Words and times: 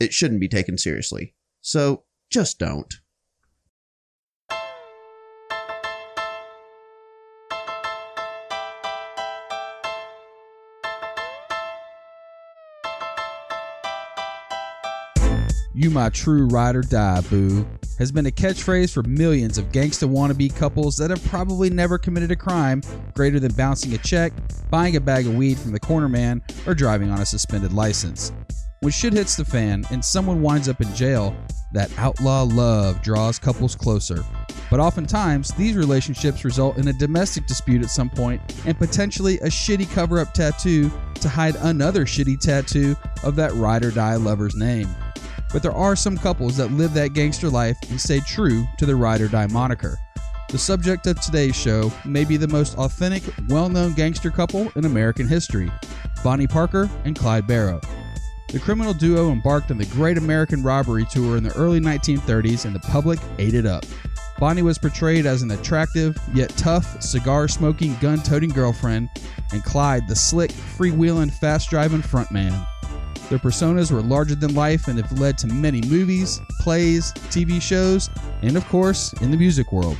It 0.00 0.12
shouldn't 0.12 0.40
be 0.40 0.48
taken 0.48 0.78
seriously. 0.78 1.34
So 1.60 2.04
just 2.30 2.58
don't. 2.58 2.92
You 15.76 15.90
my 15.90 16.08
true 16.08 16.46
ride 16.46 16.76
or 16.76 16.82
die, 16.82 17.20
boo, 17.22 17.66
has 17.98 18.12
been 18.12 18.26
a 18.26 18.30
catchphrase 18.30 18.92
for 18.92 19.02
millions 19.02 19.58
of 19.58 19.72
gangsta 19.72 20.08
wannabe 20.08 20.54
couples 20.54 20.96
that 20.98 21.10
have 21.10 21.24
probably 21.24 21.68
never 21.68 21.98
committed 21.98 22.30
a 22.30 22.36
crime 22.36 22.80
greater 23.14 23.40
than 23.40 23.52
bouncing 23.54 23.92
a 23.92 23.98
check, 23.98 24.32
buying 24.70 24.94
a 24.94 25.00
bag 25.00 25.26
of 25.26 25.34
weed 25.34 25.58
from 25.58 25.72
the 25.72 25.80
corner 25.80 26.08
man, 26.08 26.40
or 26.66 26.74
driving 26.74 27.10
on 27.10 27.20
a 27.20 27.26
suspended 27.26 27.72
license. 27.72 28.32
When 28.84 28.92
shit 28.92 29.14
hits 29.14 29.34
the 29.34 29.46
fan 29.46 29.86
and 29.90 30.04
someone 30.04 30.42
winds 30.42 30.68
up 30.68 30.82
in 30.82 30.94
jail, 30.94 31.34
that 31.72 31.90
outlaw 31.96 32.42
love 32.42 33.00
draws 33.00 33.38
couples 33.38 33.74
closer. 33.74 34.22
But 34.70 34.78
oftentimes, 34.78 35.48
these 35.52 35.74
relationships 35.74 36.44
result 36.44 36.76
in 36.76 36.88
a 36.88 36.92
domestic 36.92 37.46
dispute 37.46 37.82
at 37.82 37.88
some 37.88 38.10
point 38.10 38.42
and 38.66 38.76
potentially 38.76 39.38
a 39.38 39.46
shitty 39.46 39.90
cover 39.94 40.18
up 40.18 40.34
tattoo 40.34 40.90
to 41.14 41.28
hide 41.30 41.56
another 41.60 42.04
shitty 42.04 42.38
tattoo 42.38 42.94
of 43.22 43.36
that 43.36 43.54
ride 43.54 43.86
or 43.86 43.90
die 43.90 44.16
lover's 44.16 44.54
name. 44.54 44.94
But 45.50 45.62
there 45.62 45.72
are 45.72 45.96
some 45.96 46.18
couples 46.18 46.58
that 46.58 46.70
live 46.72 46.92
that 46.92 47.14
gangster 47.14 47.48
life 47.48 47.78
and 47.88 47.98
stay 47.98 48.20
true 48.20 48.66
to 48.76 48.84
their 48.84 48.96
ride 48.96 49.22
or 49.22 49.28
die 49.28 49.46
moniker. 49.46 49.96
The 50.50 50.58
subject 50.58 51.06
of 51.06 51.18
today's 51.22 51.56
show 51.56 51.90
may 52.04 52.26
be 52.26 52.36
the 52.36 52.48
most 52.48 52.76
authentic, 52.76 53.22
well 53.48 53.70
known 53.70 53.94
gangster 53.94 54.30
couple 54.30 54.70
in 54.76 54.84
American 54.84 55.26
history 55.26 55.72
Bonnie 56.22 56.46
Parker 56.46 56.90
and 57.06 57.16
Clyde 57.16 57.46
Barrow. 57.46 57.80
The 58.54 58.60
criminal 58.60 58.94
duo 58.94 59.32
embarked 59.32 59.72
on 59.72 59.78
the 59.78 59.86
Great 59.86 60.16
American 60.16 60.62
Robbery 60.62 61.04
Tour 61.06 61.36
in 61.36 61.42
the 61.42 61.52
early 61.56 61.80
1930s 61.80 62.66
and 62.66 62.72
the 62.72 62.78
public 62.78 63.18
ate 63.40 63.52
it 63.52 63.66
up. 63.66 63.84
Bonnie 64.38 64.62
was 64.62 64.78
portrayed 64.78 65.26
as 65.26 65.42
an 65.42 65.50
attractive, 65.50 66.16
yet 66.32 66.50
tough, 66.50 67.02
cigar 67.02 67.48
smoking, 67.48 67.96
gun 67.96 68.22
toting 68.22 68.50
girlfriend, 68.50 69.08
and 69.50 69.64
Clyde 69.64 70.06
the 70.06 70.14
slick, 70.14 70.52
freewheeling, 70.52 71.32
fast 71.32 71.68
driving 71.68 72.00
frontman. 72.00 72.64
Their 73.28 73.40
personas 73.40 73.90
were 73.90 74.02
larger 74.02 74.36
than 74.36 74.54
life 74.54 74.86
and 74.86 75.00
have 75.00 75.18
led 75.18 75.36
to 75.38 75.48
many 75.48 75.80
movies, 75.80 76.40
plays, 76.60 77.12
TV 77.30 77.60
shows, 77.60 78.08
and 78.42 78.56
of 78.56 78.64
course, 78.68 79.12
in 79.14 79.32
the 79.32 79.36
music 79.36 79.72
world. 79.72 79.96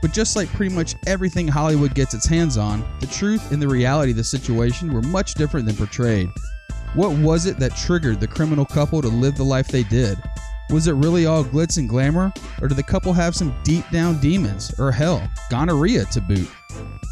But 0.00 0.12
just 0.12 0.36
like 0.36 0.48
pretty 0.50 0.72
much 0.72 0.94
everything 1.08 1.48
Hollywood 1.48 1.96
gets 1.96 2.14
its 2.14 2.26
hands 2.26 2.56
on, 2.56 2.84
the 3.00 3.08
truth 3.08 3.50
and 3.50 3.60
the 3.60 3.66
reality 3.66 4.12
of 4.12 4.16
the 4.18 4.22
situation 4.22 4.92
were 4.92 5.02
much 5.02 5.34
different 5.34 5.66
than 5.66 5.74
portrayed. 5.74 6.30
What 6.94 7.16
was 7.18 7.46
it 7.46 7.58
that 7.58 7.74
triggered 7.74 8.20
the 8.20 8.28
criminal 8.28 8.64
couple 8.64 9.02
to 9.02 9.08
live 9.08 9.36
the 9.36 9.44
life 9.44 9.66
they 9.66 9.82
did? 9.82 10.16
Was 10.70 10.86
it 10.86 10.92
really 10.92 11.26
all 11.26 11.44
glitz 11.44 11.76
and 11.76 11.88
glamour, 11.88 12.32
or 12.62 12.68
did 12.68 12.76
the 12.76 12.84
couple 12.84 13.12
have 13.12 13.34
some 13.34 13.52
deep 13.64 13.84
down 13.90 14.20
demons, 14.20 14.72
or 14.78 14.92
hell, 14.92 15.28
gonorrhea 15.50 16.04
to 16.06 16.20
boot? 16.20 16.48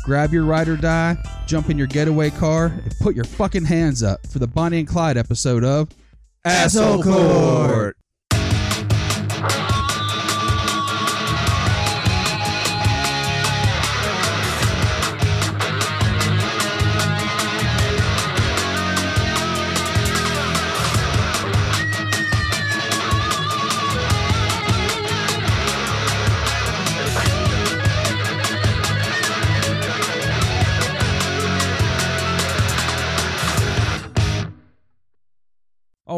Grab 0.04 0.32
your 0.32 0.44
ride 0.44 0.68
or 0.68 0.76
die, 0.76 1.16
jump 1.46 1.68
in 1.68 1.76
your 1.76 1.88
getaway 1.88 2.30
car, 2.30 2.66
and 2.66 2.94
put 3.00 3.16
your 3.16 3.24
fucking 3.24 3.64
hands 3.64 4.04
up 4.04 4.24
for 4.28 4.38
the 4.38 4.46
Bonnie 4.46 4.78
and 4.78 4.88
Clyde 4.88 5.16
episode 5.16 5.64
of 5.64 5.88
Asshole 6.44 7.02
Court. 7.02 7.96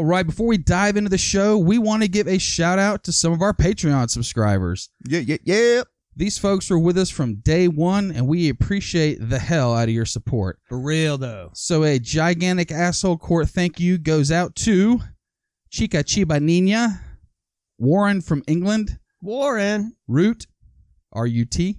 All 0.05 0.11
right, 0.11 0.27
before 0.27 0.47
we 0.47 0.59
dive 0.59 0.99
into 0.99 1.09
the 1.09 1.17
show, 1.17 1.57
we 1.57 1.79
want 1.79 2.03
to 2.03 2.09
give 2.09 2.29
a 2.29 2.37
shout 2.37 2.79
out 2.79 3.05
to 3.05 3.11
some 3.11 3.33
of 3.33 3.41
our 3.41 3.55
Patreon 3.55 4.11
subscribers. 4.11 4.91
Yeah, 5.09 5.21
yeah, 5.21 5.39
yeah. 5.45 5.83
These 6.15 6.37
folks 6.37 6.69
were 6.69 6.79
with 6.79 6.99
us 6.99 7.09
from 7.09 7.37
day 7.37 7.69
one, 7.69 8.13
and 8.13 8.29
we 8.29 8.51
appreciate 8.51 9.17
the 9.31 9.39
hell 9.39 9.75
out 9.75 9.89
of 9.89 9.95
your 9.95 10.05
support. 10.05 10.59
For 10.69 10.79
real, 10.79 11.17
though. 11.17 11.53
So, 11.55 11.85
a 11.85 11.99
gigantic 11.99 12.71
asshole 12.71 13.17
court 13.17 13.49
thank 13.49 13.81
you 13.81 13.97
goes 13.97 14.31
out 14.31 14.55
to 14.57 15.01
Chica 15.71 16.05
Chiba 16.05 16.39
Nina, 16.39 17.01
Warren 17.79 18.21
from 18.21 18.43
England, 18.47 18.99
Warren. 19.23 19.97
Root, 20.07 20.47
R 21.15 21.27
U 21.27 21.47
T, 21.47 21.79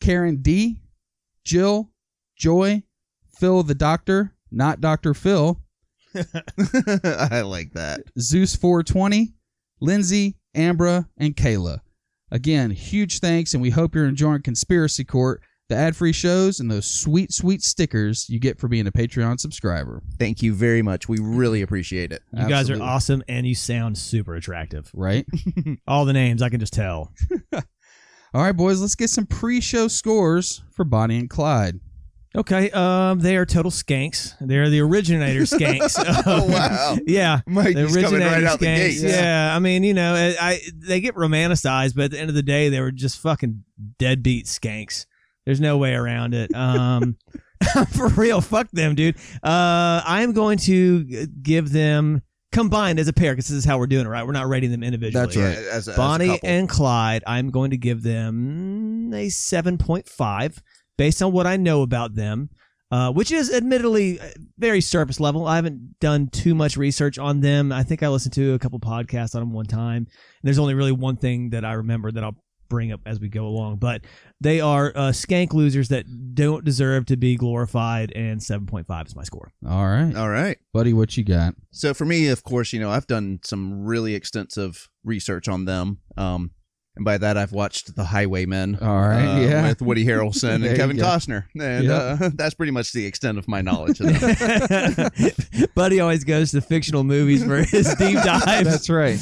Karen 0.00 0.42
D, 0.42 0.82
Jill, 1.44 1.92
Joy, 2.36 2.82
Phil 3.38 3.62
the 3.62 3.76
Doctor, 3.76 4.34
not 4.50 4.80
Dr. 4.80 5.14
Phil, 5.14 5.60
I 7.30 7.42
like 7.42 7.72
that. 7.72 8.00
Zeus 8.18 8.56
420, 8.56 9.32
Lindsay, 9.80 10.36
Ambra, 10.56 11.06
and 11.16 11.36
Kayla. 11.36 11.80
Again, 12.30 12.70
huge 12.70 13.18
thanks, 13.18 13.54
and 13.54 13.62
we 13.62 13.70
hope 13.70 13.94
you're 13.94 14.06
enjoying 14.06 14.42
Conspiracy 14.42 15.04
Court, 15.04 15.42
the 15.68 15.76
ad 15.76 15.96
free 15.96 16.12
shows, 16.12 16.60
and 16.60 16.70
those 16.70 16.86
sweet, 16.86 17.32
sweet 17.32 17.62
stickers 17.62 18.28
you 18.28 18.38
get 18.38 18.58
for 18.58 18.68
being 18.68 18.86
a 18.86 18.92
Patreon 18.92 19.40
subscriber. 19.40 20.02
Thank 20.18 20.42
you 20.42 20.54
very 20.54 20.82
much. 20.82 21.08
We 21.08 21.18
really 21.20 21.62
appreciate 21.62 22.12
it. 22.12 22.22
You 22.32 22.48
guys 22.48 22.70
are 22.70 22.74
Absolutely. 22.74 22.86
awesome 22.86 23.22
and 23.28 23.46
you 23.46 23.54
sound 23.54 23.98
super 23.98 24.34
attractive. 24.34 24.90
Right? 24.94 25.26
All 25.88 26.04
the 26.04 26.12
names, 26.12 26.42
I 26.42 26.48
can 26.50 26.60
just 26.60 26.72
tell. 26.72 27.12
All 28.32 28.42
right, 28.42 28.52
boys, 28.52 28.80
let's 28.80 28.94
get 28.94 29.10
some 29.10 29.26
pre 29.26 29.60
show 29.60 29.88
scores 29.88 30.62
for 30.72 30.84
Bonnie 30.84 31.18
and 31.18 31.28
Clyde. 31.30 31.80
Okay, 32.36 32.70
um, 32.70 33.18
they 33.18 33.36
are 33.36 33.44
total 33.44 33.72
skanks. 33.72 34.34
They're 34.40 34.70
the 34.70 34.80
originator 34.80 35.40
skanks. 35.40 35.96
Oh, 36.26 36.46
wow. 36.46 36.96
yeah, 37.06 37.40
Mike, 37.46 37.74
the 37.74 37.86
right 37.86 37.96
originator 37.96 38.46
out 38.46 38.60
the 38.60 38.66
skanks. 38.66 39.02
gate. 39.02 39.10
Yeah. 39.10 39.54
I 39.54 39.58
mean, 39.58 39.82
you 39.82 39.94
know, 39.94 40.14
I, 40.14 40.36
I 40.40 40.60
they 40.74 41.00
get 41.00 41.16
romanticized, 41.16 41.96
but 41.96 42.04
at 42.04 42.10
the 42.12 42.20
end 42.20 42.28
of 42.28 42.36
the 42.36 42.42
day, 42.42 42.68
they 42.68 42.80
were 42.80 42.92
just 42.92 43.18
fucking 43.18 43.64
deadbeat 43.98 44.46
skanks. 44.46 45.06
There's 45.44 45.60
no 45.60 45.76
way 45.78 45.94
around 45.94 46.34
it. 46.34 46.54
Um, 46.54 47.16
for 47.92 48.08
real, 48.08 48.40
fuck 48.40 48.70
them, 48.70 48.94
dude. 48.94 49.16
Uh, 49.42 50.00
I 50.06 50.22
am 50.22 50.32
going 50.32 50.58
to 50.58 51.26
give 51.42 51.72
them 51.72 52.22
combined 52.52 52.98
as 52.98 53.08
a 53.08 53.12
pair 53.12 53.32
because 53.32 53.48
this 53.48 53.58
is 53.58 53.64
how 53.64 53.78
we're 53.78 53.86
doing 53.86 54.06
it, 54.06 54.08
right? 54.08 54.24
We're 54.24 54.32
not 54.32 54.48
rating 54.48 54.70
them 54.70 54.82
individually. 54.82 55.26
That's 55.26 55.36
right. 55.36 55.56
As, 55.56 55.88
as 55.88 55.96
Bonnie 55.96 56.38
and 56.44 56.68
Clyde, 56.68 57.24
I'm 57.26 57.50
going 57.50 57.70
to 57.70 57.76
give 57.76 58.02
them 58.02 59.12
a 59.12 59.26
7.5 59.26 60.58
based 61.00 61.22
on 61.22 61.32
what 61.32 61.46
I 61.46 61.56
know 61.56 61.80
about 61.80 62.14
them, 62.14 62.50
uh, 62.90 63.10
which 63.10 63.32
is 63.32 63.50
admittedly 63.50 64.20
uh, 64.20 64.26
very 64.58 64.82
surface 64.82 65.18
level. 65.18 65.46
I 65.46 65.56
haven't 65.56 65.98
done 65.98 66.28
too 66.28 66.54
much 66.54 66.76
research 66.76 67.18
on 67.18 67.40
them. 67.40 67.72
I 67.72 67.84
think 67.84 68.02
I 68.02 68.08
listened 68.08 68.34
to 68.34 68.52
a 68.52 68.58
couple 68.58 68.78
podcasts 68.80 69.34
on 69.34 69.40
them 69.40 69.54
one 69.54 69.64
time. 69.64 69.96
And 69.96 70.06
there's 70.42 70.58
only 70.58 70.74
really 70.74 70.92
one 70.92 71.16
thing 71.16 71.50
that 71.50 71.64
I 71.64 71.72
remember 71.72 72.12
that 72.12 72.22
I'll 72.22 72.36
bring 72.68 72.92
up 72.92 73.00
as 73.06 73.18
we 73.18 73.30
go 73.30 73.46
along. 73.46 73.76
But 73.76 74.02
they 74.42 74.60
are 74.60 74.92
uh, 74.94 75.08
skank 75.08 75.54
losers 75.54 75.88
that 75.88 76.34
don't 76.34 76.66
deserve 76.66 77.06
to 77.06 77.16
be 77.16 77.34
glorified, 77.34 78.12
and 78.14 78.38
7.5 78.38 79.06
is 79.06 79.16
my 79.16 79.22
score. 79.24 79.52
All 79.66 79.86
right. 79.86 80.14
All 80.14 80.28
right. 80.28 80.58
Buddy, 80.74 80.92
what 80.92 81.16
you 81.16 81.24
got? 81.24 81.54
So 81.70 81.94
for 81.94 82.04
me, 82.04 82.28
of 82.28 82.44
course, 82.44 82.74
you 82.74 82.78
know, 82.78 82.90
I've 82.90 83.06
done 83.06 83.40
some 83.42 83.86
really 83.86 84.14
extensive 84.14 84.90
research 85.02 85.48
on 85.48 85.64
them. 85.64 86.00
Um, 86.18 86.50
and 87.00 87.04
by 87.06 87.16
that, 87.16 87.38
I've 87.38 87.52
watched 87.52 87.96
The 87.96 88.04
Highwaymen. 88.04 88.76
All 88.82 89.00
right, 89.00 89.24
uh, 89.24 89.40
yeah. 89.40 89.68
With 89.68 89.80
Woody 89.80 90.04
Harrelson 90.04 90.66
and 90.68 90.76
Kevin. 90.76 90.98
Costner. 90.98 91.44
And 91.58 91.86
Yep. 91.86 92.20
uh, 92.20 92.30
that's 92.34 92.52
pretty 92.54 92.72
much 92.72 92.92
the 92.92 93.06
extent 93.06 93.38
of 93.38 93.48
my 93.48 93.62
knowledge 93.62 94.00
of 94.00 94.20
them. 94.20 95.10
Buddy 95.74 95.98
always 95.98 96.24
goes 96.24 96.50
to 96.50 96.60
fictional 96.60 97.02
movies 97.02 97.42
for 97.42 97.56
his 97.56 97.94
deep 97.98 98.18
dives. 98.22 98.68
That's 98.68 98.90
right. 98.90 99.18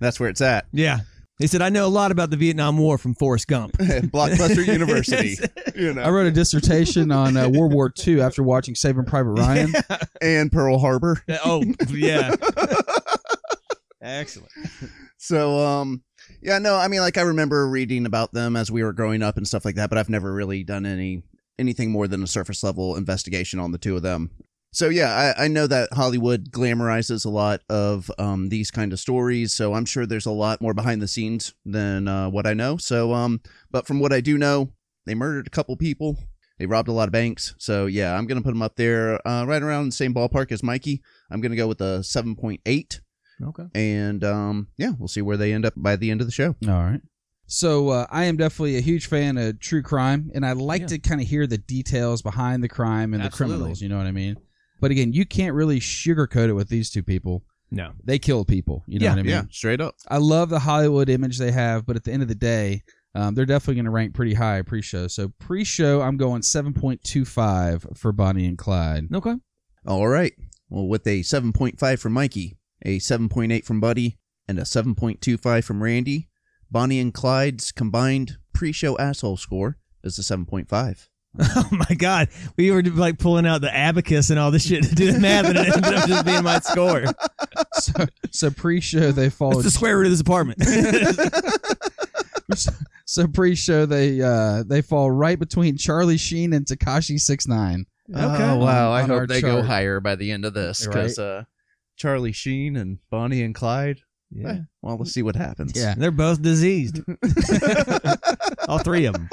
that's 0.00 0.20
where 0.20 0.28
it's 0.28 0.42
at. 0.42 0.66
Yeah. 0.70 1.00
He 1.38 1.46
said, 1.46 1.62
I 1.62 1.70
know 1.70 1.86
a 1.86 1.88
lot 1.88 2.12
about 2.12 2.28
the 2.28 2.36
Vietnam 2.36 2.76
War 2.76 2.98
from 2.98 3.14
Forrest 3.14 3.48
Gump. 3.48 3.72
Blockbuster 3.78 4.66
University. 4.66 5.36
You 5.74 5.94
know, 5.94 6.02
I 6.02 6.10
wrote 6.10 6.26
a 6.26 6.30
dissertation 6.30 7.10
on 7.10 7.38
uh, 7.38 7.48
World 7.48 7.72
War 7.72 7.90
II 8.06 8.20
after 8.20 8.42
watching 8.42 8.74
Saving 8.74 9.06
Private 9.06 9.30
Ryan. 9.30 9.72
and 10.20 10.52
Pearl 10.52 10.78
Harbor. 10.78 11.22
oh, 11.44 11.64
yeah. 11.88 12.34
Excellent. 14.02 14.50
So, 15.16 15.58
um, 15.58 16.02
yeah, 16.44 16.58
no, 16.58 16.76
I 16.76 16.88
mean, 16.88 17.00
like 17.00 17.16
I 17.16 17.22
remember 17.22 17.66
reading 17.66 18.04
about 18.04 18.32
them 18.32 18.54
as 18.54 18.70
we 18.70 18.84
were 18.84 18.92
growing 18.92 19.22
up 19.22 19.38
and 19.38 19.48
stuff 19.48 19.64
like 19.64 19.76
that, 19.76 19.88
but 19.88 19.96
I've 19.96 20.10
never 20.10 20.32
really 20.32 20.62
done 20.62 20.84
any 20.84 21.22
anything 21.58 21.90
more 21.90 22.06
than 22.06 22.22
a 22.22 22.26
surface 22.26 22.62
level 22.62 22.96
investigation 22.96 23.58
on 23.58 23.72
the 23.72 23.78
two 23.78 23.96
of 23.96 24.02
them. 24.02 24.30
So 24.70 24.88
yeah, 24.90 25.34
I, 25.38 25.44
I 25.44 25.48
know 25.48 25.66
that 25.68 25.88
Hollywood 25.92 26.50
glamorizes 26.50 27.24
a 27.24 27.30
lot 27.30 27.60
of 27.70 28.10
um, 28.18 28.50
these 28.50 28.70
kind 28.70 28.92
of 28.92 29.00
stories, 29.00 29.54
so 29.54 29.72
I'm 29.72 29.86
sure 29.86 30.04
there's 30.04 30.26
a 30.26 30.32
lot 30.32 30.60
more 30.60 30.74
behind 30.74 31.00
the 31.00 31.08
scenes 31.08 31.54
than 31.64 32.08
uh, 32.08 32.28
what 32.28 32.46
I 32.46 32.52
know. 32.52 32.76
So, 32.76 33.14
um, 33.14 33.40
but 33.70 33.86
from 33.86 33.98
what 33.98 34.12
I 34.12 34.20
do 34.20 34.36
know, 34.36 34.72
they 35.06 35.14
murdered 35.14 35.46
a 35.46 35.50
couple 35.50 35.76
people, 35.76 36.18
they 36.58 36.66
robbed 36.66 36.88
a 36.88 36.92
lot 36.92 37.08
of 37.08 37.12
banks. 37.12 37.54
So 37.56 37.86
yeah, 37.86 38.18
I'm 38.18 38.26
gonna 38.26 38.42
put 38.42 38.50
them 38.50 38.62
up 38.62 38.76
there, 38.76 39.26
uh, 39.26 39.46
right 39.46 39.62
around 39.62 39.86
the 39.86 39.92
same 39.92 40.12
ballpark 40.12 40.52
as 40.52 40.62
Mikey. 40.62 41.00
I'm 41.30 41.40
gonna 41.40 41.56
go 41.56 41.68
with 41.68 41.80
a 41.80 42.04
seven 42.04 42.36
point 42.36 42.60
eight 42.66 43.00
Okay. 43.42 43.64
and 43.74 44.22
um, 44.24 44.68
yeah, 44.76 44.92
we'll 44.98 45.08
see 45.08 45.22
where 45.22 45.36
they 45.36 45.52
end 45.52 45.66
up 45.66 45.74
by 45.76 45.96
the 45.96 46.10
end 46.10 46.20
of 46.20 46.26
the 46.26 46.32
show. 46.32 46.54
All 46.68 46.72
right. 46.84 47.00
So 47.46 47.90
uh, 47.90 48.06
I 48.10 48.24
am 48.24 48.36
definitely 48.38 48.76
a 48.78 48.80
huge 48.80 49.06
fan 49.06 49.36
of 49.36 49.60
true 49.60 49.82
crime, 49.82 50.30
and 50.34 50.46
I 50.46 50.52
like 50.52 50.82
Yeah. 50.82 50.86
to 50.88 50.98
kind 50.98 51.20
of 51.20 51.26
hear 51.26 51.46
the 51.46 51.58
details 51.58 52.22
behind 52.22 52.62
the 52.64 52.68
crime 52.68 53.12
and 53.12 53.22
Absolutely. 53.22 53.54
the 53.54 53.58
criminals. 53.58 53.80
You 53.82 53.88
know 53.90 53.98
what 53.98 54.06
I 54.06 54.12
mean? 54.12 54.36
But 54.80 54.90
again, 54.90 55.12
you 55.12 55.26
can't 55.26 55.54
really 55.54 55.78
sugarcoat 55.80 56.48
it 56.48 56.54
with 56.54 56.68
these 56.68 56.90
two 56.90 57.02
people. 57.02 57.44
No. 57.70 57.92
They 58.04 58.18
killed 58.18 58.48
people. 58.48 58.82
You 58.86 58.98
know 59.00 59.04
Yeah, 59.04 59.10
what 59.10 59.18
I 59.18 59.22
mean? 59.22 59.30
Yeah, 59.30 59.42
straight 59.50 59.80
up. 59.80 59.94
I 60.08 60.18
love 60.18 60.48
the 60.48 60.58
Hollywood 60.60 61.08
image 61.10 61.38
they 61.38 61.50
have, 61.52 61.84
but 61.86 61.96
at 61.96 62.04
the 62.04 62.12
end 62.12 62.22
of 62.22 62.28
the 62.28 62.34
day, 62.34 62.82
um, 63.14 63.34
they're 63.34 63.46
definitely 63.46 63.74
going 63.76 63.84
to 63.86 63.90
rank 63.90 64.14
pretty 64.14 64.34
high 64.34 64.62
pre-show. 64.62 65.06
So 65.08 65.32
pre-show, 65.38 66.00
I'm 66.02 66.16
going 66.16 66.42
7.25 66.42 67.96
for 67.96 68.12
Bonnie 68.12 68.46
and 68.46 68.58
Clyde. 68.58 69.08
Okay. 69.14 69.34
All 69.86 70.08
right. 70.08 70.32
Well, 70.68 70.86
with 70.88 71.06
a 71.06 71.20
7.5 71.20 71.98
for 71.98 72.10
Mikey, 72.10 72.56
a 72.84 72.98
7.8 72.98 73.64
from 73.64 73.80
Buddy, 73.80 74.18
and 74.46 74.58
a 74.58 74.62
7.25 74.62 75.64
from 75.64 75.82
Randy, 75.82 76.28
Bonnie 76.70 77.00
and 77.00 77.14
Clyde's 77.14 77.72
combined 77.72 78.38
pre-show 78.52 78.98
asshole 78.98 79.36
score 79.36 79.78
is 80.02 80.18
a 80.18 80.22
7.5. 80.22 81.08
Oh 81.56 81.68
my 81.72 81.96
god, 81.96 82.28
we 82.56 82.70
were 82.70 82.80
like 82.80 83.18
pulling 83.18 83.44
out 83.44 83.60
the 83.60 83.74
abacus 83.74 84.30
and 84.30 84.38
all 84.38 84.52
this 84.52 84.66
shit 84.66 84.84
to 84.84 84.94
do 84.94 85.10
the 85.10 85.18
math, 85.18 85.46
and 85.46 85.58
it 85.58 85.66
ended 85.66 85.92
up 85.92 86.08
just 86.08 86.24
being 86.24 86.44
my 86.44 86.60
score. 86.60 87.06
so, 87.72 88.06
so 88.30 88.50
pre-show 88.52 89.10
they 89.10 89.30
fall. 89.30 89.48
What's 89.48 89.64
the 89.64 89.70
square 89.72 89.98
root 89.98 90.06
of 90.06 90.12
this 90.12 90.20
apartment? 90.20 90.62
so 93.04 93.26
pre-show 93.26 93.84
they 93.84 94.22
uh, 94.22 94.62
they 94.62 94.80
fall 94.80 95.10
right 95.10 95.36
between 95.36 95.76
Charlie 95.76 96.18
Sheen 96.18 96.52
and 96.52 96.66
Tekashi 96.66 97.18
Six 97.18 97.48
Nine. 97.48 97.86
Okay. 98.10 98.24
Oh, 98.24 98.56
wow. 98.58 98.92
I 98.92 99.02
On 99.02 99.08
hope 99.08 99.28
they 99.28 99.40
go 99.40 99.62
higher 99.62 99.98
by 99.98 100.14
the 100.14 100.30
end 100.30 100.44
of 100.44 100.54
this 100.54 100.86
because 100.86 101.18
uh, 101.18 101.44
Charlie 101.96 102.32
Sheen 102.32 102.76
and 102.76 102.98
Bonnie 103.10 103.42
and 103.42 103.54
Clyde. 103.54 104.00
yeah. 104.30 104.48
eh, 104.48 104.58
well, 104.82 104.96
let's 104.98 105.12
see 105.12 105.22
what 105.22 105.36
happens. 105.36 105.72
Yeah, 105.74 105.94
They're 105.96 106.10
both 106.10 106.42
diseased. 106.42 107.00
all 108.68 108.78
three 108.78 109.04
of 109.06 109.14
them. 109.14 109.28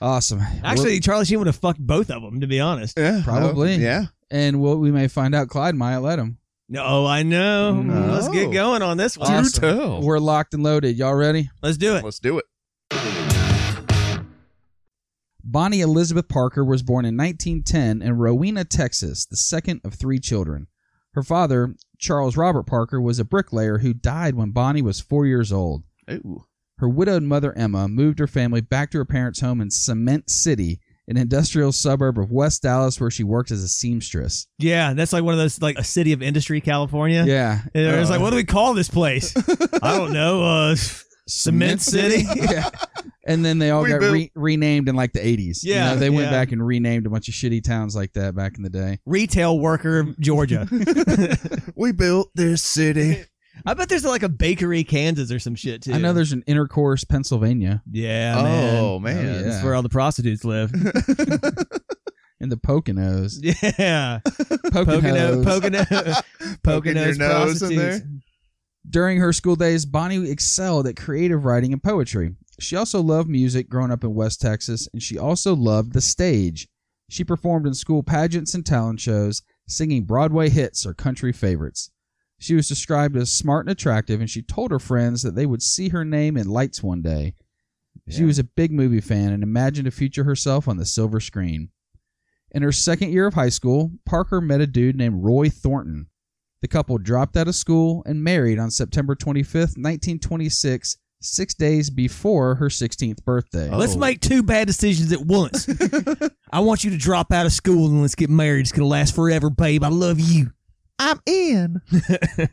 awesome. 0.00 0.40
Actually, 0.64 1.00
Charlie 1.00 1.24
Sheen 1.24 1.38
would 1.38 1.46
have 1.46 1.56
fucked 1.56 1.80
both 1.80 2.10
of 2.10 2.22
them, 2.22 2.40
to 2.40 2.46
be 2.46 2.60
honest. 2.60 2.98
Yeah, 2.98 3.22
Probably. 3.24 3.74
oh, 3.74 3.78
yeah. 3.78 4.04
and 4.30 4.60
what 4.60 4.78
we 4.78 4.90
may 4.90 5.08
find 5.08 5.34
out, 5.34 5.48
Clyde 5.48 5.74
might 5.74 5.98
let 5.98 6.18
him. 6.18 6.38
No, 6.68 7.04
I 7.06 7.22
know. 7.22 7.82
No. 7.82 8.12
Let's 8.12 8.28
get 8.28 8.50
going 8.50 8.80
on 8.82 8.96
this 8.96 9.18
one. 9.18 9.30
Awesome. 9.30 10.00
We're 10.00 10.18
locked 10.18 10.54
and 10.54 10.62
loaded. 10.62 10.96
Y'all 10.96 11.14
ready? 11.14 11.50
Let's 11.62 11.76
do 11.76 11.96
it. 11.96 12.04
Let's 12.04 12.18
do 12.18 12.38
it. 12.38 12.44
Bonnie 15.44 15.80
Elizabeth 15.80 16.28
Parker 16.28 16.64
was 16.64 16.82
born 16.82 17.04
in 17.04 17.16
1910 17.16 18.00
in 18.00 18.16
Rowena, 18.16 18.64
Texas, 18.64 19.26
the 19.26 19.36
second 19.36 19.80
of 19.84 19.94
three 19.94 20.18
children. 20.18 20.68
Her 21.14 21.22
father, 21.22 21.74
Charles 22.02 22.36
Robert 22.36 22.64
Parker, 22.64 23.00
was 23.00 23.18
a 23.20 23.24
bricklayer 23.24 23.78
who 23.78 23.94
died 23.94 24.34
when 24.34 24.50
Bonnie 24.50 24.82
was 24.82 25.00
four 25.00 25.24
years 25.24 25.52
old. 25.52 25.84
Ooh. 26.10 26.44
Her 26.78 26.88
widowed 26.88 27.22
mother, 27.22 27.56
Emma, 27.56 27.86
moved 27.88 28.18
her 28.18 28.26
family 28.26 28.60
back 28.60 28.90
to 28.90 28.98
her 28.98 29.04
parents' 29.04 29.40
home 29.40 29.60
in 29.60 29.70
Cement 29.70 30.28
City, 30.28 30.80
an 31.06 31.16
industrial 31.16 31.70
suburb 31.70 32.18
of 32.18 32.32
West 32.32 32.62
Dallas 32.62 33.00
where 33.00 33.10
she 33.10 33.22
worked 33.22 33.52
as 33.52 33.62
a 33.62 33.68
seamstress. 33.68 34.48
Yeah, 34.58 34.94
that's 34.94 35.12
like 35.12 35.22
one 35.22 35.34
of 35.34 35.38
those, 35.38 35.62
like 35.62 35.78
a 35.78 35.84
city 35.84 36.12
of 36.12 36.22
industry, 36.22 36.60
California. 36.60 37.24
Yeah. 37.24 37.60
And 37.72 37.86
it 37.86 37.96
was 37.98 38.10
Uh. 38.10 38.14
like, 38.14 38.20
what 38.22 38.30
do 38.30 38.36
we 38.36 38.44
call 38.44 38.74
this 38.74 38.88
place? 38.88 39.32
I 39.82 39.96
don't 39.96 40.12
know. 40.12 40.42
Uh, 40.42 40.76
Cement 41.28 41.80
City. 41.80 42.24
yeah. 42.36 42.68
And 43.24 43.44
then 43.44 43.58
they 43.60 43.70
all 43.70 43.82
We 43.84 43.90
got 43.90 44.00
built- 44.00 44.12
re- 44.14 44.32
renamed 44.34 44.88
in 44.88 44.96
like 44.96 45.12
the 45.12 45.20
80s. 45.20 45.62
You 45.62 45.74
Yeah, 45.74 45.90
know, 45.94 45.96
they 45.96 46.10
went 46.10 46.24
yeah. 46.24 46.30
back 46.32 46.50
and 46.52 46.64
renamed 46.66 47.06
a 47.06 47.10
bunch 47.10 47.28
of 47.28 47.34
shitty 47.34 47.62
towns 47.62 47.94
like 47.94 48.12
that 48.14 48.34
back 48.34 48.56
in 48.56 48.64
the 48.64 48.70
day. 48.70 48.98
Retail 49.06 49.58
worker, 49.58 50.06
Georgia. 50.18 50.66
We 51.76 51.92
built 51.92 52.30
this 52.34 52.62
city. 52.62 53.24
I 53.66 53.74
bet 53.74 53.88
there's 53.88 54.04
like 54.04 54.22
a 54.22 54.28
bakery, 54.28 54.82
Kansas, 54.82 55.30
or 55.30 55.38
some 55.38 55.54
shit 55.54 55.82
too. 55.82 55.92
I 55.92 55.98
know 55.98 56.12
there's 56.12 56.32
an 56.32 56.42
intercourse, 56.46 57.04
Pennsylvania, 57.04 57.82
Yeah, 57.90 58.34
oh 58.38 58.98
man. 58.98 59.16
man. 59.16 59.26
Oh, 59.26 59.36
yeah. 59.38 59.42
That's 59.42 59.64
where 59.64 59.74
all 59.74 59.82
the 59.82 59.88
prostitutes 59.88 60.44
live. 60.44 60.72
in 62.40 62.48
the 62.48 62.56
Poconos. 62.56 63.34
yeah. 63.78 64.20
Poconos. 64.24 65.44
Pocono, 65.44 65.44
Pocono, 65.44 65.84
Poking 66.64 66.94
Poconos 66.94 67.18
nose 67.18 67.62
in 67.62 67.68
prostitutes. 67.76 68.06
During 68.88 69.18
her 69.18 69.32
school 69.32 69.54
days, 69.54 69.86
Bonnie 69.86 70.28
excelled 70.28 70.86
at 70.88 70.96
creative 70.96 71.44
writing 71.44 71.72
and 71.72 71.80
poetry. 71.82 72.34
She 72.60 72.76
also 72.76 73.00
loved 73.00 73.28
music 73.28 73.68
growing 73.68 73.90
up 73.90 74.04
in 74.04 74.14
West 74.14 74.40
Texas, 74.40 74.88
and 74.92 75.02
she 75.02 75.18
also 75.18 75.54
loved 75.54 75.92
the 75.92 76.00
stage. 76.00 76.68
She 77.08 77.24
performed 77.24 77.66
in 77.66 77.74
school 77.74 78.02
pageants 78.02 78.54
and 78.54 78.64
talent 78.64 79.00
shows, 79.00 79.42
singing 79.66 80.04
Broadway 80.04 80.48
hits 80.48 80.86
or 80.86 80.94
country 80.94 81.32
favorites. 81.32 81.90
She 82.38 82.54
was 82.54 82.68
described 82.68 83.16
as 83.16 83.32
smart 83.32 83.66
and 83.66 83.72
attractive, 83.72 84.20
and 84.20 84.28
she 84.28 84.42
told 84.42 84.70
her 84.70 84.78
friends 84.78 85.22
that 85.22 85.34
they 85.34 85.46
would 85.46 85.62
see 85.62 85.90
her 85.90 86.04
name 86.04 86.36
in 86.36 86.48
lights 86.48 86.82
one 86.82 87.02
day. 87.02 87.34
She 88.08 88.24
was 88.24 88.38
a 88.38 88.44
big 88.44 88.72
movie 88.72 89.00
fan 89.00 89.32
and 89.32 89.42
imagined 89.42 89.86
a 89.86 89.92
future 89.92 90.24
herself 90.24 90.66
on 90.66 90.76
the 90.76 90.84
silver 90.84 91.20
screen. 91.20 91.70
In 92.50 92.62
her 92.62 92.72
second 92.72 93.12
year 93.12 93.26
of 93.26 93.34
high 93.34 93.48
school, 93.48 93.92
Parker 94.04 94.40
met 94.40 94.60
a 94.60 94.66
dude 94.66 94.96
named 94.96 95.22
Roy 95.24 95.48
Thornton. 95.48 96.08
The 96.60 96.68
couple 96.68 96.98
dropped 96.98 97.36
out 97.36 97.48
of 97.48 97.54
school 97.54 98.02
and 98.06 98.22
married 98.22 98.58
on 98.58 98.70
September 98.70 99.14
25th, 99.14 99.78
1926, 99.78 100.96
six 101.24 101.54
days 101.54 101.90
before 101.90 102.54
her 102.56 102.68
16th 102.68 103.24
birthday. 103.24 103.70
Oh. 103.70 103.78
Let's 103.78 103.96
make 103.96 104.20
two 104.20 104.42
bad 104.42 104.66
decisions 104.66 105.12
at 105.12 105.20
once. 105.20 105.68
I 106.52 106.60
want 106.60 106.84
you 106.84 106.90
to 106.90 106.98
drop 106.98 107.32
out 107.32 107.46
of 107.46 107.52
school 107.52 107.86
and 107.86 108.02
let's 108.02 108.14
get 108.14 108.30
married. 108.30 108.60
It's 108.60 108.72
gonna 108.72 108.88
last 108.88 109.14
forever, 109.14 109.50
babe. 109.50 109.84
I 109.84 109.88
love 109.88 110.20
you. 110.20 110.52
I'm 110.98 111.20
in. 111.26 111.80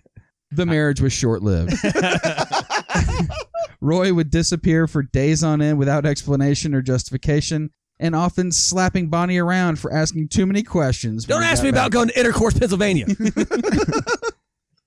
The 0.52 0.66
marriage 0.66 1.00
was 1.00 1.14
short 1.14 1.44
lived. 1.44 1.74
Roy 3.82 4.14
would 4.14 4.32
disappear 4.32 4.88
for 4.88 5.04
days 5.04 5.44
on 5.44 5.62
end 5.62 5.78
without 5.78 6.06
explanation 6.06 6.74
or 6.74 6.82
justification, 6.82 7.70
and 8.00 8.16
often 8.16 8.52
slapping 8.52 9.10
Bonnie 9.10 9.38
around 9.38 9.78
for 9.78 9.94
asking 9.94 10.30
too 10.30 10.46
many 10.48 10.64
questions. 10.64 11.26
Don't 11.26 11.44
ask 11.44 11.58
got 11.58 11.64
me 11.64 11.70
about 11.70 11.92
going 11.92 12.08
to 12.08 12.20
Intercourse, 12.20 12.58
Pennsylvania. 12.58 13.06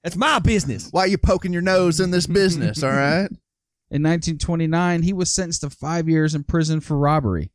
That's 0.03 0.17
my 0.17 0.41
business. 0.41 0.89
Why 0.91 1.03
are 1.03 1.07
you 1.07 1.19
poking 1.19 1.53
your 1.53 1.62
nose 1.62 2.01
in 2.01 2.11
this 2.11 2.27
business? 2.27 2.83
All 2.83 2.91
right. 2.91 3.29
In 3.93 4.03
1929, 4.03 5.03
he 5.03 5.13
was 5.13 5.35
sentenced 5.35 5.61
to 5.61 5.69
five 5.69 6.09
years 6.09 6.35
in 6.35 6.45
prison 6.45 6.81
for 6.81 6.97
robbery. 6.97 7.53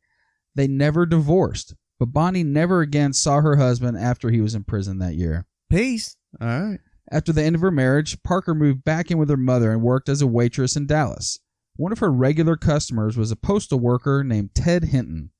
They 0.54 0.68
never 0.68 1.08
divorced, 1.08 1.74
but 2.00 2.14
Bonnie 2.14 2.44
never 2.44 2.82
again 2.82 3.14
saw 3.14 3.42
her 3.42 3.56
husband 3.56 3.98
after 3.98 4.30
he 4.30 4.40
was 4.40 4.54
in 4.54 4.64
prison 4.64 5.00
that 5.00 5.16
year. 5.16 5.48
Peace. 5.68 6.16
All 6.40 6.48
right. 6.48 6.80
After 7.12 7.34
the 7.34 7.42
end 7.42 7.56
of 7.56 7.62
her 7.62 7.72
marriage, 7.72 8.22
Parker 8.22 8.54
moved 8.54 8.84
back 8.84 9.10
in 9.10 9.18
with 9.18 9.32
her 9.32 9.38
mother 9.38 9.72
and 9.72 9.82
worked 9.82 10.10
as 10.10 10.22
a 10.22 10.28
waitress 10.28 10.76
in 10.76 10.86
Dallas. 10.86 11.40
One 11.76 11.92
of 11.92 12.00
her 12.00 12.12
regular 12.12 12.56
customers 12.56 13.18
was 13.18 13.32
a 13.32 13.36
postal 13.36 13.80
worker 13.80 14.24
named 14.24 14.54
Ted 14.54 14.84
Hinton, 14.84 15.32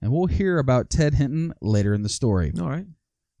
and 0.00 0.10
we'll 0.10 0.26
hear 0.26 0.58
about 0.58 0.88
Ted 0.88 1.16
Hinton 1.16 1.52
later 1.60 1.92
in 1.92 2.00
the 2.00 2.08
story. 2.08 2.54
All 2.58 2.70
right. 2.70 2.86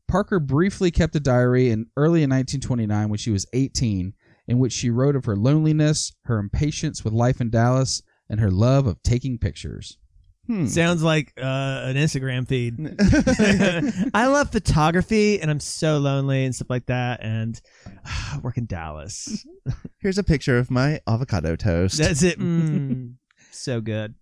Parker 0.06 0.38
briefly 0.38 0.90
kept 0.90 1.16
a 1.16 1.20
diary 1.20 1.70
in 1.70 1.86
early 1.96 2.22
in 2.22 2.28
1929 2.28 3.08
when 3.08 3.18
she 3.18 3.30
was 3.30 3.46
18, 3.54 4.12
in 4.48 4.58
which 4.58 4.72
she 4.72 4.90
wrote 4.90 5.16
of 5.16 5.24
her 5.24 5.36
loneliness, 5.36 6.14
her 6.24 6.38
impatience 6.38 7.04
with 7.04 7.12
life 7.12 7.40
in 7.40 7.50
Dallas, 7.50 8.02
and 8.28 8.40
her 8.40 8.50
love 8.50 8.86
of 8.86 9.02
taking 9.02 9.38
pictures. 9.38 9.98
Hmm. 10.46 10.66
Sounds 10.66 11.02
like 11.02 11.32
uh, 11.36 11.82
an 11.84 11.96
Instagram 11.96 12.46
feed. 12.46 12.78
I 14.14 14.28
love 14.28 14.52
photography 14.52 15.40
and 15.40 15.50
I'm 15.50 15.58
so 15.58 15.98
lonely 15.98 16.44
and 16.44 16.54
stuff 16.54 16.70
like 16.70 16.86
that. 16.86 17.20
And 17.22 17.60
I 18.04 18.38
work 18.42 18.56
in 18.56 18.66
Dallas. 18.66 19.44
Here's 19.98 20.18
a 20.18 20.24
picture 20.24 20.58
of 20.58 20.70
my 20.70 21.00
avocado 21.08 21.56
toast. 21.56 21.98
That's 21.98 22.22
it. 22.22 22.38
Mm, 22.38 23.14
so 23.50 23.80
good. 23.80 24.14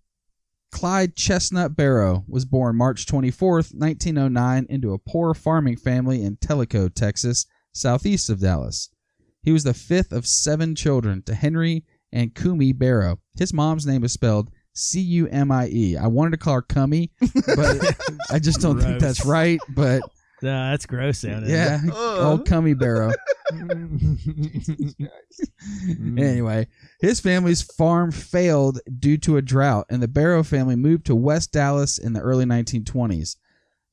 Clyde 0.71 1.15
Chestnut 1.15 1.75
Barrow 1.75 2.25
was 2.27 2.43
born 2.43 2.75
March 2.75 3.05
24th, 3.05 3.73
1909, 3.73 4.65
into 4.67 4.93
a 4.93 4.99
poor 4.99 5.33
farming 5.33 5.77
family 5.77 6.23
in 6.23 6.37
Telico, 6.37 6.93
Texas, 6.93 7.45
southeast 7.71 8.29
of 8.29 8.41
Dallas. 8.41 8.89
He 9.45 9.51
was 9.51 9.63
the 9.63 9.73
fifth 9.73 10.11
of 10.11 10.25
seven 10.27 10.75
children 10.75 11.21
to 11.27 11.35
Henry 11.35 11.85
and 12.11 12.33
Cumie 12.33 12.77
Barrow. 12.77 13.19
His 13.37 13.53
mom's 13.53 13.85
name 13.85 14.03
is 14.03 14.11
spelled 14.11 14.49
C 14.73 14.99
U 14.99 15.27
M 15.27 15.51
I 15.51 15.67
E. 15.67 15.95
I 15.95 16.07
wanted 16.07 16.31
to 16.31 16.37
call 16.37 16.55
her 16.55 16.61
Cummy, 16.63 17.11
but 17.55 17.95
I 18.31 18.39
just 18.39 18.59
don't 18.59 18.77
think 18.79 18.99
Gross. 18.99 19.01
that's 19.01 19.25
right. 19.25 19.59
But 19.69 20.01
Nah, 20.41 20.71
that's 20.71 20.85
gross 20.85 21.19
sounding. 21.19 21.49
Yeah, 21.49 21.79
uh-huh. 21.87 22.29
old 22.29 22.45
cummy 22.45 22.73
barrow. 22.73 23.13
Anyway, 26.17 26.67
his 26.99 27.19
family's 27.19 27.61
farm 27.61 28.11
failed 28.11 28.79
due 28.99 29.17
to 29.19 29.37
a 29.37 29.41
drought, 29.41 29.85
and 29.89 30.01
the 30.01 30.07
Barrow 30.07 30.43
family 30.43 30.75
moved 30.75 31.05
to 31.05 31.15
West 31.15 31.51
Dallas 31.51 31.97
in 31.97 32.13
the 32.13 32.21
early 32.21 32.45
1920s. 32.45 33.35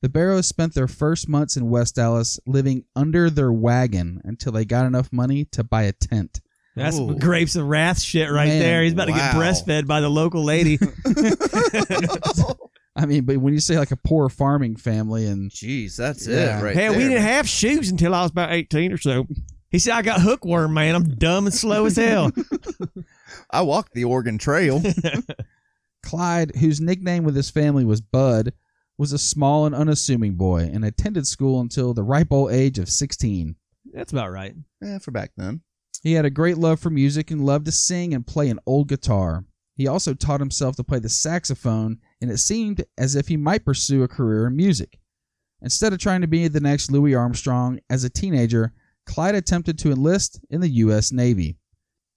The 0.03 0.09
Barrows 0.09 0.47
spent 0.47 0.73
their 0.73 0.89
first 0.89 1.29
months 1.29 1.55
in 1.55 1.69
West 1.69 1.95
Dallas 1.95 2.37
living 2.45 2.83
under 2.93 3.29
their 3.29 3.53
wagon 3.53 4.19
until 4.25 4.51
they 4.51 4.65
got 4.65 4.85
enough 4.85 5.07
money 5.13 5.45
to 5.53 5.63
buy 5.63 5.83
a 5.83 5.93
tent. 5.93 6.41
That's 6.75 6.99
Ooh. 6.99 7.15
grapes 7.17 7.55
of 7.55 7.67
wrath 7.67 8.01
shit 8.01 8.29
right 8.29 8.49
Man, 8.49 8.59
there. 8.59 8.83
He's 8.83 8.91
about 8.91 9.05
to 9.05 9.13
get 9.13 9.33
breastfed 9.33 9.87
by 9.87 10.01
the 10.01 10.09
local 10.09 10.43
lady. 10.43 10.77
I 12.97 13.05
mean, 13.05 13.23
but 13.23 13.37
when 13.37 13.53
you 13.53 13.61
say 13.61 13.79
like 13.79 13.91
a 13.91 13.95
poor 13.95 14.27
farming 14.27 14.75
family 14.75 15.25
and 15.25 15.49
Jeez, 15.49 15.95
that's 15.95 16.27
Yeah. 16.27 16.59
it 16.59 16.63
right 16.63 16.75
Hell, 16.75 16.95
we 16.95 17.03
didn't 17.03 17.21
have 17.21 17.47
shoes 17.47 17.89
until 17.89 18.13
I 18.13 18.23
was 18.23 18.31
about 18.31 18.51
18 18.51 18.91
or 18.91 18.97
so. 18.97 19.25
He 19.69 19.79
said, 19.79 19.93
I 19.93 20.01
got 20.01 20.19
hookworm, 20.19 20.73
man. 20.73 20.95
I'm 20.95 21.15
dumb 21.15 21.45
and 21.45 21.53
slow 21.55 21.85
as 21.85 21.95
hell. 21.95 22.29
I 23.51 23.61
walked 23.61 23.93
the 23.93 24.03
Oregon 24.03 24.37
Trail. 24.37 24.81
Clyde, 26.03 26.57
whose 26.57 26.81
nickname 26.81 27.23
with 27.23 27.37
his 27.37 27.49
family 27.49 27.85
was 27.85 28.01
Bud, 28.01 28.51
was 28.97 29.13
a 29.13 29.17
small 29.17 29.65
and 29.65 29.73
unassuming 29.73 30.35
boy 30.35 30.69
and 30.71 30.85
attended 30.85 31.27
school 31.27 31.59
until 31.59 31.93
the 31.93 32.03
ripe 32.03 32.31
old 32.31 32.51
age 32.51 32.79
of 32.79 32.89
16. 32.89 33.55
That's 33.93 34.11
about 34.11 34.31
right. 34.31 34.55
yeah, 34.81 34.99
for 34.99 35.11
back 35.11 35.31
then. 35.35 35.61
He 36.01 36.13
had 36.13 36.25
a 36.25 36.29
great 36.29 36.57
love 36.57 36.79
for 36.79 36.89
music 36.89 37.31
and 37.31 37.45
loved 37.45 37.65
to 37.65 37.71
sing 37.71 38.13
and 38.13 38.27
play 38.27 38.49
an 38.49 38.59
old 38.65 38.89
guitar. 38.89 39.45
He 39.75 39.87
also 39.87 40.13
taught 40.13 40.39
himself 40.39 40.75
to 40.75 40.83
play 40.83 40.99
the 40.99 41.09
saxophone, 41.09 41.99
and 42.21 42.29
it 42.29 42.37
seemed 42.37 42.85
as 42.97 43.15
if 43.15 43.27
he 43.27 43.37
might 43.37 43.65
pursue 43.65 44.03
a 44.03 44.07
career 44.07 44.47
in 44.47 44.55
music. 44.55 44.99
Instead 45.61 45.93
of 45.93 45.99
trying 45.99 46.21
to 46.21 46.27
be 46.27 46.47
the 46.47 46.59
next 46.59 46.91
Louis 46.91 47.15
Armstrong, 47.15 47.79
as 47.89 48.03
a 48.03 48.09
teenager, 48.09 48.73
Clyde 49.05 49.35
attempted 49.35 49.79
to 49.79 49.91
enlist 49.91 50.41
in 50.49 50.61
the 50.61 50.69
U.S. 50.69 51.11
Navy. 51.11 51.57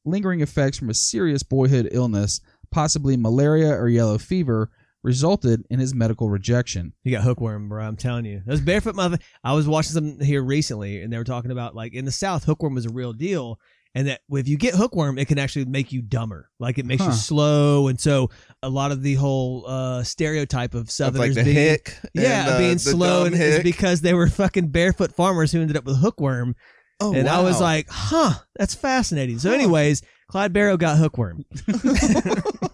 Lingering 0.05 0.41
effects 0.41 0.79
from 0.79 0.91
a 0.91 0.95
serious 0.95 1.43
boyhood 1.43 1.89
illness, 1.93 2.41
possibly 2.71 3.17
malaria 3.17 3.71
or 3.71 3.89
yellow 3.89 4.19
fever, 4.19 4.71
resulted 5.07 5.65
in 5.71 5.79
his 5.79 5.95
medical 5.95 6.29
rejection. 6.29 6.93
He 7.05 7.13
got 7.13 7.23
hookworm, 7.23 7.69
bro. 7.71 7.83
I'm 7.87 7.97
telling 7.97 8.25
you. 8.27 8.43
Those 8.45 8.61
barefoot 8.61 8.97
mother. 8.97 9.19
I 9.45 9.55
was 9.55 9.67
watching 9.69 9.93
some 9.93 10.21
here 10.21 10.43
recently, 10.43 11.01
and 11.01 11.13
they 11.13 11.17
were 11.17 11.25
talking 11.25 11.53
about 11.53 11.75
like 11.77 11.95
in 11.95 12.05
the 12.05 12.13
South, 12.13 12.45
hookworm 12.45 12.75
was 12.75 12.87
a 12.87 12.91
real 12.93 13.13
deal, 13.13 13.61
and 13.95 14.09
that 14.09 14.21
if 14.31 14.49
you 14.49 14.57
get 14.59 14.75
hookworm, 14.75 15.17
it 15.17 15.29
can 15.29 15.39
actually 15.39 15.65
make 15.65 15.93
you 15.93 16.03
dumber. 16.03 16.51
Like 16.59 16.77
it 16.79 16.85
makes 16.87 17.03
Huh. 17.05 17.11
you 17.11 17.15
slow, 17.17 17.87
and 17.87 18.01
so 18.01 18.31
a 18.65 18.69
lot 18.69 18.91
of 18.91 19.03
the 19.03 19.15
whole 19.15 19.65
uh, 19.67 20.03
stereotype 20.03 20.75
of 20.75 20.83
Of 20.83 20.91
Southerners 20.91 21.37
like 21.37 21.45
the 21.47 21.53
being 21.55 21.57
hick. 21.69 21.97
yeah 22.13 22.41
and, 22.43 22.51
uh, 22.51 22.59
being 22.59 22.73
the 22.75 22.79
slow, 22.81 23.25
and 23.27 23.35
it's 23.35 23.57
hick. 23.57 23.63
because 23.63 24.01
they 24.01 24.13
were 24.13 24.27
fucking 24.29 24.69
barefoot 24.71 25.13
farmers 25.13 25.53
who 25.53 25.61
ended 25.61 25.77
up 25.77 25.85
with 25.85 25.99
hookworm. 26.01 26.57
oh, 27.01 27.15
and 27.15 27.29
I 27.29 27.43
was 27.43 27.61
like, 27.61 27.87
huh, 27.89 28.33
that's 28.57 28.75
fascinating. 28.75 29.39
So, 29.39 29.51
Huh. 29.51 29.55
anyways, 29.55 30.03
Clyde 30.29 30.53
Barrow 30.53 30.77
got 30.77 30.99
hookworm. 30.99 31.45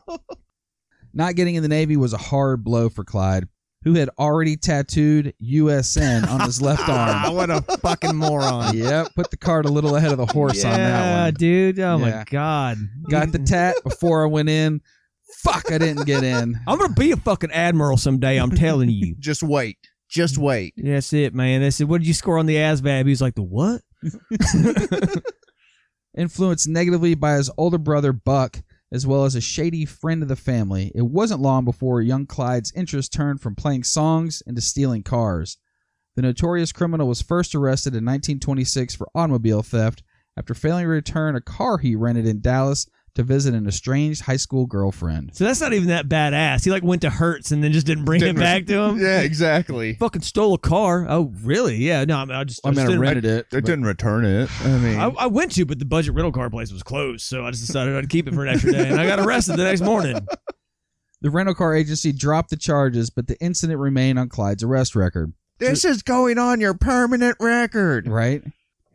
Not 1.14 1.34
getting 1.34 1.54
in 1.56 1.62
the 1.62 1.68
Navy 1.68 1.96
was 1.96 2.12
a 2.12 2.18
hard 2.18 2.64
blow 2.64 2.88
for 2.88 3.04
Clyde, 3.04 3.46
who 3.84 3.94
had 3.94 4.08
already 4.18 4.56
tattooed 4.56 5.34
USN 5.42 6.26
on 6.28 6.40
his 6.40 6.62
left 6.62 6.88
arm. 6.88 7.34
what 7.34 7.50
a 7.50 7.60
fucking 7.78 8.16
moron. 8.16 8.76
yep, 8.76 9.08
put 9.14 9.30
the 9.30 9.36
cart 9.36 9.66
a 9.66 9.68
little 9.70 9.96
ahead 9.96 10.12
of 10.12 10.18
the 10.18 10.26
horse 10.26 10.62
yeah, 10.64 10.70
on 10.72 10.76
that 10.78 11.22
one. 11.24 11.34
dude. 11.34 11.78
Oh 11.80 11.98
Yeah. 11.98 12.16
my 12.18 12.24
god. 12.30 12.78
Got 13.10 13.32
the 13.32 13.38
tat 13.40 13.76
before 13.84 14.24
I 14.24 14.26
went 14.28 14.48
in. 14.48 14.80
Fuck, 15.42 15.72
I 15.72 15.78
didn't 15.78 16.04
get 16.06 16.22
in. 16.22 16.54
I'm 16.68 16.78
gonna 16.78 16.92
be 16.94 17.10
a 17.12 17.16
fucking 17.16 17.50
admiral 17.52 17.96
someday. 17.96 18.38
I'm 18.38 18.50
telling 18.52 18.88
you. 18.90 19.14
just 19.18 19.42
wait. 19.42 19.78
Just 20.08 20.36
wait. 20.38 20.74
That's 20.76 21.12
it, 21.14 21.34
man. 21.34 21.62
They 21.62 21.70
said, 21.70 21.88
"What 21.88 21.98
did 22.02 22.06
you 22.06 22.12
score 22.14 22.38
on 22.38 22.44
the 22.46 22.56
ASVAB?" 22.56 23.04
He 23.06 23.10
was 23.10 23.22
like, 23.22 23.34
"The 23.34 23.42
what?" 23.42 23.80
Influenced 26.16 26.68
negatively 26.68 27.14
by 27.14 27.36
his 27.36 27.50
older 27.56 27.78
brother 27.78 28.12
Buck, 28.12 28.58
as 28.92 29.06
well 29.06 29.24
as 29.24 29.34
a 29.34 29.40
shady 29.40 29.86
friend 29.86 30.22
of 30.22 30.28
the 30.28 30.36
family, 30.36 30.92
it 30.94 31.06
wasn't 31.06 31.40
long 31.40 31.64
before 31.64 32.02
young 32.02 32.26
Clyde's 32.26 32.72
interest 32.76 33.12
turned 33.12 33.40
from 33.40 33.54
playing 33.54 33.84
songs 33.84 34.42
into 34.46 34.60
stealing 34.60 35.02
cars. 35.02 35.56
The 36.14 36.22
notorious 36.22 36.72
criminal 36.72 37.08
was 37.08 37.22
first 37.22 37.54
arrested 37.54 37.94
in 37.94 38.04
1926 38.04 38.94
for 38.94 39.08
automobile 39.14 39.62
theft 39.62 40.02
after 40.36 40.54
failing 40.54 40.84
to 40.84 40.88
return 40.88 41.34
a 41.34 41.40
car 41.40 41.78
he 41.78 41.96
rented 41.96 42.26
in 42.26 42.40
Dallas 42.40 42.86
to 43.14 43.22
visit 43.22 43.52
an 43.54 43.66
estranged 43.66 44.22
high 44.22 44.36
school 44.36 44.64
girlfriend. 44.66 45.30
So 45.34 45.44
that's 45.44 45.60
not 45.60 45.72
even 45.74 45.88
that 45.88 46.08
badass. 46.08 46.64
He 46.64 46.70
like 46.70 46.82
went 46.82 47.02
to 47.02 47.10
Hertz 47.10 47.50
and 47.50 47.62
then 47.62 47.72
just 47.72 47.86
didn't 47.86 48.04
bring 48.04 48.20
Didn't 48.20 48.38
it 48.38 48.40
back 48.40 48.66
to 48.66 48.74
him. 48.74 48.98
Yeah, 49.02 49.20
exactly. 49.20 49.94
Fucking 49.96 50.22
stole 50.22 50.54
a 50.54 50.58
car. 50.58 51.06
Oh, 51.08 51.32
really? 51.42 51.76
Yeah. 51.76 52.04
No, 52.04 52.18
I, 52.18 52.24
mean, 52.24 52.34
I 52.36 52.44
just. 52.44 52.66
I 52.66 52.70
mean, 52.70 52.78
I 52.78 52.86
didn't- 52.86 53.00
rented 53.00 53.24
it. 53.26 53.50
They 53.50 53.60
didn't 53.60 53.84
return 53.84 54.24
it. 54.24 54.48
I 54.64 54.78
mean, 54.78 54.98
I, 54.98 55.08
I 55.08 55.26
went 55.26 55.52
to, 55.52 55.66
but 55.66 55.78
the 55.78 55.84
budget 55.84 56.14
rental 56.14 56.32
car 56.32 56.48
place 56.48 56.72
was 56.72 56.82
closed, 56.82 57.22
so 57.26 57.44
I 57.44 57.50
just 57.50 57.66
decided 57.66 57.96
I'd 57.96 58.08
keep 58.08 58.28
it 58.28 58.34
for 58.34 58.46
an 58.46 58.54
extra 58.54 58.72
day, 58.72 58.88
and 58.88 59.00
I 59.00 59.06
got 59.06 59.18
arrested 59.20 59.56
the 59.56 59.64
next 59.64 59.82
morning. 59.82 60.26
The 61.20 61.30
rental 61.30 61.54
car 61.54 61.72
agency 61.76 62.12
dropped 62.12 62.50
the 62.50 62.56
charges, 62.56 63.08
but 63.08 63.28
the 63.28 63.38
incident 63.40 63.78
remained 63.78 64.18
on 64.18 64.28
Clyde's 64.28 64.64
arrest 64.64 64.96
record. 64.96 65.32
this 65.58 65.84
is 65.84 66.02
going 66.02 66.36
on 66.36 66.60
your 66.60 66.74
permanent 66.74 67.36
record. 67.38 68.08
Right? 68.08 68.42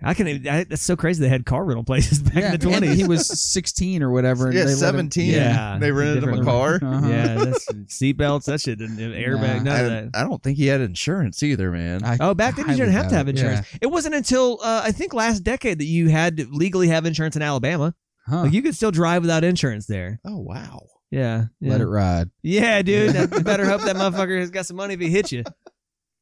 I 0.03 0.13
can. 0.13 0.27
I, 0.47 0.63
that's 0.65 0.83
so 0.83 0.95
crazy. 0.95 1.21
They 1.21 1.29
had 1.29 1.45
car 1.45 1.65
rental 1.65 1.83
places 1.83 2.19
back 2.23 2.35
in 2.35 2.41
the 2.41 2.47
and 2.53 2.61
twenties. 2.61 2.97
he 2.97 3.07
was 3.07 3.27
16 3.27 4.03
or 4.03 4.11
whatever. 4.11 4.45
And 4.47 4.53
Yeah, 4.53 4.61
they 4.61 4.65
let 4.67 4.73
him- 4.73 4.77
seventeen. 4.79 5.33
Yeah. 5.33 5.77
they 5.79 5.91
rented 5.91 6.23
him 6.23 6.33
a 6.33 6.43
car. 6.43 6.79
Uh-huh. 6.81 7.07
Yeah, 7.07 7.35
that's 7.45 7.65
seatbelts. 7.85 8.45
That 8.45 8.61
shit 8.61 8.77
didn't 8.77 8.97
airbag. 8.97 9.63
Nah. 9.63 9.73
None 9.73 9.85
of 9.85 9.85
I, 9.85 9.89
that. 9.89 10.09
I 10.13 10.23
don't 10.23 10.41
think 10.43 10.57
he 10.57 10.67
had 10.67 10.81
insurance 10.81 11.41
either, 11.41 11.71
man. 11.71 12.03
I 12.03 12.17
Oh, 12.19 12.33
back 12.35 12.55
then 12.57 12.69
you 12.69 12.75
didn't 12.75 12.91
have 12.91 13.05
to 13.05 13.09
doubt 13.11 13.17
have 13.17 13.27
it. 13.27 13.37
insurance. 13.37 13.67
It 13.81 13.87
wasn't 13.87 14.13
until 14.15 14.59
uh, 14.61 14.81
I 14.83 14.91
think 14.91 15.13
last 15.13 15.39
decade 15.39 15.79
that 15.79 15.85
you 15.85 16.09
had 16.09 16.37
to 16.37 16.47
legally 16.51 16.89
have 16.89 17.05
insurance 17.05 17.35
in 17.35 17.41
Alabama. 17.41 17.95
Huh. 18.27 18.43
Like 18.43 18.53
you 18.53 18.61
could 18.61 18.75
still 18.75 18.91
drive 18.91 19.21
without 19.23 19.43
insurance 19.43 19.87
there. 19.87 20.19
oh 20.25 20.37
wow. 20.37 20.81
Yeah, 21.09 21.45
yeah. 21.61 21.71
Let 21.71 21.79
it 21.81 21.87
ride. 21.87 22.29
Yeah, 22.43 22.81
dude. 22.81 23.15
You 23.15 23.27
better 23.43 23.65
hope 23.65 23.81
that 23.83 23.95
motherfucker 23.95 24.37
has 24.39 24.51
got 24.51 24.65
some 24.65 24.75
money 24.75 24.93
if 24.93 24.99
he 24.99 25.09
hits 25.09 25.31
you. 25.31 25.43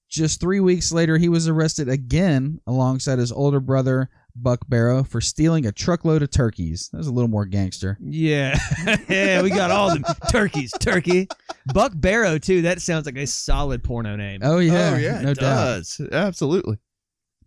Just 0.09 0.39
three 0.39 0.59
weeks 0.59 0.91
later, 0.91 1.17
he 1.17 1.29
was 1.29 1.47
arrested 1.47 1.89
again 1.89 2.59
alongside 2.67 3.19
his 3.19 3.31
older 3.31 3.59
brother, 3.59 4.09
Buck 4.35 4.59
Barrow, 4.67 5.03
for 5.03 5.19
stealing 5.19 5.65
a 5.65 5.71
truckload 5.71 6.21
of 6.21 6.29
turkeys. 6.31 6.89
That 6.91 6.99
was 6.99 7.07
a 7.07 7.11
little 7.11 7.29
more 7.29 7.45
gangster. 7.45 7.97
Yeah, 8.01 8.57
yeah. 9.09 9.41
We 9.41 9.49
got 9.49 9.71
all 9.71 9.89
the 9.89 10.15
turkeys. 10.31 10.71
Turkey, 10.79 11.27
Buck 11.73 11.91
Barrow 11.95 12.37
too. 12.37 12.61
That 12.63 12.81
sounds 12.81 13.05
like 13.05 13.17
a 13.17 13.25
solid 13.25 13.83
porno 13.83 14.15
name. 14.15 14.41
Oh, 14.43 14.59
yeah. 14.59 14.91
oh 14.93 14.97
yeah, 14.97 15.21
no 15.21 15.31
it 15.31 15.39
doubt. 15.39 15.65
does. 15.65 16.01
Absolutely. 16.11 16.77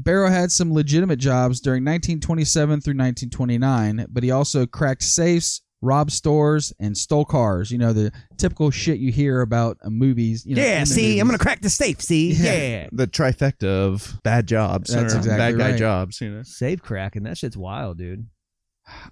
Barrow 0.01 0.31
had 0.31 0.53
some 0.53 0.73
legitimate 0.73 1.19
jobs 1.19 1.61
during 1.61 1.83
1927 1.83 2.81
through 2.81 2.93
1929, 2.93 4.07
but 4.11 4.23
he 4.23 4.31
also 4.31 4.65
cracked 4.67 5.03
safes, 5.03 5.63
robbed 5.81 6.13
stores, 6.13 6.73
and 6.79 6.97
stole 6.97 7.25
cars. 7.25 7.71
You 7.71 7.79
know, 7.79 7.93
the 7.93 8.13
typical 8.37 8.71
shit 8.71 8.99
you 8.99 9.13
hear 9.13 9.41
about 9.41 9.79
uh, 9.83 9.91
movies. 9.91 10.45
You 10.47 10.57
know, 10.57 10.63
yeah. 10.63 10.75
in 10.75 10.81
the 10.81 10.87
See, 10.87 11.19
I'm 11.19 11.27
gonna 11.27 11.39
crack 11.39 11.61
the 11.61 11.71
safe. 11.71 12.01
See, 12.01 12.33
Yeah. 12.33 12.57
yeah. 12.57 12.89
The 12.93 13.07
trifecta 13.07 13.65
of 13.65 14.21
bad 14.23 14.47
jobs. 14.47 14.93
That's 14.93 15.15
or 15.15 15.19
exactly 15.19 15.39
bad 15.39 15.59
guy 15.59 15.71
right. 15.71 15.79
jobs. 15.79 16.21
You 16.21 16.31
know. 16.31 16.43
Safe 16.43 16.83
cracking. 16.83 17.25
That 17.25 17.39
shit's 17.39 17.57
wild, 17.57 17.99
dude. 17.99 18.27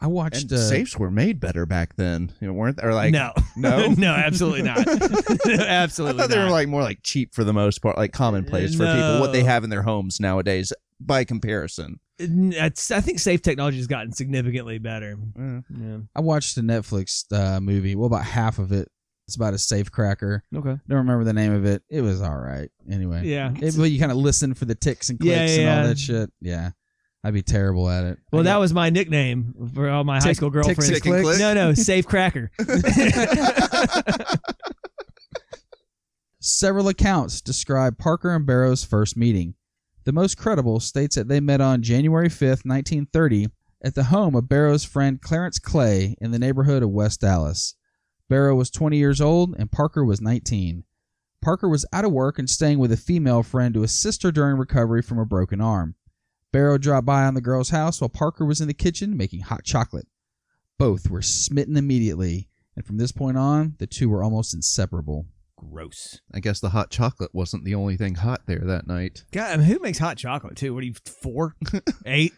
I 0.00 0.06
watched. 0.06 0.42
And 0.42 0.52
uh, 0.54 0.56
safes 0.56 0.98
were 0.98 1.10
made 1.10 1.40
better 1.40 1.66
back 1.66 1.96
then, 1.96 2.32
you 2.40 2.46
know, 2.46 2.54
weren't 2.54 2.78
they? 2.78 2.84
Or 2.84 2.94
like 2.94 3.12
no, 3.12 3.32
no? 3.56 3.86
no, 3.98 4.12
absolutely 4.12 4.62
not. 4.62 4.78
I 5.46 5.66
absolutely 5.66 6.20
thought 6.20 6.30
they 6.30 6.38
were 6.38 6.50
like 6.50 6.68
more 6.68 6.82
like 6.82 7.00
cheap 7.02 7.34
for 7.34 7.44
the 7.44 7.52
most 7.52 7.82
part, 7.82 7.96
like 7.96 8.12
commonplace 8.12 8.74
for 8.74 8.86
people. 8.86 9.20
What 9.20 9.32
they 9.32 9.42
have 9.42 9.64
in 9.64 9.70
their 9.70 9.82
homes 9.82 10.20
nowadays, 10.20 10.72
by 11.00 11.24
comparison. 11.24 12.00
It's, 12.18 12.90
I 12.90 13.00
think 13.00 13.18
safe 13.18 13.42
technology 13.42 13.76
has 13.78 13.86
gotten 13.86 14.12
significantly 14.12 14.78
better. 14.78 15.16
Eh. 15.38 15.60
Yeah. 15.78 15.98
I 16.14 16.20
watched 16.20 16.56
a 16.56 16.62
Netflix 16.62 17.24
uh, 17.32 17.60
movie. 17.60 17.94
Well, 17.94 18.06
about 18.06 18.24
half 18.24 18.58
of 18.58 18.72
it. 18.72 18.88
It's 19.26 19.36
about 19.36 19.54
a 19.54 19.58
safe 19.58 19.90
cracker. 19.90 20.44
Okay. 20.54 20.78
Don't 20.88 20.98
remember 20.98 21.24
the 21.24 21.32
name 21.32 21.52
of 21.52 21.64
it. 21.66 21.82
It 21.90 22.00
was 22.00 22.22
all 22.22 22.36
right. 22.38 22.70
Anyway. 22.90 23.22
Yeah. 23.26 23.52
It, 23.60 23.74
but 23.76 23.90
you 23.90 23.98
kind 23.98 24.12
of 24.12 24.18
listen 24.18 24.54
for 24.54 24.66
the 24.66 24.74
ticks 24.76 25.10
and 25.10 25.18
Yeah, 25.20 25.36
clicks 25.38 25.52
and 25.52 25.62
yeah. 25.62 25.80
all 25.80 25.86
that 25.88 25.98
shit. 25.98 26.30
Yeah. 26.40 26.70
I'd 27.24 27.34
be 27.34 27.42
terrible 27.42 27.90
at 27.90 28.04
it. 28.04 28.18
Well, 28.30 28.44
that 28.44 28.58
was 28.60 28.72
my 28.72 28.88
nickname 28.88 29.52
for 29.74 29.90
all 29.90 30.04
my 30.04 30.20
high 30.20 30.32
school 30.32 30.48
girlfriends. 30.50 30.86
and 30.88 30.94
Tick 30.94 31.06
and 31.06 31.14
clicks? 31.24 31.38
click? 31.38 31.40
No, 31.40 31.54
no, 31.54 31.74
safe 31.74 32.06
cracker. 32.06 32.52
Several 36.40 36.86
accounts 36.88 37.40
describe 37.40 37.98
Parker 37.98 38.30
and 38.34 38.46
Barrow's 38.46 38.84
first 38.84 39.16
meeting. 39.16 39.54
The 40.06 40.12
most 40.12 40.38
credible 40.38 40.78
states 40.78 41.16
that 41.16 41.26
they 41.26 41.40
met 41.40 41.60
on 41.60 41.82
January 41.82 42.28
5th, 42.28 42.64
1930, 42.64 43.48
at 43.82 43.96
the 43.96 44.04
home 44.04 44.36
of 44.36 44.48
Barrow's 44.48 44.84
friend 44.84 45.20
Clarence 45.20 45.58
Clay 45.58 46.14
in 46.20 46.30
the 46.30 46.38
neighborhood 46.38 46.84
of 46.84 46.90
West 46.90 47.22
Dallas. 47.22 47.74
Barrow 48.28 48.54
was 48.54 48.70
20 48.70 48.96
years 48.96 49.20
old 49.20 49.56
and 49.58 49.72
Parker 49.72 50.04
was 50.04 50.20
19. 50.20 50.84
Parker 51.42 51.68
was 51.68 51.84
out 51.92 52.04
of 52.04 52.12
work 52.12 52.38
and 52.38 52.48
staying 52.48 52.78
with 52.78 52.92
a 52.92 52.96
female 52.96 53.42
friend 53.42 53.74
to 53.74 53.82
assist 53.82 54.22
her 54.22 54.30
during 54.30 54.56
recovery 54.56 55.02
from 55.02 55.18
a 55.18 55.26
broken 55.26 55.60
arm. 55.60 55.96
Barrow 56.52 56.78
dropped 56.78 57.06
by 57.06 57.24
on 57.24 57.34
the 57.34 57.40
girl's 57.40 57.70
house 57.70 58.00
while 58.00 58.08
Parker 58.08 58.44
was 58.44 58.60
in 58.60 58.68
the 58.68 58.74
kitchen 58.74 59.16
making 59.16 59.40
hot 59.40 59.64
chocolate. 59.64 60.06
Both 60.78 61.10
were 61.10 61.20
smitten 61.20 61.76
immediately, 61.76 62.48
and 62.76 62.86
from 62.86 62.98
this 62.98 63.10
point 63.10 63.38
on, 63.38 63.74
the 63.78 63.88
two 63.88 64.08
were 64.08 64.22
almost 64.22 64.54
inseparable. 64.54 65.26
Gross. 65.56 66.20
I 66.34 66.40
guess 66.40 66.60
the 66.60 66.68
hot 66.70 66.90
chocolate 66.90 67.30
wasn't 67.34 67.64
the 67.64 67.74
only 67.74 67.96
thing 67.96 68.14
hot 68.16 68.42
there 68.46 68.60
that 68.64 68.86
night. 68.86 69.24
God, 69.32 69.52
I 69.52 69.56
mean, 69.56 69.66
who 69.66 69.78
makes 69.78 69.98
hot 69.98 70.18
chocolate 70.18 70.56
too? 70.56 70.74
What 70.74 70.82
are 70.82 70.86
you 70.86 70.94
four, 71.22 71.54
eight? 72.06 72.32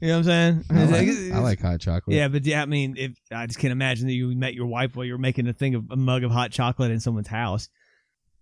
You 0.00 0.08
know 0.08 0.08
what 0.08 0.16
I'm 0.16 0.24
saying? 0.24 0.64
I 0.70 0.84
like, 0.84 1.08
It's- 1.08 1.32
I 1.32 1.38
like 1.40 1.60
hot 1.60 1.80
chocolate. 1.80 2.16
Yeah, 2.16 2.28
but 2.28 2.44
yeah, 2.46 2.62
I 2.62 2.66
mean, 2.66 2.94
if 2.96 3.12
I 3.30 3.46
just 3.46 3.58
can't 3.58 3.72
imagine 3.72 4.06
that 4.06 4.14
you 4.14 4.34
met 4.34 4.54
your 4.54 4.66
wife 4.66 4.96
while 4.96 5.04
you 5.04 5.12
were 5.12 5.18
making 5.18 5.46
a 5.46 5.52
thing 5.52 5.74
of 5.74 5.84
a 5.90 5.96
mug 5.96 6.24
of 6.24 6.30
hot 6.30 6.50
chocolate 6.50 6.90
in 6.90 7.00
someone's 7.00 7.28
house. 7.28 7.68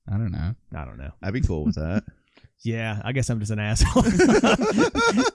I 0.08 0.12
don't 0.18 0.30
know. 0.30 0.54
I 0.74 0.84
don't 0.84 0.98
know. 0.98 1.10
I'd 1.22 1.32
be 1.32 1.40
cool 1.40 1.64
with 1.64 1.74
that. 1.74 2.04
Yeah, 2.64 3.02
I 3.04 3.12
guess 3.12 3.28
I'm 3.28 3.38
just 3.38 3.52
an 3.52 3.58
asshole. 3.58 4.02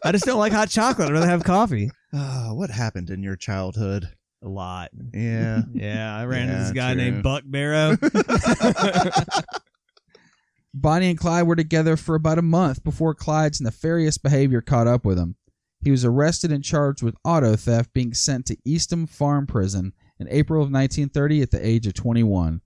I 0.03 0.11
just 0.11 0.25
don't 0.25 0.39
like 0.39 0.51
hot 0.51 0.69
chocolate. 0.69 1.07
I'd 1.07 1.13
rather 1.13 1.27
have 1.27 1.43
coffee. 1.43 1.91
Ah, 2.13 2.49
what 2.51 2.69
happened 2.71 3.09
in 3.09 3.23
your 3.23 3.37
childhood? 3.37 4.09
A 4.43 4.47
lot. 4.47 4.89
Yeah. 5.13 5.61
Yeah, 5.73 6.15
I 6.17 6.25
ran 6.25 6.43
into 6.43 6.53
Yeah, 6.53 6.63
this 6.63 6.71
guy 6.71 6.93
true. 6.93 7.03
named 7.03 7.23
Buck 7.23 7.43
Barrow. 7.45 7.97
Bonnie 10.73 11.09
and 11.09 11.19
Clyde 11.19 11.47
were 11.47 11.55
together 11.55 11.97
for 11.97 12.15
about 12.15 12.37
a 12.39 12.41
month 12.43 12.83
before 12.83 13.13
Clyde's 13.13 13.59
nefarious 13.61 14.17
behavior 14.17 14.61
caught 14.61 14.87
up 14.87 15.03
with 15.03 15.17
him. 15.17 15.35
He 15.83 15.91
was 15.91 16.05
arrested 16.05 16.51
and 16.51 16.63
charged 16.63 17.03
with 17.03 17.15
auto 17.25 17.55
theft, 17.55 17.91
being 17.93 18.13
sent 18.13 18.45
to 18.45 18.57
Eastham 18.63 19.07
Farm 19.07 19.47
Prison 19.47 19.93
in 20.19 20.27
April 20.29 20.59
of 20.61 20.71
1930 20.71 21.41
at 21.41 21.51
the 21.51 21.65
age 21.65 21.87
of 21.87 21.93
21. 21.95 22.61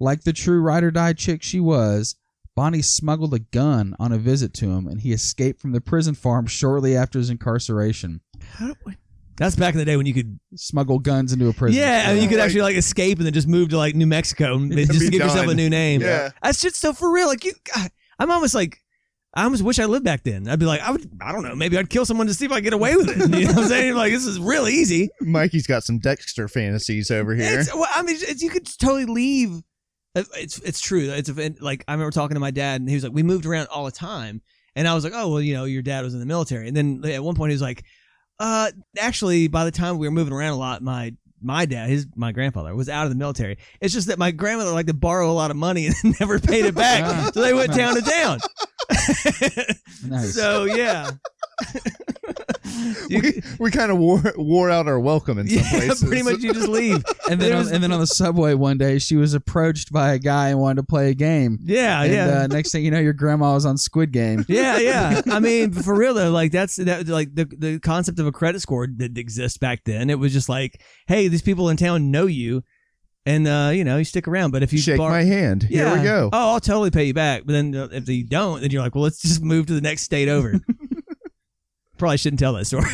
Like 0.00 0.24
the 0.24 0.32
true 0.32 0.60
ride 0.60 0.82
or 0.84 0.90
die 0.90 1.12
chick 1.12 1.42
she 1.42 1.60
was, 1.60 2.16
Bonnie 2.56 2.82
smuggled 2.82 3.32
a 3.32 3.38
gun 3.38 3.94
on 3.98 4.12
a 4.12 4.18
visit 4.18 4.52
to 4.54 4.70
him, 4.70 4.86
and 4.88 5.00
he 5.00 5.12
escaped 5.12 5.60
from 5.60 5.72
the 5.72 5.80
prison 5.80 6.14
farm 6.14 6.46
shortly 6.46 6.96
after 6.96 7.18
his 7.18 7.30
incarceration. 7.30 8.20
That's 9.36 9.56
back 9.56 9.74
in 9.74 9.78
the 9.78 9.84
day 9.84 9.96
when 9.96 10.06
you 10.06 10.14
could, 10.14 10.38
Smuggle 10.56 10.98
guns 10.98 11.32
into 11.32 11.48
a 11.48 11.52
prison. 11.52 11.80
yeah, 11.80 12.04
I 12.06 12.12
mean, 12.14 12.22
you 12.22 12.28
could 12.28 12.38
Like- 12.38 12.44
actually 12.46 12.62
like 12.62 12.76
escape 12.76 13.18
and 13.18 13.26
then 13.26 13.32
just 13.32 13.48
move 13.48 13.70
to 13.70 13.76
like 13.78 13.94
New 13.94 14.06
Mexico 14.06 14.54
and 14.56 14.70
just 14.76 14.90
be 15.00 15.10
give 15.10 15.20
yourself 15.22 15.44
a 15.44 15.46
done. 15.48 15.56
new 15.56 15.70
name. 15.70 16.00
Yeah. 16.02 16.30
That's 16.42 16.60
just 16.60 16.76
so 16.76 16.92
for 16.92 17.10
real. 17.12 17.26
Like 17.28 17.44
you, 17.44 17.52
God, 17.74 17.90
I'm 18.18 18.30
almost 18.30 18.54
like, 18.54 18.78
I 19.34 19.44
almost 19.44 19.62
wish 19.62 19.78
I 19.78 19.86
lived 19.86 20.04
back 20.04 20.24
then. 20.24 20.46
I'd 20.46 20.58
be 20.58 20.66
like, 20.66 20.82
I 20.82 20.90
would, 20.90 21.10
I 21.22 21.32
don't 21.32 21.42
know, 21.42 21.54
maybe 21.54 21.78
I'd 21.78 21.88
kill 21.88 22.04
someone 22.04 22.26
to 22.26 22.34
see 22.34 22.44
if 22.44 22.52
I 22.52 22.60
get 22.60 22.74
away 22.74 22.94
with 22.96 23.08
it. 23.08 23.16
You 23.40 23.46
know 23.46 23.52
what 23.54 23.62
I'm 23.62 23.68
saying? 23.68 23.94
Like 23.94 24.12
this 24.12 24.26
is 24.26 24.38
real 24.38 24.68
easy. 24.68 25.08
Mikey's 25.22 25.66
got 25.66 25.82
some 25.84 25.98
Dexter 25.98 26.48
fantasies 26.48 27.10
over 27.10 27.34
here. 27.34 27.60
It's, 27.60 27.74
well, 27.74 27.88
I 27.94 28.02
mean, 28.02 28.16
it's, 28.20 28.42
you 28.42 28.50
could 28.50 28.66
totally 28.78 29.06
leave. 29.06 29.62
It's 30.14 30.58
it's 30.58 30.80
true. 30.82 31.08
It's 31.10 31.30
a, 31.30 31.54
like 31.60 31.84
I 31.88 31.92
remember 31.92 32.10
talking 32.10 32.34
to 32.34 32.40
my 32.40 32.50
dad, 32.50 32.82
and 32.82 32.88
he 32.90 32.94
was 32.94 33.02
like, 33.02 33.14
"We 33.14 33.22
moved 33.22 33.46
around 33.46 33.68
all 33.68 33.86
the 33.86 33.90
time," 33.90 34.42
and 34.76 34.86
I 34.86 34.94
was 34.94 35.04
like, 35.04 35.14
"Oh, 35.16 35.30
well, 35.30 35.40
you 35.40 35.54
know, 35.54 35.64
your 35.64 35.80
dad 35.80 36.04
was 36.04 36.12
in 36.12 36.20
the 36.20 36.26
military." 36.26 36.68
And 36.68 36.76
then 36.76 37.02
at 37.06 37.24
one 37.24 37.34
point, 37.34 37.48
he 37.48 37.54
was 37.54 37.62
like, 37.62 37.82
"Uh, 38.42 38.70
actually, 38.98 39.46
by 39.48 39.64
the 39.64 39.70
time 39.70 39.98
we 39.98 40.06
were 40.06 40.12
moving 40.12 40.32
around 40.32 40.52
a 40.52 40.56
lot, 40.56 40.82
my 40.82 41.14
my 41.40 41.64
dad, 41.66 41.88
his 41.88 42.06
my 42.16 42.32
grandfather, 42.32 42.74
was 42.74 42.88
out 42.88 43.04
of 43.04 43.10
the 43.10 43.16
military. 43.16 43.58
It's 43.80 43.94
just 43.94 44.08
that 44.08 44.18
my 44.18 44.30
grandmother 44.32 44.72
liked 44.72 44.88
to 44.88 44.94
borrow 44.94 45.30
a 45.30 45.32
lot 45.32 45.50
of 45.50 45.56
money 45.56 45.86
and 46.02 46.16
never 46.20 46.38
paid 46.38 46.64
it 46.64 46.74
back, 46.74 47.02
Ah. 47.04 47.30
so 47.32 47.40
they 47.40 47.54
went 47.54 47.72
town 47.72 47.94
to 47.94 48.02
town." 48.02 48.38
Nice. 50.04 50.34
So 50.34 50.64
yeah. 50.64 51.12
You- 53.08 53.20
we 53.20 53.42
we 53.58 53.70
kind 53.70 53.90
of 53.90 53.98
wore 53.98 54.22
wore 54.36 54.70
out 54.70 54.86
our 54.86 54.98
welcome 54.98 55.38
in 55.38 55.48
some 55.48 55.58
yeah, 55.58 55.70
places. 55.86 56.04
pretty 56.04 56.22
much 56.22 56.40
you 56.40 56.52
just 56.52 56.68
leave. 56.68 57.04
and 57.30 57.40
then, 57.40 57.52
on, 57.52 57.72
and 57.72 57.82
then 57.82 57.92
on 57.92 58.00
the 58.00 58.06
subway 58.06 58.54
one 58.54 58.78
day, 58.78 58.98
she 58.98 59.16
was 59.16 59.34
approached 59.34 59.92
by 59.92 60.12
a 60.12 60.18
guy 60.18 60.48
and 60.48 60.60
wanted 60.60 60.76
to 60.76 60.86
play 60.86 61.10
a 61.10 61.14
game. 61.14 61.58
Yeah, 61.62 62.02
and 62.02 62.12
yeah. 62.12 62.38
uh, 62.42 62.46
next 62.46 62.72
thing 62.72 62.84
you 62.84 62.90
know, 62.90 63.00
your 63.00 63.12
grandma 63.12 63.54
was 63.54 63.66
on 63.66 63.76
Squid 63.76 64.12
Game. 64.12 64.44
Yeah, 64.48 64.78
yeah. 64.78 65.22
I 65.30 65.40
mean, 65.40 65.72
for 65.72 65.94
real 65.94 66.14
though, 66.14 66.30
like 66.30 66.52
that's 66.52 66.76
that 66.76 67.08
like 67.08 67.34
the 67.34 67.44
the 67.44 67.78
concept 67.80 68.18
of 68.18 68.26
a 68.26 68.32
credit 68.32 68.60
score 68.60 68.86
didn't 68.86 69.18
exist 69.18 69.60
back 69.60 69.82
then. 69.84 70.08
It 70.10 70.18
was 70.18 70.32
just 70.32 70.48
like, 70.48 70.80
hey, 71.06 71.28
these 71.28 71.42
people 71.42 71.68
in 71.68 71.76
town 71.76 72.10
know 72.10 72.26
you, 72.26 72.62
and 73.26 73.46
uh, 73.46 73.70
you 73.74 73.84
know, 73.84 73.98
you 73.98 74.04
stick 74.04 74.26
around. 74.28 74.50
But 74.52 74.62
if 74.62 74.72
you 74.72 74.78
Shake 74.78 74.98
bar- 74.98 75.10
my 75.10 75.22
hand. 75.22 75.64
Here 75.64 75.94
we 75.96 76.02
go. 76.02 76.30
Oh, 76.32 76.52
I'll 76.52 76.60
totally 76.60 76.90
pay 76.90 77.04
you 77.04 77.14
back. 77.14 77.42
But 77.44 77.52
then 77.52 77.74
uh, 77.74 77.88
if 77.92 78.08
you 78.08 78.24
don't, 78.24 78.60
then 78.60 78.70
you're 78.70 78.82
like, 78.82 78.94
well, 78.94 79.04
let's 79.04 79.20
just 79.20 79.42
move 79.42 79.66
to 79.66 79.74
the 79.74 79.80
next 79.80 80.02
state 80.02 80.28
over. 80.28 80.54
Probably 82.02 82.16
shouldn't 82.16 82.40
tell 82.40 82.54
that 82.54 82.64
story. 82.64 82.84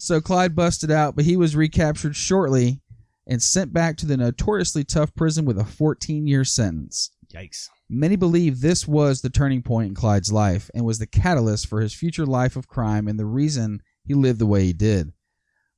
So 0.00 0.20
Clyde 0.20 0.56
busted 0.56 0.90
out, 0.90 1.14
but 1.14 1.24
he 1.24 1.36
was 1.36 1.54
recaptured 1.54 2.16
shortly 2.16 2.80
and 3.28 3.40
sent 3.40 3.72
back 3.72 3.96
to 3.96 4.06
the 4.06 4.16
notoriously 4.16 4.82
tough 4.82 5.14
prison 5.14 5.44
with 5.44 5.56
a 5.56 5.64
14 5.64 6.26
year 6.26 6.44
sentence. 6.44 7.10
Yikes. 7.32 7.68
Many 7.88 8.16
believe 8.16 8.60
this 8.60 8.88
was 8.88 9.20
the 9.20 9.30
turning 9.30 9.62
point 9.62 9.88
in 9.88 9.94
Clyde's 9.94 10.32
life 10.32 10.68
and 10.74 10.84
was 10.84 10.98
the 10.98 11.06
catalyst 11.06 11.68
for 11.68 11.80
his 11.80 11.94
future 11.94 12.26
life 12.26 12.56
of 12.56 12.66
crime 12.66 13.06
and 13.06 13.18
the 13.18 13.26
reason 13.26 13.80
he 14.04 14.14
lived 14.14 14.40
the 14.40 14.46
way 14.46 14.64
he 14.64 14.72
did. 14.72 15.12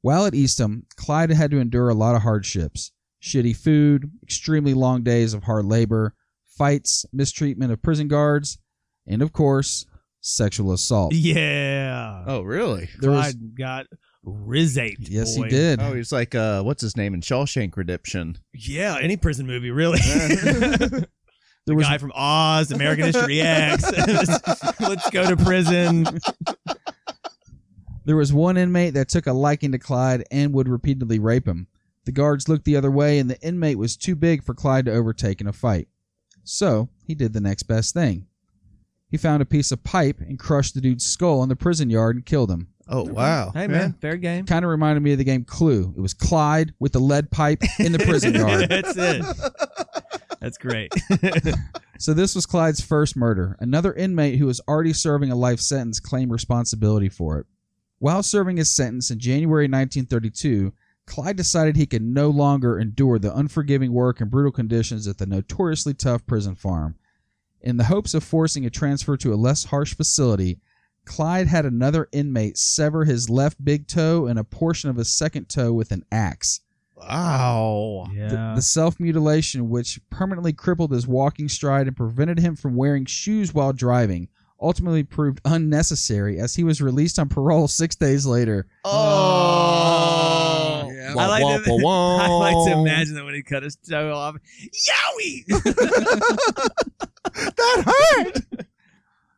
While 0.00 0.24
at 0.24 0.34
Eastham, 0.34 0.86
Clyde 0.96 1.30
had 1.30 1.50
to 1.50 1.60
endure 1.60 1.90
a 1.90 1.94
lot 1.94 2.14
of 2.14 2.22
hardships 2.22 2.92
shitty 3.22 3.54
food, 3.54 4.10
extremely 4.22 4.72
long 4.72 5.02
days 5.02 5.34
of 5.34 5.44
hard 5.44 5.66
labor, 5.66 6.14
fights, 6.46 7.04
mistreatment 7.12 7.70
of 7.70 7.82
prison 7.82 8.08
guards, 8.08 8.58
and 9.06 9.22
of 9.22 9.32
course, 9.32 9.86
sexual 10.20 10.72
assault. 10.72 11.14
Yeah. 11.14 12.24
Oh, 12.26 12.42
really? 12.42 12.88
There 13.00 13.10
was- 13.10 13.32
Clyde 13.34 13.54
got 13.56 13.86
rizaped. 14.22 15.08
yes, 15.08 15.36
boy. 15.36 15.44
he 15.44 15.50
did. 15.50 15.80
Oh, 15.80 15.94
he's 15.94 16.12
like 16.12 16.34
uh, 16.34 16.62
what's 16.62 16.82
his 16.82 16.96
name 16.96 17.14
in 17.14 17.20
Shawshank 17.20 17.76
Redemption? 17.76 18.38
Yeah, 18.54 18.98
any 19.00 19.16
prison 19.16 19.46
movie, 19.46 19.70
really. 19.70 19.98
There 21.66 21.74
the 21.74 21.76
was 21.76 21.86
guy 21.86 21.98
from 21.98 22.10
Oz, 22.14 22.70
American 22.72 23.04
History 23.04 23.40
X. 23.42 23.84
Let's 24.80 25.10
go 25.10 25.28
to 25.28 25.36
prison. 25.36 26.06
There 28.06 28.16
was 28.16 28.32
one 28.32 28.56
inmate 28.56 28.94
that 28.94 29.10
took 29.10 29.26
a 29.26 29.32
liking 29.34 29.72
to 29.72 29.78
Clyde 29.78 30.24
and 30.30 30.54
would 30.54 30.68
repeatedly 30.68 31.18
rape 31.18 31.46
him. 31.46 31.66
The 32.06 32.12
guards 32.12 32.48
looked 32.48 32.64
the 32.64 32.76
other 32.76 32.90
way, 32.90 33.18
and 33.18 33.28
the 33.30 33.38
inmate 33.42 33.76
was 33.78 33.96
too 33.96 34.16
big 34.16 34.42
for 34.42 34.54
Clyde 34.54 34.86
to 34.86 34.92
overtake 34.92 35.42
in 35.42 35.46
a 35.46 35.52
fight. 35.52 35.86
So, 36.44 36.88
he 37.06 37.14
did 37.14 37.34
the 37.34 37.42
next 37.42 37.64
best 37.64 37.92
thing. 37.92 38.26
He 39.10 39.16
found 39.16 39.42
a 39.42 39.46
piece 39.46 39.72
of 39.72 39.82
pipe 39.82 40.20
and 40.20 40.38
crushed 40.38 40.74
the 40.74 40.80
dude's 40.80 41.04
skull 41.04 41.42
in 41.42 41.48
the 41.48 41.56
prison 41.56 41.90
yard 41.90 42.16
and 42.16 42.24
killed 42.24 42.50
him. 42.50 42.68
Oh, 42.88 43.04
wow. 43.04 43.50
Hey, 43.52 43.66
man, 43.66 43.92
fair 44.00 44.16
game. 44.16 44.46
Kind 44.46 44.64
of 44.64 44.70
reminded 44.70 45.00
me 45.02 45.12
of 45.12 45.18
the 45.18 45.24
game 45.24 45.44
Clue. 45.44 45.94
It 45.96 46.00
was 46.00 46.14
Clyde 46.14 46.74
with 46.80 46.92
the 46.92 46.98
lead 46.98 47.30
pipe 47.30 47.62
in 47.78 47.92
the 47.92 47.98
prison 48.00 48.34
yard. 48.36 48.68
That's 48.68 48.96
it. 48.96 49.24
That's 50.40 50.58
great. 50.58 50.92
So, 52.00 52.14
this 52.14 52.34
was 52.34 52.46
Clyde's 52.46 52.80
first 52.80 53.14
murder. 53.14 53.58
Another 53.60 53.92
inmate 53.92 54.38
who 54.38 54.46
was 54.46 54.58
already 54.66 54.94
serving 54.94 55.30
a 55.30 55.36
life 55.36 55.60
sentence 55.60 56.00
claimed 56.00 56.30
responsibility 56.32 57.10
for 57.10 57.38
it. 57.38 57.46
While 57.98 58.22
serving 58.22 58.56
his 58.56 58.74
sentence 58.74 59.10
in 59.10 59.18
January 59.18 59.64
1932, 59.64 60.72
Clyde 61.04 61.36
decided 61.36 61.76
he 61.76 61.84
could 61.84 62.00
no 62.00 62.30
longer 62.30 62.78
endure 62.78 63.18
the 63.18 63.36
unforgiving 63.36 63.92
work 63.92 64.18
and 64.18 64.30
brutal 64.30 64.50
conditions 64.50 65.06
at 65.06 65.18
the 65.18 65.26
notoriously 65.26 65.92
tough 65.92 66.26
prison 66.26 66.54
farm. 66.54 66.94
In 67.62 67.76
the 67.76 67.84
hopes 67.84 68.14
of 68.14 68.24
forcing 68.24 68.64
a 68.64 68.70
transfer 68.70 69.16
to 69.18 69.32
a 69.32 69.36
less 69.36 69.64
harsh 69.64 69.94
facility, 69.94 70.58
Clyde 71.04 71.46
had 71.46 71.66
another 71.66 72.08
inmate 72.12 72.56
sever 72.56 73.04
his 73.04 73.28
left 73.28 73.62
big 73.64 73.86
toe 73.86 74.26
and 74.26 74.38
a 74.38 74.44
portion 74.44 74.88
of 74.90 74.96
his 74.96 75.10
second 75.10 75.48
toe 75.48 75.72
with 75.72 75.92
an 75.92 76.04
axe. 76.12 76.60
Wow. 76.96 78.06
The- 78.08 78.14
Yeah. 78.16 78.52
The, 78.54 78.62
self 78.62 78.98
mutilation, 79.00 79.68
which 79.70 80.00
permanently 80.10 80.52
crippled 80.52 80.92
his 80.92 81.06
walking 81.06 81.48
stride 81.48 81.86
and 81.86 81.96
prevented 81.96 82.38
him 82.38 82.56
from 82.56 82.76
wearing 82.76 83.04
shoes 83.06 83.52
while 83.54 83.72
driving, 83.72 84.28
ultimately 84.60 85.02
proved 85.02 85.40
unnecessary 85.46 86.38
as 86.38 86.54
he 86.54 86.64
was 86.64 86.80
released 86.82 87.18
on 87.18 87.28
parole 87.28 87.68
six 87.68 87.96
days 87.96 88.26
later. 88.26 88.66
Oh. 88.84 88.90
oh. 90.86 90.90
Yeah. 90.92 91.14
I 91.18 91.26
like, 91.26 91.42
Wah, 91.42 91.58
to, 91.58 91.70
wah, 91.70 91.78
wah, 91.82 92.24
I 92.24 92.28
like 92.52 92.66
to 92.72 92.78
imagine 92.78 93.14
that 93.14 93.24
when 93.24 93.34
he 93.34 93.42
cut 93.42 93.62
his 93.62 93.76
toe 93.76 94.12
off. 94.14 94.36
Yowie! 95.18 95.44
that 97.56 97.84
hurt. 97.86 98.66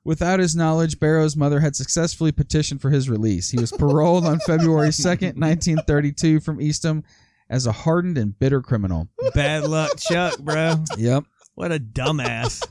Without 0.05 0.41
his 0.41 0.57
knowledge, 0.57 0.99
Barrow's 0.99 1.37
mother 1.37 1.61
had 1.61 1.77
successfully 1.77 2.33
petitioned 2.33 2.81
for 2.83 2.91
his 2.91 3.09
release. 3.09 3.51
He 3.51 3.61
was 3.61 3.71
paroled 3.71 4.27
on 4.27 4.41
February 4.41 4.89
2nd, 4.89 5.39
1932, 5.39 6.41
from 6.41 6.61
Eastham 6.61 7.05
as 7.49 7.67
a 7.67 7.73
hardened 7.73 8.19
and 8.19 8.37
bitter 8.37 8.63
criminal. 8.63 9.09
Bad 9.35 9.65
luck, 9.65 9.97
Chuck, 9.99 10.39
bro. 10.41 10.83
Yep. 10.97 11.25
What 11.55 11.71
a 11.71 11.79
dumbass. 11.79 12.67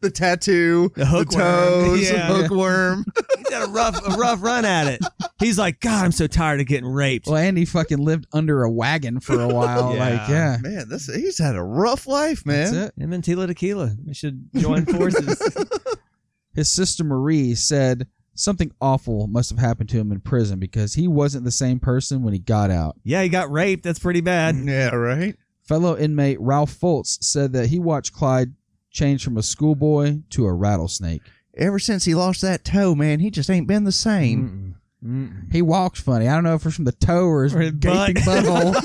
The 0.00 0.10
tattoo, 0.10 0.90
The 0.94 1.06
hookworm. 1.06 1.40
toes, 1.40 2.10
Yeah. 2.10 2.26
hookworm. 2.28 3.04
He's 3.38 3.52
had 3.52 3.62
a 3.68 3.70
rough, 3.70 3.96
a 4.06 4.10
rough 4.16 4.42
run 4.42 4.64
at 4.64 4.86
it. 4.88 5.00
He's 5.38 5.58
like, 5.58 5.80
God, 5.80 6.04
I'm 6.04 6.12
so 6.12 6.26
tired 6.26 6.60
of 6.60 6.66
getting 6.66 6.88
raped. 6.88 7.26
Well, 7.26 7.36
and 7.36 7.56
he 7.56 7.64
fucking 7.64 7.98
lived 7.98 8.26
under 8.32 8.62
a 8.62 8.70
wagon 8.70 9.20
for 9.20 9.40
a 9.40 9.48
while. 9.48 9.94
Yeah. 9.94 10.08
Like, 10.18 10.28
yeah. 10.28 10.56
Man, 10.60 10.88
this 10.88 11.06
he's 11.06 11.38
had 11.38 11.56
a 11.56 11.62
rough 11.62 12.06
life, 12.06 12.44
man. 12.46 12.72
That's 12.74 12.88
it. 12.96 13.02
Him 13.02 13.12
and 13.12 13.22
Tila 13.24 13.46
Tequila. 13.46 13.94
They 14.04 14.12
should 14.12 14.48
join 14.54 14.84
forces. 14.86 15.40
His 16.54 16.70
sister 16.70 17.04
Marie 17.04 17.54
said 17.54 18.06
something 18.34 18.70
awful 18.80 19.26
must 19.26 19.50
have 19.50 19.58
happened 19.58 19.88
to 19.90 19.98
him 19.98 20.10
in 20.12 20.20
prison 20.20 20.58
because 20.58 20.94
he 20.94 21.06
wasn't 21.08 21.44
the 21.44 21.50
same 21.50 21.78
person 21.80 22.22
when 22.22 22.32
he 22.32 22.38
got 22.38 22.70
out. 22.70 22.96
yeah, 23.04 23.22
he 23.22 23.28
got 23.28 23.50
raped. 23.50 23.82
That's 23.84 23.98
pretty 23.98 24.20
bad. 24.22 24.56
Yeah, 24.56 24.94
right. 24.94 25.36
Fellow 25.62 25.96
inmate 25.98 26.40
Ralph 26.40 26.72
Fults 26.78 27.22
said 27.24 27.52
that 27.54 27.66
he 27.66 27.78
watched 27.78 28.12
Clyde 28.12 28.54
change 28.96 29.22
from 29.22 29.36
a 29.36 29.42
schoolboy 29.42 30.18
to 30.30 30.46
a 30.46 30.52
rattlesnake. 30.52 31.22
Ever 31.56 31.78
since 31.78 32.04
he 32.04 32.14
lost 32.14 32.40
that 32.42 32.64
toe, 32.64 32.94
man, 32.94 33.20
he 33.20 33.30
just 33.30 33.48
ain't 33.50 33.66
been 33.68 33.84
the 33.84 33.92
same. 33.92 34.74
Mm-mm. 35.04 35.30
Mm-mm. 35.30 35.52
He 35.52 35.62
walks 35.62 36.00
funny. 36.00 36.26
I 36.28 36.34
don't 36.34 36.44
know 36.44 36.54
if 36.54 36.64
it's 36.66 36.74
from 36.74 36.84
the 36.86 36.92
toe 36.92 37.26
or 37.26 37.44
his 37.44 37.54
Or 37.54 37.60
his 37.60 37.72
butt. 37.72 38.14
gaping 38.14 38.22
butthole. 38.24 38.74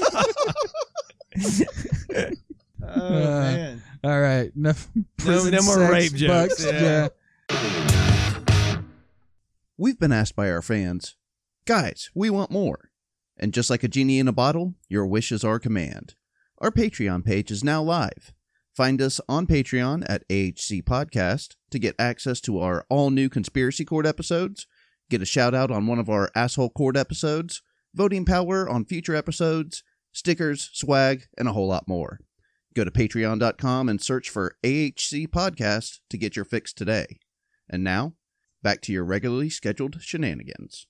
oh 2.84 2.88
Uh, 2.88 3.10
man. 3.12 3.82
All 4.04 4.20
right, 4.20 4.52
enough. 4.56 4.90
No, 4.96 5.04
prison 5.18 5.52
no 5.52 5.62
more 5.64 5.76
sex 5.76 5.92
rape 5.92 6.14
jokes. 6.14 6.66
Yeah. 6.66 7.08
yeah. 7.52 8.78
We've 9.78 10.00
been 10.00 10.12
asked 10.12 10.36
by 10.36 10.50
our 10.52 10.62
fans, 10.62 11.16
guys, 11.66 12.10
we 12.14 12.30
want 12.30 12.52
more. 12.52 12.90
And 13.38 13.54
just 13.54 13.70
like 13.70 13.84
a 13.84 13.88
genie 13.88 14.20
in 14.20 14.28
a 14.28 14.32
bottle, 14.34 14.76
your 14.90 15.06
wish 15.08 15.32
is 15.32 15.44
our 15.44 15.58
command. 15.60 16.16
Our 16.60 16.70
Patreon 16.72 17.26
page 17.26 17.50
is 17.50 17.64
now 17.64 17.82
live. 17.82 18.34
Find 18.76 19.02
us 19.02 19.20
on 19.28 19.48
Patreon 19.48 20.06
at 20.08 20.28
AHC 20.30 20.84
Podcast 20.84 21.56
to 21.72 21.80
get 21.80 21.96
access 22.00 22.40
to 22.42 22.60
our 22.60 22.86
all 22.90 23.10
new 23.10 23.28
Conspiracy 23.28 23.84
Court 23.84 24.06
episodes, 24.06 24.66
get 25.10 25.22
a 25.22 25.26
shout 25.26 25.54
out 25.54 25.72
on 25.72 25.88
one 25.88 26.00
of 26.00 26.10
our 26.10 26.30
Asshole 26.36 26.70
Court 26.70 26.96
episodes, 26.96 27.62
voting 27.94 28.24
power 28.24 28.70
on 28.70 28.86
future 28.86 29.16
episodes, 29.16 29.84
stickers, 30.14 30.70
swag, 30.74 31.26
and 31.38 31.50
a 31.50 31.54
whole 31.54 31.68
lot 31.68 31.88
more. 31.88 32.20
Go 32.74 32.86
to 32.86 32.92
patreon.com 32.92 33.90
and 33.90 34.02
search 34.02 34.30
for 34.30 34.56
AHC 34.64 35.28
Podcast 35.28 36.00
to 36.10 36.18
get 36.18 36.38
your 36.38 36.46
fix 36.46 36.72
today. 36.72 37.20
And 37.70 37.84
now, 37.84 38.14
back 38.64 38.82
to 38.84 38.94
your 38.94 39.04
regularly 39.04 39.50
scheduled 39.50 40.02
shenanigans. 40.02 40.88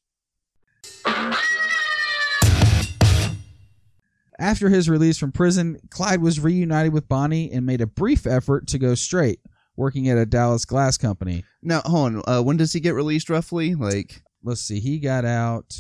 After 4.42 4.70
his 4.70 4.90
release 4.90 5.20
from 5.20 5.32
prison, 5.32 5.78
Clyde 5.92 6.20
was 6.22 6.40
reunited 6.40 6.94
with 6.94 7.08
Bonnie 7.08 7.52
and 7.52 7.64
made 7.66 7.80
a 7.80 7.86
brief 7.88 8.26
effort 8.26 8.66
to 8.70 8.80
go 8.80 8.96
straight, 8.96 9.40
working 9.78 10.10
at 10.10 10.18
a 10.18 10.26
Dallas 10.26 10.66
glass 10.66 10.98
company. 10.98 11.46
Now, 11.62 11.82
hold 11.86 12.16
on. 12.16 12.24
Uh, 12.28 12.42
when 12.42 12.58
does 12.58 12.74
he 12.74 12.80
get 12.80 12.96
released 12.96 13.30
roughly? 13.30 13.76
Like, 13.76 14.24
Let's 14.44 14.62
see, 14.62 14.80
he 14.80 14.98
got 14.98 15.24
out 15.26 15.78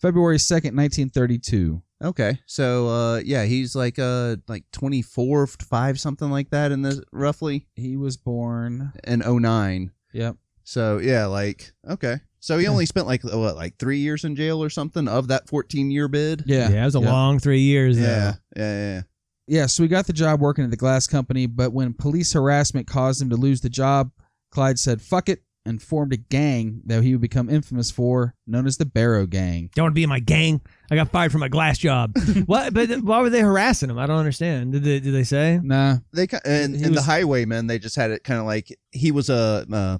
February 0.00 0.38
2nd, 0.38 0.74
1932. 0.74 1.80
okay. 2.02 2.40
So, 2.46 2.88
uh, 2.88 3.16
yeah, 3.24 3.44
he's 3.44 3.76
like, 3.76 4.00
uh, 4.00 4.36
like 4.48 4.64
24, 4.72 5.46
5, 5.46 6.00
something 6.00 6.28
like 6.28 6.50
that 6.50 6.72
in 6.72 6.82
this, 6.82 7.00
roughly, 7.12 7.68
He 7.76 7.96
was 7.96 8.16
born. 8.16 8.92
in 9.04 9.20
09. 9.24 9.92
Yep. 10.12 10.36
So, 10.64 10.98
yeah, 10.98 11.26
like, 11.26 11.72
okay. 11.88 12.16
So 12.46 12.58
he 12.58 12.68
only 12.68 12.86
spent 12.86 13.08
like, 13.08 13.24
what, 13.24 13.56
like 13.56 13.76
three 13.76 13.98
years 13.98 14.22
in 14.24 14.36
jail 14.36 14.62
or 14.62 14.70
something 14.70 15.08
of 15.08 15.26
that 15.28 15.48
14 15.48 15.90
year 15.90 16.06
bid? 16.06 16.44
Yeah. 16.46 16.70
Yeah, 16.70 16.82
it 16.82 16.84
was 16.84 16.94
a 16.94 17.00
Yep. 17.00 17.10
long 17.10 17.38
three 17.40 17.62
years. 17.62 17.98
Yeah. 17.98 18.34
though. 18.54 18.62
Yeah. 18.62 18.94
Yeah. 18.94 19.02
Yeah, 19.48 19.66
so 19.66 19.82
he 19.82 19.88
got 19.88 20.06
the 20.06 20.12
job 20.12 20.40
working 20.40 20.62
at 20.64 20.70
the 20.70 20.76
glass 20.76 21.08
company, 21.08 21.46
but 21.46 21.72
when 21.72 21.92
police 21.92 22.32
harassment 22.34 22.86
caused 22.86 23.20
him 23.20 23.30
to 23.30 23.36
lose 23.36 23.62
the 23.62 23.68
job, 23.68 24.12
Clyde 24.52 24.78
said, 24.78 25.02
fuck 25.02 25.28
it, 25.28 25.42
and 25.64 25.82
formed 25.82 26.12
a 26.12 26.16
gang 26.16 26.82
that 26.86 27.02
he 27.02 27.12
would 27.12 27.20
become 27.20 27.50
infamous 27.50 27.90
for, 27.90 28.34
known 28.46 28.68
as 28.68 28.76
the 28.76 28.86
Barrow 28.86 29.26
Gang. 29.26 29.68
Don't 29.74 29.86
want 29.86 29.92
to 29.92 29.96
be 29.96 30.04
in 30.04 30.08
my 30.08 30.20
gang. 30.20 30.60
I 30.88 30.94
got 30.94 31.10
fired 31.10 31.32
from 31.32 31.40
my 31.40 31.48
glass 31.48 31.78
job. 31.78 32.16
what? 32.46 32.72
But 32.74 32.90
why 33.02 33.20
were 33.20 33.30
they 33.30 33.40
harassing 33.40 33.90
him? 33.90 33.98
I 33.98 34.06
don't 34.06 34.18
understand. 34.18 34.70
Did 34.72 34.84
they? 34.84 35.00
Did 35.00 35.12
they 35.14 35.24
say? 35.24 35.58
Nah, 35.60 35.96
They, 36.12 36.28
ki- 36.28 36.36
and, 36.44 36.76
He 36.76 36.82
and 36.84 36.94
the 36.94 36.98
was- 36.98 37.06
highwaymen, 37.06 37.66
they 37.66 37.80
just 37.80 37.96
had 37.96 38.12
it 38.12 38.22
kind 38.22 38.38
of 38.38 38.46
like, 38.46 38.76
he 38.92 39.10
was 39.10 39.28
a, 39.30 39.66
uh, 39.72 39.98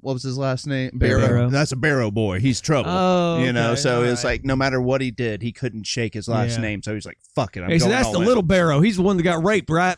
what 0.00 0.12
was 0.12 0.22
his 0.22 0.36
last 0.36 0.66
name? 0.66 0.90
Barrow. 0.94 1.48
That's 1.50 1.72
a 1.72 1.76
Barrow 1.76 2.10
boy. 2.10 2.40
He's 2.40 2.60
trouble. 2.60 2.90
Oh, 2.90 3.42
you 3.42 3.52
know 3.52 3.72
okay, 3.72 3.80
so 3.80 3.96
all 3.98 4.02
it's 4.04 4.22
right. 4.24 4.32
like 4.32 4.44
no 4.44 4.54
matter 4.56 4.80
what 4.80 5.00
he 5.00 5.10
did 5.10 5.40
he 5.42 5.50
couldn't 5.52 5.86
shake 5.86 6.14
his 6.14 6.28
last 6.28 6.56
Yeah. 6.56 6.60
name 6.62 6.82
so 6.82 6.94
he's 6.94 7.06
like 7.06 7.18
fuck 7.34 7.56
it 7.56 7.62
I'm 7.62 7.70
Hey, 7.70 7.78
so 7.78 7.88
that's 7.88 8.06
all 8.06 8.12
the 8.14 8.20
in. 8.20 8.26
little 8.26 8.42
Barrow. 8.42 8.80
He's 8.80 8.96
the 8.96 9.02
one 9.02 9.16
that 9.16 9.22
got 9.22 9.42
raped, 9.44 9.70
right? 9.70 9.96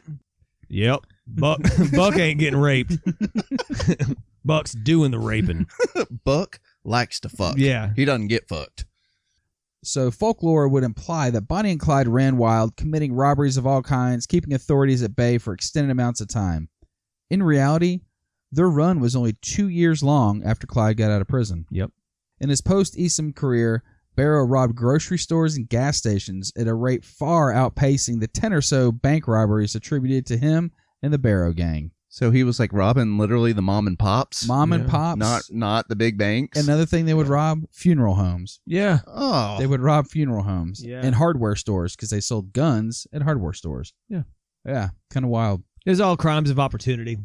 Yep. 0.68 1.00
Buck 1.26 1.60
Buck 1.92 2.16
ain't 2.18 2.38
getting 2.40 2.60
raped. 2.60 2.98
Buck's 4.44 4.72
doing 4.72 5.10
the 5.10 5.18
raping. 5.18 5.66
buck 6.24 6.60
likes 6.84 7.20
to 7.20 7.28
fuck 7.28 7.56
Yeah. 7.58 7.90
he 7.94 8.04
doesn't 8.04 8.28
get 8.28 8.48
fucked 8.48 8.86
So 9.82 10.10
folklore 10.10 10.66
would 10.68 10.84
imply 10.84 11.30
that 11.30 11.42
Bonnie 11.48 11.72
and 11.72 11.80
Clyde 11.80 12.08
ran 12.08 12.36
wild, 12.36 12.76
committing 12.76 13.12
robberies 13.12 13.56
of 13.56 13.66
all 13.66 13.82
kinds, 13.82 14.26
keeping 14.26 14.52
authorities 14.54 15.02
at 15.02 15.14
bay 15.16 15.38
for 15.38 15.52
extended 15.52 15.90
amounts 15.90 16.20
of 16.20 16.28
time. 16.28 16.68
In 17.30 17.42
reality, 17.42 18.00
their 18.52 18.68
run 18.68 19.00
was 19.00 19.14
only 19.16 19.34
two 19.42 19.68
years 19.68 20.02
long 20.02 20.42
after 20.44 20.66
Clyde 20.66 20.96
got 20.96 21.10
out 21.10 21.20
of 21.20 21.28
prison. 21.28 21.66
Yep. 21.70 21.90
In 22.40 22.48
his 22.48 22.60
post 22.60 22.96
Eastham 22.98 23.32
career, 23.32 23.82
Barrow 24.16 24.44
robbed 24.44 24.74
grocery 24.74 25.18
stores 25.18 25.56
and 25.56 25.68
gas 25.68 25.96
stations 25.96 26.52
at 26.56 26.66
a 26.66 26.74
rate 26.74 27.04
far 27.04 27.52
outpacing 27.52 28.20
the 28.20 28.26
10 28.28 28.52
or 28.52 28.60
so 28.60 28.90
bank 28.92 29.28
robberies 29.28 29.74
attributed 29.74 30.26
to 30.26 30.36
him 30.36 30.72
and 31.02 31.12
the 31.12 31.18
Barrow 31.18 31.52
gang. 31.52 31.92
so 32.12 32.32
he 32.32 32.42
was 32.42 32.58
like 32.58 32.72
robbing 32.72 33.16
literally 33.18 33.52
the 33.52 33.62
mom 33.62 33.86
and 33.86 33.96
pops 33.98 34.46
Mom 34.48 34.72
and 34.72 34.84
Yeah. 34.84 34.90
pops. 34.90 35.18
not 35.18 35.42
not 35.52 35.88
the 35.88 35.94
big 35.94 36.18
banks 36.18 36.58
Another 36.58 36.84
thing 36.84 37.04
they 37.06 37.14
would 37.14 37.28
rob 37.28 37.62
funeral 37.70 38.16
homes. 38.16 38.60
Yeah. 38.66 38.98
oh 39.06 39.56
They 39.60 39.66
would 39.68 39.80
rob 39.80 40.08
funeral 40.08 40.42
homes 40.42 40.82
Yeah. 40.84 41.02
and 41.04 41.14
hardware 41.14 41.54
stores 41.54 41.94
because 41.94 42.10
they 42.10 42.20
sold 42.20 42.52
guns 42.52 43.06
at 43.12 43.22
hardware 43.22 43.52
stores. 43.52 43.94
Yeah. 44.08 44.24
Yeah. 44.66 44.88
Kind 45.10 45.24
of 45.24 45.30
wild. 45.30 45.62
It 45.86 45.90
was 45.90 46.00
all 46.00 46.16
crimes 46.16 46.50
of 46.50 46.58
opportunity. 46.58 47.16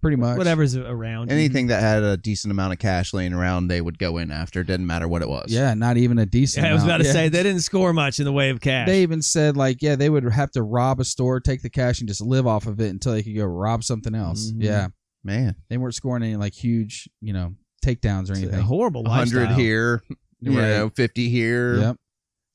Pretty 0.00 0.16
much. 0.16 0.38
Whatever's 0.38 0.74
around. 0.76 1.30
anything 1.30 1.66
that 1.66 1.82
had 1.82 2.02
a 2.02 2.16
decent 2.16 2.50
amount 2.50 2.72
of 2.72 2.78
cash 2.78 3.12
laying 3.12 3.32
around 3.34 3.68
they 3.68 3.80
would 3.82 3.98
go 3.98 4.16
in 4.16 4.30
after 4.30 4.64
didn't 4.64 4.86
matter 4.86 5.06
what 5.06 5.20
it 5.20 5.28
was 5.28 5.52
Yeah, 5.52 5.74
not 5.74 5.96
even 5.98 6.18
a 6.18 6.24
decent. 6.26 6.64
Yeah, 6.64 6.70
I 6.70 6.74
was 6.74 6.82
about 6.84 7.00
amount. 7.00 7.02
to 7.02 7.08
Yeah. 7.08 7.12
say 7.12 7.28
they 7.28 7.42
didn't 7.42 7.60
score 7.60 7.92
much 7.92 8.18
in 8.18 8.24
the 8.24 8.32
way 8.32 8.48
of 8.50 8.60
cash. 8.60 8.86
They 8.86 9.02
even 9.02 9.20
said 9.20 9.56
like, 9.58 9.82
yeah, 9.82 9.96
they 9.96 10.08
would 10.08 10.24
have 10.24 10.50
to 10.52 10.62
rob 10.62 11.00
a 11.00 11.04
store, 11.04 11.38
take 11.40 11.60
the 11.62 11.68
cash, 11.70 12.00
and 12.00 12.08
just 12.08 12.22
live 12.22 12.46
off 12.46 12.66
of 12.66 12.80
it 12.80 12.88
until 12.88 13.12
they 13.12 13.22
could 13.22 13.36
go 13.36 13.44
rob 13.44 13.84
something 13.84 14.14
else. 14.14 14.52
Mhm. 14.52 14.62
Yeah, 14.62 14.88
man 15.22 15.54
they 15.68 15.76
weren't 15.76 15.94
scoring 15.94 16.22
any 16.22 16.36
like 16.36 16.54
huge, 16.54 17.06
you 17.20 17.32
know, 17.34 17.54
takedowns 17.84 18.30
or 18.30 18.32
It's 18.32 18.40
a 18.40 18.44
anything. 18.44 18.60
horrible 18.60 19.02
100 19.04 19.36
lifestyle. 19.40 19.56
here 19.58 20.02
you 20.40 20.52
know 20.52 20.90
50 20.96 21.28
here 21.28 21.76
Yep. 21.78 21.96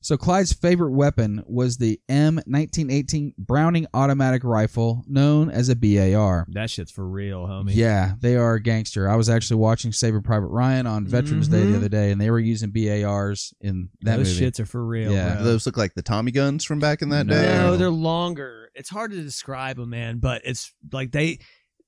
So 0.06 0.16
Clyde's 0.16 0.52
favorite 0.52 0.92
weapon 0.92 1.42
was 1.48 1.78
the 1.78 2.00
M1918 2.08 3.34
Browning 3.38 3.88
automatic 3.92 4.44
rifle, 4.44 5.02
known 5.08 5.50
as 5.50 5.68
a 5.68 5.74
BAR. 5.74 6.46
That 6.50 6.70
shit's 6.70 6.92
for 6.92 7.04
real, 7.04 7.44
homie. 7.44 7.74
Yeah, 7.74 8.12
they 8.20 8.36
are 8.36 8.54
a 8.54 8.62
gangster. 8.62 9.08
I 9.08 9.16
was 9.16 9.28
actually 9.28 9.56
watching 9.56 9.90
Saving 9.90 10.22
Private 10.22 10.46
Ryan 10.46 10.86
on 10.86 11.08
Veterans 11.08 11.48
Day 11.48 11.58
the 11.58 11.64
mm-hmm. 11.64 11.74
other 11.74 11.88
day, 11.88 12.12
and 12.12 12.20
they 12.20 12.30
were 12.30 12.38
using 12.38 12.70
BARs 12.70 13.52
in 13.60 13.88
that 14.02 14.18
Those 14.18 14.32
movie. 14.32 14.48
shits 14.48 14.60
are 14.60 14.66
for 14.66 14.86
real. 14.86 15.12
Yeah. 15.12 15.34
bro. 15.34 15.42
those 15.42 15.66
look 15.66 15.76
like 15.76 15.94
the 15.94 16.02
tommy 16.02 16.30
guns 16.30 16.64
from 16.64 16.78
back 16.78 17.02
in 17.02 17.08
that 17.08 17.26
No. 17.26 17.34
day 17.34 17.42
No, 17.42 17.76
they're 17.76 17.90
longer. 17.90 18.70
It's 18.76 18.88
hard 18.88 19.10
to 19.10 19.20
describe 19.20 19.76
them, 19.76 19.90
man. 19.90 20.18
But 20.18 20.42
it's 20.44 20.72
like 20.92 21.10
they. 21.10 21.40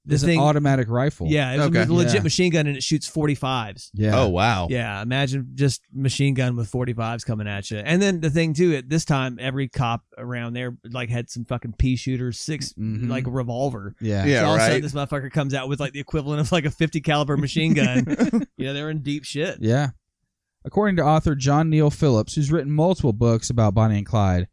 The 0.09 0.15
It's 0.15 0.25
thing, 0.25 0.39
an 0.39 0.45
automatic 0.45 0.89
rifle. 0.89 1.27
yeah, 1.29 1.53
it 1.53 1.59
was 1.59 1.67
Okay. 1.67 1.83
a 1.83 1.87
legit 1.93 2.15
Yeah. 2.15 2.23
machine 2.23 2.51
gun, 2.51 2.67
and 2.67 2.77
it 2.77 2.83
shoots 2.83 3.07
45s. 3.09 3.91
Yeah. 3.93 4.19
oh 4.19 4.29
wow 4.29 4.67
Yeah, 4.71 5.03
imagine 5.03 5.51
just 5.55 5.83
machine 5.93 6.33
gun 6.35 6.57
with 6.57 6.71
45s 6.71 7.25
coming 7.25 7.47
at 7.47 7.71
you. 7.71 7.77
And 7.79 8.01
then 8.01 8.21
the 8.21 8.31
thing 8.31 8.55
too, 8.55 8.75
at 8.75 8.89
this 8.89 9.05
time, 9.05 9.37
every 9.41 9.69
cop 9.69 10.03
around 10.17 10.55
there 10.55 10.77
like 10.91 11.11
had 11.11 11.29
some 11.31 11.45
fucking 11.45 11.75
pea 11.79 11.97
shooters, 11.97 12.41
6 12.41 12.73
Mhm. 12.73 13.09
like 13.09 13.27
a 13.27 13.31
revolver. 13.31 13.95
Yeah. 14.01 14.25
Yeah, 14.25 14.41
so 14.41 14.47
all 14.47 14.53
of 14.55 14.57
a 14.57 14.61
sudden, 14.63 14.75
right. 14.77 14.83
this 14.83 14.93
motherfucker 14.95 15.31
comes 15.31 15.53
out 15.55 15.69
with 15.69 15.79
like 15.79 15.93
the 15.93 16.01
equivalent 16.01 16.41
of 16.41 16.51
like 16.51 16.65
a 16.65 16.71
50 16.71 17.01
caliber 17.03 17.37
machine 17.37 17.75
gun. 17.75 18.07
you 18.57 18.65
know, 18.67 18.73
they're 18.73 18.91
in 18.91 19.03
deep 19.03 19.25
shit. 19.25 19.59
Yeah. 19.61 19.91
According 20.65 20.97
to 20.97 21.05
author 21.05 21.35
John 21.35 21.71
Neal 21.71 21.91
Phillips, 21.91 22.35
who's 22.35 22.51
written 22.51 22.73
multiple 22.73 23.13
books 23.13 23.51
about 23.51 23.75
Bonnie 23.75 23.99
and 23.99 24.07
Clyde, 24.07 24.49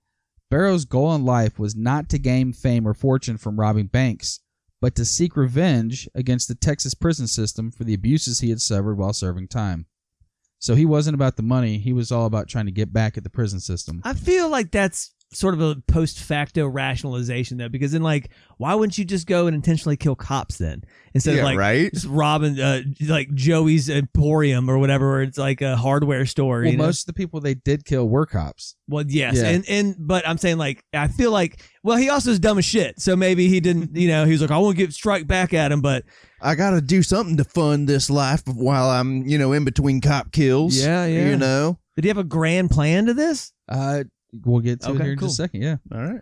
Barrow's 0.52 0.86
goal 0.86 1.16
in 1.16 1.26
life 1.26 1.58
was 1.58 1.76
not 1.76 2.08
to 2.10 2.20
gain 2.20 2.54
fame 2.54 2.88
or 2.88 2.94
fortune 2.94 3.38
from 3.38 3.60
robbing 3.60 3.88
banks, 3.88 4.40
but 4.86 4.94
to 4.94 5.04
seek 5.04 5.36
revenge 5.36 6.08
against 6.14 6.48
the 6.48 6.54
Texas 6.54 6.94
prison 6.94 7.26
system 7.26 7.72
for 7.72 7.84
the 7.84 7.96
abuses 7.96 8.42
he 8.42 8.52
had 8.52 8.62
suffered 8.62 8.94
while 8.94 9.14
serving 9.14 9.48
time. 9.48 9.88
So 10.60 10.76
he 10.76 10.86
wasn't 10.86 11.16
about 11.16 11.38
the 11.38 11.42
money, 11.42 11.80
he 11.80 11.92
was 11.92 12.12
all 12.12 12.28
about 12.28 12.48
trying 12.48 12.68
to 12.68 12.72
get 12.72 12.94
back 12.94 13.18
at 13.18 13.24
the 13.24 13.32
prison 13.32 13.60
system. 13.60 14.00
I 14.04 14.14
feel 14.14 14.48
like 14.48 14.70
that's 14.70 15.12
sort 15.36 15.54
of 15.54 15.62
a 15.62 15.76
post 15.88 16.20
facto 16.20 16.68
rationalization 16.68 17.58
though, 17.58 17.70
because 17.70 17.92
then 17.92 18.02
like, 18.02 18.30
why 18.58 18.74
wouldn't 18.74 18.98
you 18.98 19.06
just 19.06 19.28
go 19.28 19.48
and 19.48 19.56
intentionally 19.56 19.98
kill 19.98 20.16
cops 20.16 20.58
then 20.58 20.84
instead 21.14 21.34
yeah 21.36 21.40
of 21.42 21.46
like 21.46 21.58
right 21.58 21.94
just 21.94 22.08
robbing 22.08 22.60
uh, 22.60 22.82
like 23.08 23.34
Joey's 23.34 23.90
Emporium 23.90 24.70
or 24.70 24.78
whatever, 24.78 25.10
where 25.12 25.22
it's 25.22 25.38
like 25.38 25.62
a 25.62 25.76
hardware 25.76 26.26
store? 26.26 26.62
Well, 26.62 26.72
you 26.72 26.78
know? 26.78 26.86
most 26.86 27.02
of 27.02 27.08
the 27.08 27.14
people 27.14 27.42
they 27.42 27.54
did 27.56 27.86
kill 27.86 28.08
were 28.08 28.26
cops. 28.26 28.76
Well, 28.88 29.04
yes, 29.08 29.36
Yeah. 29.36 29.50
and 29.50 29.66
and 29.70 29.96
but 30.00 30.28
I'm 30.28 30.38
saying 30.38 30.58
like 30.58 30.84
I 30.94 31.08
feel 31.08 31.32
like 31.32 31.62
well 31.84 31.98
he 31.98 32.10
also 32.10 32.32
is 32.32 32.40
dumb 32.40 32.58
as 32.58 32.66
shit, 32.66 33.00
so 33.00 33.16
maybe 33.16 33.48
he 33.50 33.60
didn't 33.60 33.96
you 33.96 34.08
know 34.08 34.26
he 34.26 34.32
was 34.32 34.42
like 34.42 34.52
I 34.52 34.58
won't 34.58 34.78
get 34.78 34.94
strike 34.94 35.28
back 35.28 35.54
at 35.54 35.72
him, 35.72 35.82
but 35.82 36.04
I 36.42 36.56
gotta 36.56 36.82
do 36.82 37.02
something 37.04 37.38
to 37.38 37.44
fund 37.44 37.90
this 37.90 38.10
life 38.10 38.44
while 38.46 38.90
I'm, 38.90 39.26
you 39.26 39.38
know, 39.38 39.52
in 39.54 39.66
between 39.66 40.00
cop 40.00 40.32
kills. 40.32 40.78
Yeah, 40.78 41.06
yeah. 41.06 41.30
You 41.30 41.38
know. 41.38 41.80
did 41.96 42.04
he 42.04 42.08
have 42.10 42.18
a 42.20 42.24
grand 42.24 42.70
plan 42.70 43.08
to 43.08 43.14
this? 43.14 43.52
Uh, 43.68 44.04
we'll 44.44 44.62
get 44.62 44.82
to 44.82 44.96
it 44.96 45.02
here 45.02 45.12
in 45.14 45.18
cool. 45.18 45.28
just 45.28 45.40
a 45.40 45.44
second. 45.44 45.62
Yeah. 45.62 45.78
All 45.94 46.02
right. 46.02 46.22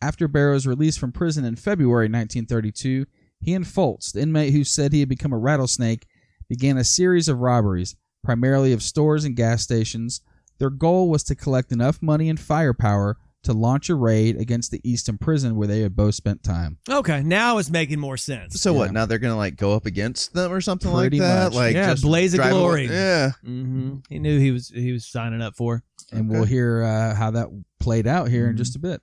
After 0.00 0.28
Barrow's 0.28 0.66
release 0.66 0.96
from 0.96 1.12
prison 1.12 1.44
in 1.44 1.56
February 1.56 2.06
1932, 2.06 3.06
he 3.40 3.54
and 3.54 3.64
Fults, 3.64 4.12
the 4.12 4.20
inmate 4.20 4.52
who 4.52 4.64
said 4.64 4.92
he 4.92 5.00
had 5.00 5.08
become 5.08 5.32
a 5.32 5.38
rattlesnake, 5.38 6.06
began 6.48 6.76
a 6.76 6.84
series 6.84 7.28
of 7.28 7.40
robberies, 7.40 7.96
primarily 8.22 8.72
of 8.72 8.82
stores 8.82 9.24
and 9.24 9.36
gas 9.36 9.62
stations. 9.62 10.20
Their 10.58 10.70
goal 10.70 11.08
was 11.08 11.22
to 11.24 11.34
collect 11.34 11.72
enough 11.72 12.02
money 12.02 12.28
and 12.28 12.38
firepower 12.38 13.18
to 13.44 13.52
launch 13.52 13.88
a 13.90 13.94
raid 13.94 14.36
against 14.40 14.70
the 14.70 14.80
Eastham 14.84 15.18
prison 15.18 15.56
where 15.56 15.66
they 15.68 15.80
had 15.80 15.94
both 15.96 16.14
spent 16.14 16.42
time. 16.42 16.78
Okay, 16.88 17.22
now 17.22 17.58
it's 17.58 17.70
making 17.70 18.00
more 18.00 18.16
sense. 18.16 18.60
So 18.60 18.72
Yeah. 18.72 18.78
what? 18.78 18.92
Now 18.92 19.06
they're 19.06 19.18
gonna 19.18 19.36
like 19.36 19.56
go 19.56 19.72
up 19.74 19.86
against 19.86 20.34
them 20.34 20.52
or 20.52 20.60
something 20.60 20.92
Pretty 20.92 21.18
like 21.20 21.28
that. 21.28 21.44
much. 21.46 21.54
Like 21.54 21.74
Yeah, 21.74 21.90
just 21.90 22.02
blaze 22.02 22.34
of 22.34 22.38
drive 22.38 22.52
away- 22.52 22.60
glory. 22.60 22.86
Yeah. 22.88 23.30
hmm 23.42 23.96
He 24.08 24.18
knew 24.18 24.38
he 24.38 24.50
was 24.50 24.68
he 24.68 24.92
was 24.92 25.06
signing 25.06 25.40
up 25.40 25.56
for. 25.56 25.82
And 26.12 26.28
Okay. 26.30 26.38
we'll 26.38 26.46
hear 26.46 26.82
uh, 26.82 27.14
how 27.14 27.30
that 27.30 27.48
played 27.80 28.06
out 28.06 28.28
here 28.28 28.48
in 28.48 28.54
Mhm. 28.54 28.58
just 28.58 28.76
a 28.76 28.78
bit. 28.78 29.00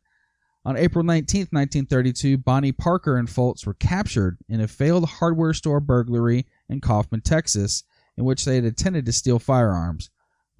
On 0.63 0.77
April 0.77 1.03
19, 1.03 1.47
1932, 1.51 2.37
Bonnie 2.37 2.71
Parker 2.71 3.17
and 3.17 3.27
Fults 3.27 3.65
were 3.65 3.73
captured 3.73 4.37
in 4.47 4.61
a 4.61 4.67
failed 4.67 5.05
hardware 5.09 5.53
store 5.55 5.79
burglary 5.79 6.45
in 6.69 6.79
Kaufman, 6.81 7.21
Texas, 7.21 7.83
in 8.15 8.25
which 8.25 8.45
they 8.45 8.55
had 8.57 8.65
intended 8.65 9.03
to 9.07 9.11
steal 9.11 9.39
firearms. 9.39 10.10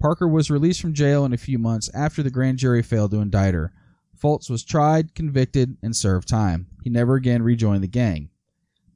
Parker 0.02 0.26
was 0.26 0.50
released 0.50 0.80
from 0.80 0.94
jail 0.94 1.24
in 1.24 1.32
a 1.32 1.38
few 1.38 1.60
months 1.60 1.88
after 1.94 2.24
the 2.24 2.30
grand 2.30 2.58
jury 2.58 2.82
failed 2.82 3.12
to 3.12 3.20
indict 3.20 3.54
her. 3.54 3.72
Fults 4.20 4.50
was 4.50 4.64
tried, 4.64 5.14
convicted, 5.14 5.76
and 5.80 5.94
served 5.94 6.26
time. 6.26 6.66
He 6.82 6.90
never 6.90 7.14
again 7.14 7.40
rejoined 7.40 7.84
the 7.84 7.88
gang. 7.88 8.28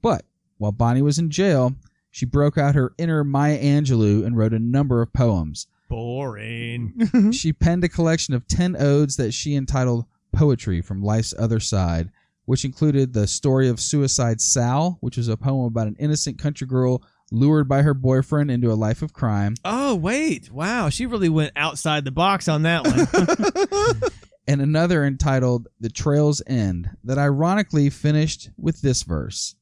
But 0.02 0.24
while 0.58 0.72
Bonnie 0.72 1.02
was 1.02 1.20
in 1.20 1.30
jail, 1.30 1.76
she 2.10 2.26
broke 2.26 2.58
out 2.58 2.74
her 2.74 2.92
inner 2.98 3.22
Maya 3.22 3.56
Angelou 3.56 4.26
and 4.26 4.36
wrote 4.36 4.52
a 4.52 4.58
number 4.58 5.00
of 5.00 5.12
poems. 5.12 5.68
Boring. 5.88 6.92
she 7.32 7.52
penned 7.52 7.84
a 7.84 7.88
collection 7.88 8.34
of 8.34 8.48
10 8.48 8.74
odes 8.76 9.14
that 9.14 9.32
she 9.32 9.54
entitled 9.54 10.06
Poetry 10.32 10.80
from 10.80 11.04
Life's 11.04 11.34
Other 11.38 11.60
Side, 11.60 12.10
which 12.46 12.64
included 12.64 13.12
the 13.12 13.28
story 13.28 13.68
of 13.68 13.78
Suicide 13.78 14.40
Sal, 14.40 14.98
which 15.00 15.16
was 15.16 15.28
a 15.28 15.36
poem 15.36 15.66
about 15.66 15.86
an 15.86 15.96
innocent 16.00 16.40
country 16.40 16.66
girl 16.66 17.00
lured 17.30 17.68
by 17.68 17.82
her 17.82 17.94
boyfriend 17.94 18.50
into 18.50 18.72
a 18.72 18.74
life 18.74 19.02
of 19.02 19.12
crime, 19.12 19.54
Oh 19.64 19.94
wait, 19.94 20.50
wow, 20.50 20.88
she 20.88 21.06
really 21.06 21.28
went 21.28 21.52
outside 21.56 22.04
the 22.04 22.10
box 22.10 22.48
on 22.48 22.62
that 22.62 22.86
one. 22.86 24.10
and 24.48 24.60
another 24.60 25.04
entitled 25.04 25.68
The 25.80 25.88
Trail's 25.88 26.42
End, 26.46 26.90
that 27.04 27.18
ironically 27.18 27.90
finished 27.90 28.50
with 28.56 28.80
this 28.82 29.02
verse 29.02 29.56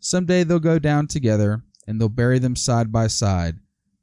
Someday 0.00 0.44
they'll 0.44 0.60
go 0.60 0.78
down 0.78 1.08
together, 1.08 1.64
and 1.86 2.00
they'll 2.00 2.08
bury 2.08 2.38
them 2.38 2.54
side 2.54 2.92
by 2.92 3.08
side. 3.08 3.58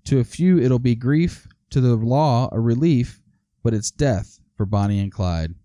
To 0.06 0.20
a 0.20 0.26
few 0.26 0.60
it'll 0.60 0.80
be 0.80 0.96
grief, 0.96 1.48
to 1.70 1.82
the 1.82 1.96
law 1.96 2.50
a 2.52 2.60
relief, 2.60 3.22
but 3.64 3.74
it's 3.74 3.92
death 3.92 4.40
for 4.56 4.66
Bonnie 4.66 5.00
and 5.00 5.12
Clyde. 5.12 5.56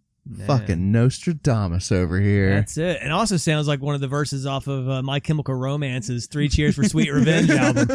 Fucking 0.47 0.93
Nostradamus 0.93 1.91
over 1.91 2.21
here. 2.21 2.55
That's 2.55 2.77
it. 2.77 2.99
And 3.03 3.13
also 3.13 3.37
sounds 3.37 3.67
like 3.67 3.81
one 3.81 3.95
of 3.95 4.01
the 4.01 4.09
verses 4.09 4.47
off 4.47 4.67
of 4.67 4.89
uh, 4.89 5.03
My 5.03 5.19
Chemical 5.19 5.55
Romance's 5.55 6.27
Three 6.27 6.49
Cheers 6.49 6.77
for 6.77 6.85
Sweet 6.85 7.11
Revenge 7.13 7.51
album. 7.51 7.89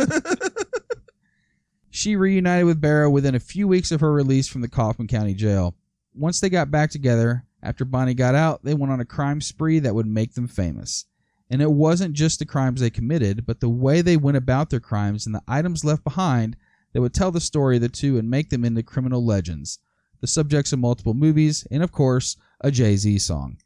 She 1.90 2.18
reunited 2.18 2.66
with 2.66 2.82
Barrow 2.82 3.10
within 3.10 3.36
a 3.36 3.40
few 3.40 3.70
weeks 3.70 3.90
of 3.90 4.02
her 4.02 4.12
release 4.12 4.50
from 4.50 4.60
the 4.60 4.68
Kaufman 4.68 5.08
County 5.08 5.34
Jail. 5.34 5.76
Once 6.14 6.42
they 6.42 6.50
got 6.50 6.70
back 6.70 6.90
together, 6.92 7.46
after 7.64 7.86
Bonnie 7.86 8.14
got 8.14 8.36
out, 8.36 8.64
they 8.66 8.74
went 8.74 8.92
on 8.92 9.00
a 9.00 9.06
crime 9.06 9.40
spree 9.40 9.80
that 9.80 9.96
would 9.96 10.06
make 10.06 10.34
them 10.34 10.48
famous. 10.48 11.06
And 11.50 11.62
it 11.62 11.72
wasn't 11.72 12.14
just 12.14 12.40
the 12.40 12.46
crimes 12.46 12.82
they 12.82 12.90
committed, 12.90 13.46
but 13.46 13.62
the 13.62 13.70
way 13.70 14.02
they 14.02 14.18
went 14.18 14.36
about 14.36 14.72
their 14.72 14.82
crimes 14.82 15.26
and 15.26 15.34
the 15.34 15.42
items 15.48 15.86
left 15.86 16.04
behind 16.04 16.58
that 16.92 17.02
would 17.02 17.14
tell 17.14 17.32
the 17.32 17.40
story 17.40 17.78
of 17.78 17.82
the 17.82 17.90
two 17.90 18.18
and 18.18 18.30
make 18.30 18.50
them 18.50 18.66
into 18.66 18.84
criminal 18.84 19.26
legends. 19.26 19.80
The 20.22 20.28
subjects 20.28 20.74
of 20.74 20.80
multiple 20.80 21.14
movies, 21.14 21.68
and 21.72 21.84
of 21.84 21.92
course, 21.92 22.38
a 22.62 22.72
Jay 22.72 22.96
Z 22.96 23.20
song. 23.20 23.58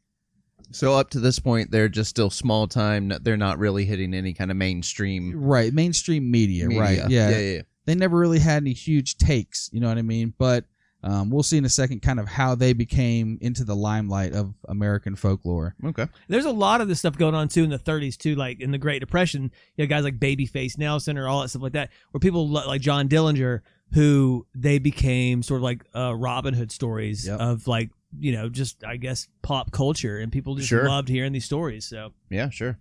So 0.72 0.94
up 0.94 1.10
to 1.10 1.20
this 1.20 1.38
point, 1.40 1.70
they're 1.72 1.88
just 1.88 2.10
still 2.10 2.30
small 2.30 2.68
time. 2.68 3.12
They're 3.22 3.36
not 3.36 3.58
really 3.58 3.84
hitting 3.84 4.14
any 4.14 4.32
kind 4.34 4.50
of 4.50 4.56
mainstream 4.56 5.32
Right, 5.34 5.72
mainstream 5.72 6.30
media, 6.30 6.66
media. 6.66 6.80
right? 6.82 6.98
Yeah. 7.10 7.30
yeah, 7.30 7.38
yeah. 7.38 7.62
they 7.86 7.94
never 7.96 8.16
really 8.16 8.38
had 8.38 8.62
any 8.62 8.72
huge 8.72 9.16
takes, 9.16 9.68
you 9.72 9.80
know 9.80 9.88
what 9.88 9.98
I 9.98 10.02
mean? 10.02 10.32
But 10.38 10.66
um, 11.02 11.30
we'll 11.30 11.42
see 11.42 11.56
in 11.56 11.64
a 11.64 11.68
second 11.70 12.02
kind 12.02 12.20
of 12.20 12.28
how 12.28 12.54
they 12.54 12.72
became 12.74 13.38
into 13.40 13.64
the 13.64 13.74
limelight 13.74 14.32
of 14.34 14.54
American 14.68 15.16
folklore. 15.16 15.74
Okay. 15.84 16.06
There's 16.28 16.44
a 16.44 16.50
lot 16.52 16.80
of 16.82 16.88
this 16.88 16.98
stuff 17.00 17.16
going 17.16 17.34
on 17.34 17.48
too 17.48 17.64
in 17.64 17.70
the 17.70 17.78
30s 17.78 18.16
too, 18.18 18.34
like 18.36 18.60
in 18.60 18.70
the 18.70 18.78
Great 18.78 19.00
Depression. 19.00 19.50
You 19.76 19.84
know, 19.84 19.88
guys 19.88 20.04
like 20.04 20.18
Babyface 20.20 20.76
Nelson 20.78 21.16
or 21.18 21.26
all 21.26 21.40
that 21.40 21.48
stuff 21.48 21.62
like 21.62 21.72
that, 21.72 21.90
where 22.12 22.20
people 22.20 22.46
like 22.48 22.80
John 22.82 23.08
Dillinger, 23.08 23.62
who 23.92 24.46
they 24.54 24.78
became 24.78 25.42
sort 25.42 25.58
of 25.58 25.62
like 25.62 25.84
uh, 25.94 26.14
Robin 26.14 26.54
Hood 26.54 26.70
stories 26.72 27.26
Yep. 27.26 27.40
of 27.40 27.66
like 27.66 27.90
you 28.18 28.32
know 28.32 28.48
just 28.48 28.84
I 28.84 28.96
guess 28.96 29.28
pop 29.42 29.70
culture, 29.72 30.18
and 30.18 30.30
people 30.32 30.54
just 30.56 30.68
Sure. 30.68 30.88
loved 30.88 31.08
hearing 31.08 31.32
these 31.32 31.44
stories. 31.44 31.84
So 31.84 32.12
Yeah, 32.30 32.50
sure. 32.50 32.78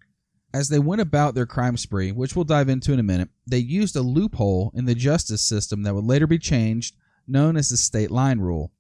As 0.53 0.69
they 0.69 0.79
went 0.79 1.01
about 1.01 1.35
their 1.35 1.45
crime 1.45 1.77
spree, 1.77 2.11
which 2.11 2.35
we'll 2.35 2.45
dive 2.45 2.69
into 2.69 2.91
in 2.91 2.99
a 2.99 3.03
minute, 3.03 3.29
they 3.45 3.59
used 3.59 3.95
a 3.95 4.01
loophole 4.01 4.71
in 4.73 4.85
the 4.85 4.95
justice 4.95 5.43
system 5.43 5.83
that 5.83 5.93
would 5.93 6.05
later 6.05 6.25
be 6.25 6.39
changed, 6.39 6.95
known 7.27 7.55
as 7.55 7.69
the 7.69 7.77
state 7.77 8.09
line 8.09 8.39
rule. 8.39 8.71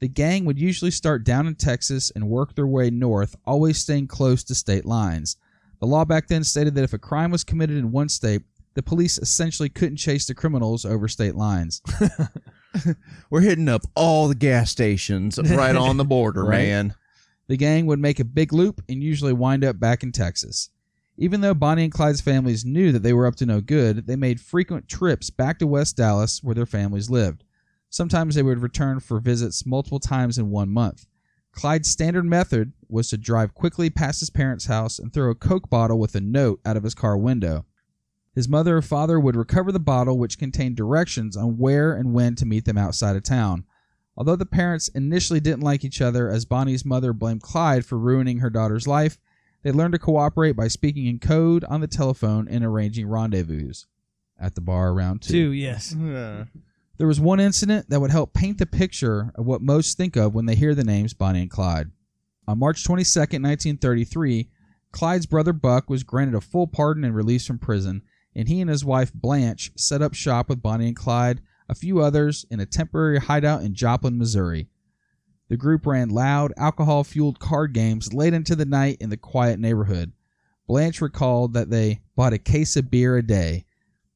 The 0.00 0.08
gang 0.08 0.44
would 0.44 0.58
usually 0.58 0.90
start 0.90 1.22
down 1.22 1.46
in 1.46 1.54
Texas 1.54 2.10
and 2.16 2.28
work 2.28 2.56
their 2.56 2.66
way 2.66 2.90
north, 2.90 3.36
always 3.46 3.78
staying 3.78 4.08
close 4.08 4.42
to 4.44 4.54
state 4.56 4.84
lines. 4.84 5.36
The 5.78 5.86
law 5.86 6.04
back 6.04 6.26
then 6.26 6.42
stated 6.42 6.74
that 6.74 6.82
if 6.84 6.92
a 6.92 6.98
crime 6.98 7.30
was 7.30 7.44
committed 7.44 7.76
in 7.76 7.92
one 7.92 8.08
state, 8.08 8.42
the 8.74 8.82
police 8.82 9.18
essentially 9.18 9.68
couldn't 9.68 9.96
chase 9.96 10.26
the 10.26 10.34
criminals 10.34 10.84
over 10.84 11.08
state 11.08 11.34
lines. 11.36 11.80
We're 13.30 13.40
hitting 13.40 13.68
up 13.68 13.82
all 13.94 14.28
the 14.28 14.34
gas 14.34 14.70
stations 14.70 15.38
right 15.38 15.76
on 15.76 15.96
the 15.96 16.04
border, 16.04 16.44
Right. 16.44 16.58
man. 16.66 16.94
The 17.46 17.56
gang 17.56 17.86
would 17.86 17.98
make 17.98 18.18
a 18.20 18.24
big 18.24 18.52
loop 18.52 18.82
and 18.88 19.02
usually 19.02 19.32
wind 19.32 19.64
up 19.64 19.78
back 19.78 20.02
in 20.02 20.12
Texas. 20.12 20.70
Even 21.16 21.40
though 21.40 21.54
Bonnie 21.54 21.84
and 21.84 21.92
Clyde's 21.92 22.20
families 22.20 22.64
knew 22.64 22.90
that 22.90 23.02
they 23.04 23.12
were 23.12 23.26
up 23.26 23.36
to 23.36 23.46
no 23.46 23.60
good, 23.60 24.06
they 24.06 24.16
made 24.16 24.40
frequent 24.40 24.88
trips 24.88 25.30
back 25.30 25.58
to 25.58 25.66
West 25.66 25.96
Dallas 25.96 26.42
where 26.42 26.54
their 26.54 26.66
families 26.66 27.10
lived. 27.10 27.44
Sometimes 27.90 28.34
they 28.34 28.42
would 28.42 28.58
return 28.58 28.98
for 28.98 29.20
visits 29.20 29.64
multiple 29.64 30.00
times 30.00 30.38
in 30.38 30.50
one 30.50 30.70
month. 30.70 31.06
Clyde's 31.52 31.88
standard 31.88 32.24
method 32.24 32.72
was 32.88 33.10
to 33.10 33.16
drive 33.16 33.54
quickly 33.54 33.88
past 33.90 34.18
his 34.18 34.30
parents' 34.30 34.66
house 34.66 34.98
and 34.98 35.12
throw 35.12 35.30
a 35.30 35.36
Coke 35.36 35.70
bottle 35.70 36.00
with 36.00 36.16
a 36.16 36.20
note 36.20 36.60
out 36.64 36.76
of 36.76 36.82
his 36.82 36.94
car 36.96 37.16
window. 37.16 37.64
His 38.34 38.48
mother 38.48 38.78
or 38.78 38.82
father 38.82 39.20
would 39.20 39.36
recover 39.36 39.70
the 39.70 39.78
bottle, 39.78 40.18
which 40.18 40.38
contained 40.38 40.76
directions 40.76 41.36
on 41.36 41.56
where 41.56 41.92
and 41.92 42.12
when 42.12 42.34
to 42.36 42.46
meet 42.46 42.64
them 42.64 42.78
outside 42.78 43.14
of 43.14 43.22
town. 43.22 43.64
Although 44.16 44.36
the 44.36 44.46
parents 44.46 44.88
initially 44.88 45.40
didn't 45.40 45.62
like 45.62 45.84
each 45.84 46.00
other, 46.00 46.28
as 46.28 46.44
Bonnie's 46.44 46.84
mother 46.84 47.12
blamed 47.12 47.42
Clyde 47.42 47.84
for 47.84 47.98
ruining 47.98 48.38
her 48.38 48.50
daughter's 48.50 48.86
life, 48.86 49.18
they 49.62 49.72
learned 49.72 49.92
to 49.92 49.98
cooperate 49.98 50.52
by 50.52 50.68
speaking 50.68 51.06
in 51.06 51.18
code 51.18 51.64
on 51.64 51.80
the 51.80 51.86
telephone 51.86 52.46
and 52.48 52.64
arranging 52.64 53.06
rendezvous 53.08 53.72
at 54.38 54.54
the 54.54 54.60
bar 54.60 54.90
around 54.90 55.22
two. 55.22 55.32
two, 55.32 55.50
yes, 55.52 55.94
There 56.96 57.08
was 57.08 57.18
one 57.18 57.40
incident 57.40 57.90
that 57.90 58.00
would 58.00 58.12
help 58.12 58.34
paint 58.34 58.58
the 58.58 58.66
picture 58.66 59.32
of 59.34 59.46
what 59.46 59.62
most 59.62 59.96
think 59.96 60.16
of 60.16 60.34
when 60.34 60.46
they 60.46 60.54
hear 60.54 60.74
the 60.74 60.84
names 60.84 61.12
Bonnie 61.12 61.42
and 61.42 61.50
Clyde. 61.50 61.90
On 62.46 62.58
March 62.58 62.84
22, 62.84 63.18
1933, 63.18 64.48
Clyde's 64.92 65.26
brother 65.26 65.52
Buck 65.52 65.90
was 65.90 66.04
granted 66.04 66.36
a 66.36 66.40
full 66.40 66.68
pardon 66.68 67.02
and 67.02 67.16
released 67.16 67.48
from 67.48 67.58
prison, 67.58 68.02
and 68.36 68.48
he 68.48 68.60
and 68.60 68.70
his 68.70 68.84
wife 68.84 69.12
Blanche 69.12 69.70
set 69.76 70.02
up 70.02 70.14
shop 70.14 70.48
with 70.48 70.62
Bonnie 70.62 70.88
and 70.88 70.96
Clyde, 70.96 71.40
a 71.68 71.74
few 71.74 72.00
others, 72.00 72.44
in 72.50 72.60
a 72.60 72.66
temporary 72.66 73.18
hideout 73.18 73.62
in 73.62 73.74
Joplin, 73.74 74.18
Missouri. 74.18 74.68
The 75.48 75.56
group 75.56 75.86
ran 75.86 76.08
loud, 76.08 76.52
alcohol 76.56 77.04
fueled 77.04 77.38
card 77.38 77.72
games 77.74 78.12
late 78.14 78.34
into 78.34 78.56
the 78.56 78.64
night 78.64 78.96
in 79.00 79.10
the 79.10 79.16
quiet 79.16 79.60
neighborhood. 79.60 80.12
Blanche 80.66 81.00
recalled 81.02 81.52
that 81.52 81.70
they 81.70 82.00
bought 82.16 82.32
a 82.32 82.38
case 82.38 82.76
of 82.76 82.90
beer 82.90 83.16
a 83.18 83.22
day. 83.22 83.66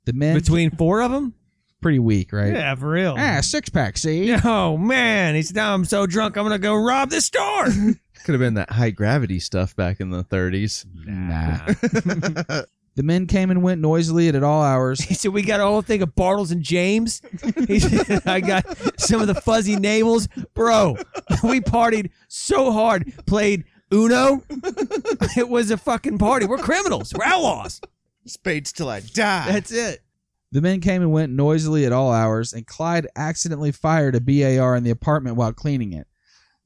The 0.06 0.14
men 0.14 0.34
between 0.34 0.70
four 0.70 1.02
of 1.02 1.10
them. 1.10 1.34
pretty 1.82 1.98
weak, 1.98 2.32
right? 2.32 2.54
Yeah, 2.54 2.74
for 2.74 2.88
real. 2.88 3.14
Ah, 3.18 3.40
six 3.42 3.68
pack, 3.68 3.98
see? 3.98 4.34
Oh 4.44 4.78
man, 4.78 5.34
he's 5.34 5.54
now 5.54 5.74
I'm 5.74 5.84
so 5.84 6.06
drunk 6.06 6.36
I'm 6.38 6.44
gonna 6.44 6.58
go 6.58 6.74
rob 6.74 7.10
the 7.10 7.20
store. 7.20 7.66
Could 8.24 8.32
have 8.32 8.40
been 8.40 8.54
that 8.54 8.70
high 8.72 8.90
gravity 8.90 9.38
stuff 9.38 9.76
back 9.76 10.00
in 10.00 10.08
the 10.10 10.24
30s. 10.24 10.86
Nah. 11.06 12.62
The 12.98 13.04
men 13.04 13.28
came 13.28 13.52
and 13.52 13.62
went 13.62 13.80
noisily 13.80 14.26
at 14.28 14.42
all 14.42 14.60
hours. 14.60 14.98
He 15.04 15.14
said, 15.14 15.32
"We 15.32 15.42
got 15.42 15.60
a 15.60 15.62
whole 15.62 15.82
thing 15.82 16.02
of 16.02 16.16
Bartles 16.16 16.50
and 16.50 16.64
James." 16.64 17.22
He 17.68 17.78
said, 17.78 18.26
"I 18.26 18.40
got 18.40 18.66
some 18.98 19.20
of 19.20 19.28
the 19.28 19.36
fuzzy 19.36 19.76
navels, 19.76 20.26
bro. 20.52 20.96
We 21.44 21.60
partied 21.60 22.10
so 22.26 22.72
hard, 22.72 23.12
played 23.24 23.66
Uno. 23.94 24.42
It 25.36 25.48
was 25.48 25.70
a 25.70 25.76
fucking 25.76 26.18
party. 26.18 26.46
We're 26.46 26.58
criminals. 26.58 27.14
We're 27.14 27.24
outlaws. 27.24 27.80
Spades 28.26 28.72
till 28.72 28.88
I 28.88 28.98
die. 28.98 29.52
That's 29.52 29.70
it." 29.70 30.00
The 30.50 30.60
men 30.60 30.80
came 30.80 31.00
and 31.00 31.12
went 31.12 31.30
noisily 31.32 31.86
at 31.86 31.92
all 31.92 32.10
hours, 32.10 32.52
and 32.52 32.66
Clyde 32.66 33.06
accidentally 33.14 33.70
fired 33.70 34.16
a 34.16 34.20
BAR 34.20 34.74
in 34.74 34.82
the 34.82 34.90
apartment 34.90 35.36
while 35.36 35.52
cleaning 35.52 35.92
it. 35.92 36.08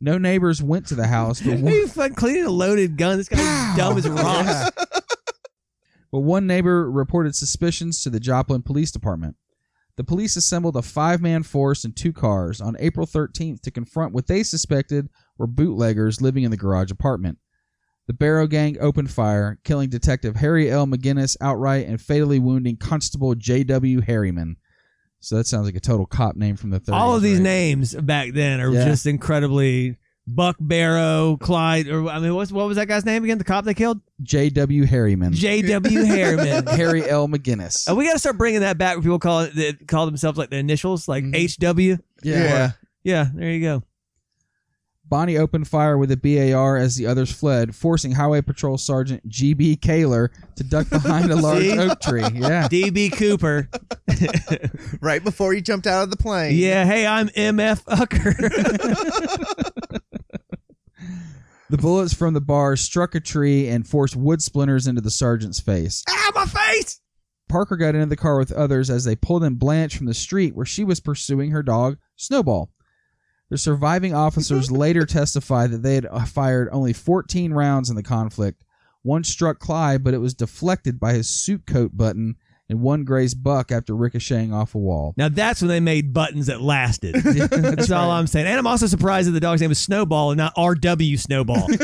No 0.00 0.16
neighbors 0.16 0.62
went 0.62 0.86
to 0.86 0.94
the 0.94 1.08
house, 1.08 1.42
but 1.42 1.54
Are 1.54 1.56
one, 1.58 1.72
you 1.74 1.88
fucking 1.88 2.14
cleaning 2.16 2.46
a 2.46 2.50
loaded 2.50 2.96
gun? 2.96 3.18
This 3.18 3.28
guy's 3.28 3.76
dumb 3.76 3.98
as 3.98 4.08
rocks. 4.08 4.70
But 6.12 6.20
one 6.20 6.46
neighbor 6.46 6.88
reported 6.90 7.34
suspicions 7.34 8.02
to 8.02 8.10
the 8.10 8.20
Joplin 8.20 8.62
Police 8.62 8.92
Department. 8.92 9.34
The 9.96 10.04
police 10.04 10.36
assembled 10.36 10.76
a 10.76 10.82
five 10.82 11.20
man 11.20 11.42
force 11.42 11.84
and 11.84 11.94
two 11.96 12.12
cars 12.12 12.60
on 12.60 12.76
April 12.78 13.06
13th 13.06 13.60
to 13.62 13.70
confront 13.70 14.12
what 14.14 14.26
they 14.26 14.42
suspected 14.42 15.08
were 15.38 15.46
bootleggers 15.46 16.20
living 16.22 16.44
in 16.44 16.50
the 16.50 16.56
garage 16.56 16.90
apartment. 16.90 17.38
The 18.06 18.14
Barrow 18.14 18.46
Gang 18.46 18.76
opened 18.80 19.10
fire, 19.10 19.58
killing 19.64 19.88
Detective 19.88 20.36
Harry 20.36 20.70
L. 20.70 20.86
McGinnis 20.86 21.36
outright 21.40 21.86
and 21.86 22.00
fatally 22.00 22.38
wounding 22.38 22.76
Constable 22.76 23.34
J.W. 23.34 24.00
Harriman. 24.00 24.56
So 25.20 25.36
that 25.36 25.46
sounds 25.46 25.66
like 25.66 25.76
a 25.76 25.80
total 25.80 26.06
cop 26.06 26.34
name 26.36 26.56
from 26.56 26.70
the 26.70 26.80
30s. 26.80 26.92
All 26.94 27.14
of 27.14 27.22
these 27.22 27.38
right? 27.38 27.44
names 27.44 27.94
back 27.94 28.32
then 28.32 28.60
are 28.60 28.70
Yeah. 28.72 28.86
just 28.86 29.06
incredibly. 29.06 29.98
Buck 30.26 30.56
Barrow, 30.60 31.36
Clyde, 31.40 31.88
or 31.88 32.08
I 32.08 32.20
mean, 32.20 32.34
what's, 32.34 32.52
what 32.52 32.66
was 32.68 32.76
that 32.76 32.86
guy's 32.86 33.04
name 33.04 33.24
again? 33.24 33.38
The 33.38 33.44
cop 33.44 33.64
they 33.64 33.74
killed, 33.74 34.00
J.W. 34.22 34.84
Harriman. 34.84 35.32
J.W. 35.32 36.02
Harriman. 36.04 36.66
Harry 36.68 37.08
L. 37.08 37.26
McGinnis. 37.28 37.88
And 37.88 37.96
we 37.96 38.06
got 38.06 38.12
to 38.12 38.18
start 38.20 38.38
bringing 38.38 38.60
that 38.60 38.78
back. 38.78 38.94
When 38.96 39.02
people 39.02 39.18
call 39.18 39.40
it, 39.40 39.54
they 39.54 39.72
call 39.72 40.06
themselves 40.06 40.38
like 40.38 40.50
the 40.50 40.58
initials, 40.58 41.08
like 41.08 41.24
Mhm. 41.24 41.34
H.W. 41.34 41.98
Yeah. 42.22 42.70
Yeah, 43.02 43.26
there 43.34 43.50
you 43.50 43.60
go. 43.60 43.82
Bonnie 45.04 45.36
opened 45.36 45.68
fire 45.68 45.98
with 45.98 46.10
a 46.12 46.16
BAR 46.16 46.78
as 46.78 46.96
the 46.96 47.06
others 47.06 47.30
fled, 47.30 47.74
forcing 47.74 48.12
Highway 48.12 48.40
Patrol 48.40 48.78
Sergeant 48.78 49.28
G.B. 49.28 49.76
Kaler 49.76 50.30
to 50.56 50.64
duck 50.64 50.88
behind 50.88 51.30
a 51.30 51.36
large 51.42 51.64
See? 51.64 51.78
oak 51.78 52.00
tree. 52.00 52.22
Yeah. 52.32 52.66
DB 52.70 53.12
Cooper. 53.12 53.68
Right 55.02 55.22
before 55.22 55.52
he 55.52 55.60
jumped 55.60 55.86
out 55.86 56.04
of 56.04 56.10
the 56.10 56.16
plane. 56.16 56.54
yeah, 56.56 56.86
hey, 56.86 57.06
I'm 57.06 57.28
MF 57.28 57.84
Ucker. 57.84 58.40
The 61.72 61.78
bullets 61.78 62.12
from 62.12 62.34
the 62.34 62.40
bar 62.42 62.76
struck 62.76 63.14
a 63.14 63.20
tree 63.20 63.66
and 63.66 63.88
forced 63.88 64.14
wood 64.14 64.42
splinters 64.42 64.86
into 64.86 65.00
the 65.00 65.10
sergeant's 65.10 65.58
face. 65.58 66.04
ah, 66.06 66.30
my 66.34 66.44
face! 66.44 67.00
Parker 67.48 67.78
got 67.78 67.94
into 67.94 68.04
the 68.04 68.14
car 68.14 68.36
with 68.36 68.52
others 68.52 68.90
as 68.90 69.04
they 69.04 69.16
pulled 69.16 69.42
in 69.42 69.54
Blanche 69.54 69.96
from 69.96 70.04
the 70.04 70.12
street 70.12 70.54
where 70.54 70.66
she 70.66 70.84
was 70.84 71.00
pursuing 71.00 71.50
her 71.50 71.62
dog, 71.62 71.96
Snowball. 72.14 72.70
The 73.48 73.56
surviving 73.56 74.12
officers 74.12 74.70
later 74.70 75.06
testified 75.06 75.70
that 75.70 75.82
they 75.82 75.94
had 75.94 76.04
uh, 76.04 76.26
fired 76.26 76.68
only 76.72 76.92
14 76.92 77.54
rounds 77.54 77.88
in 77.88 77.96
the 77.96 78.02
conflict. 78.02 78.64
One 79.00 79.24
struck 79.24 79.58
Clyde, 79.58 80.04
but 80.04 80.12
it 80.12 80.20
was 80.20 80.34
deflected 80.34 81.00
by 81.00 81.14
his 81.14 81.30
suit 81.30 81.64
coat 81.66 81.96
button, 81.96 82.36
and 82.72 82.80
one 82.80 83.04
grazed 83.04 83.42
Buck 83.42 83.70
after 83.70 83.94
ricocheting 83.94 84.52
off 84.52 84.74
a 84.74 84.78
wall. 84.78 85.12
Now 85.18 85.28
that's 85.28 85.60
when 85.60 85.68
they 85.68 85.78
made 85.78 86.14
buttons 86.14 86.46
that 86.46 86.62
lasted. 86.62 87.14
That's 87.22 87.90
all 87.90 88.10
I'm 88.10 88.26
saying. 88.26 88.46
And 88.46 88.58
I'm 88.58 88.66
also 88.66 88.86
surprised 88.86 89.28
that 89.28 89.32
the 89.32 89.40
dog's 89.40 89.60
name 89.60 89.70
is 89.70 89.78
Snowball 89.78 90.30
and 90.30 90.38
not 90.38 90.54
R.W. 90.56 91.16
Snowball. 91.18 91.68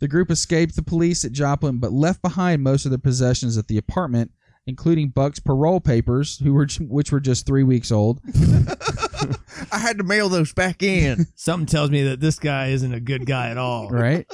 The 0.00 0.06
group 0.06 0.30
escaped 0.30 0.76
the 0.76 0.82
police 0.82 1.24
at 1.24 1.32
Joplin, 1.32 1.78
but 1.78 1.90
left 1.90 2.22
behind 2.22 2.62
most 2.62 2.84
of 2.84 2.92
their 2.92 2.98
possessions 2.98 3.58
at 3.58 3.66
the 3.66 3.78
apartment, 3.78 4.30
including 4.64 5.08
Buck's 5.08 5.40
parole 5.40 5.80
papers, 5.80 6.38
who 6.38 6.54
were 6.54 6.68
which 6.80 7.10
were 7.10 7.18
just 7.18 7.46
three 7.46 7.64
weeks 7.64 7.90
old. 7.90 8.20
I 9.72 9.78
had 9.78 9.98
to 9.98 10.04
mail 10.04 10.28
those 10.28 10.52
back 10.52 10.84
in. 10.84 11.26
Something 11.34 11.66
tells 11.66 11.90
me 11.90 12.04
that 12.04 12.20
this 12.20 12.38
guy 12.38 12.68
isn't 12.68 12.94
a 12.94 13.00
good 13.00 13.26
guy 13.26 13.50
at 13.50 13.58
all. 13.58 13.88
right? 13.90 14.24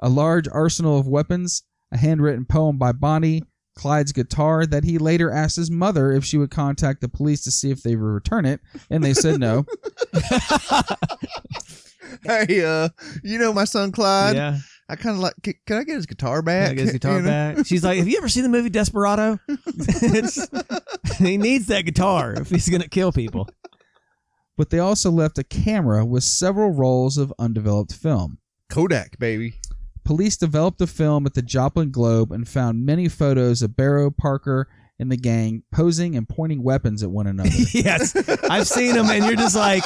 a 0.00 0.08
large 0.08 0.48
arsenal 0.50 0.98
of 0.98 1.06
weapons, 1.06 1.62
a 1.92 1.96
handwritten 1.96 2.44
poem 2.44 2.78
by 2.78 2.92
Bonnie, 2.92 3.42
Clyde's 3.76 4.12
guitar 4.12 4.66
that 4.66 4.84
he 4.84 4.98
later 4.98 5.30
asked 5.30 5.56
his 5.56 5.70
mother 5.70 6.10
if 6.12 6.24
she 6.24 6.36
would 6.36 6.50
contact 6.50 7.00
the 7.00 7.08
police 7.08 7.42
to 7.44 7.50
see 7.50 7.70
if 7.70 7.82
they 7.82 7.94
would 7.96 8.04
return 8.04 8.44
it, 8.44 8.60
and 8.90 9.04
they 9.04 9.14
said 9.14 9.38
no. 9.38 9.64
hey, 12.24 12.64
uh, 12.64 12.88
you 13.22 13.38
know 13.38 13.52
my 13.52 13.64
son 13.64 13.92
Clyde. 13.92 14.36
yeah. 14.36 14.58
I 14.90 14.96
kind 14.96 15.14
of 15.14 15.20
like. 15.20 15.34
Can, 15.42 15.52
can 15.66 15.76
I 15.76 15.84
get 15.84 15.96
his 15.96 16.06
guitar 16.06 16.40
back? 16.40 16.70
I 16.70 16.74
get 16.74 16.84
his 16.84 16.92
guitar 16.92 17.16
You 17.16 17.22
know? 17.22 17.28
back. 17.28 17.66
She's 17.66 17.84
like, 17.84 17.98
"Have 17.98 18.08
you 18.08 18.16
ever 18.16 18.28
seen 18.28 18.42
the 18.42 18.48
movie 18.48 18.70
Desperado? 18.70 19.38
it's, 19.46 20.48
he 21.18 21.36
needs 21.36 21.66
that 21.66 21.82
guitar 21.84 22.32
if 22.32 22.48
he's 22.48 22.70
gonna 22.70 22.88
kill 22.88 23.12
people." 23.12 23.48
But 24.56 24.70
they 24.70 24.78
also 24.78 25.10
left 25.10 25.38
a 25.38 25.44
camera 25.44 26.06
with 26.06 26.24
several 26.24 26.70
rolls 26.70 27.18
of 27.18 27.32
undeveloped 27.38 27.92
film. 27.94 28.38
Kodak, 28.70 29.18
baby. 29.18 29.60
Police 30.08 30.38
developed 30.38 30.78
the 30.78 30.86
film 30.86 31.26
at 31.26 31.34
the 31.34 31.42
Joplin 31.42 31.90
Globe 31.90 32.32
and 32.32 32.48
found 32.48 32.86
many 32.86 33.08
photos 33.10 33.60
of 33.60 33.76
Barrow, 33.76 34.10
Parker, 34.10 34.66
and 34.98 35.12
the 35.12 35.18
gang 35.18 35.64
posing 35.70 36.16
and 36.16 36.26
pointing 36.26 36.62
weapons 36.62 37.02
at 37.02 37.10
one 37.10 37.26
another. 37.26 37.50
yes, 37.74 38.16
I've 38.48 38.66
seen 38.66 38.94
them, 38.94 39.10
and 39.10 39.26
you're 39.26 39.36
just 39.36 39.54
like, 39.54 39.84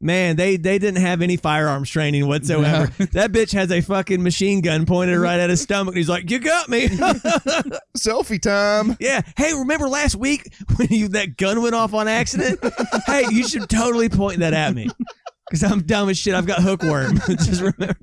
man, 0.00 0.36
they 0.36 0.56
they 0.56 0.78
didn't 0.78 1.02
have 1.02 1.20
any 1.20 1.36
firearms 1.36 1.90
training 1.90 2.28
whatsoever. 2.28 2.92
That 3.10 3.32
bitch 3.32 3.54
has 3.54 3.72
a 3.72 3.80
fucking 3.80 4.22
machine 4.22 4.60
gun 4.60 4.86
pointed 4.86 5.18
right 5.18 5.40
at 5.40 5.50
his 5.50 5.62
stomach. 5.62 5.94
And 5.94 5.98
he's 5.98 6.08
like, 6.08 6.30
"You 6.30 6.38
got 6.38 6.68
me." 6.68 6.86
Selfie 7.98 8.40
time. 8.40 8.96
yeah. 9.00 9.22
Hey, 9.36 9.52
remember 9.52 9.88
last 9.88 10.14
week 10.14 10.48
when 10.76 10.90
you 10.90 11.08
that 11.08 11.36
gun 11.36 11.60
went 11.60 11.74
off 11.74 11.92
on 11.92 12.06
accident? 12.06 12.60
hey, 13.08 13.24
you 13.32 13.48
should 13.48 13.68
totally 13.68 14.10
point 14.10 14.38
that 14.38 14.54
at 14.54 14.76
me 14.76 14.88
because 15.50 15.64
I'm 15.64 15.82
dumb 15.82 16.08
as 16.08 16.16
shit. 16.16 16.34
I've 16.34 16.46
got 16.46 16.62
hookworm. 16.62 17.18
just 17.26 17.62
remember. 17.62 17.98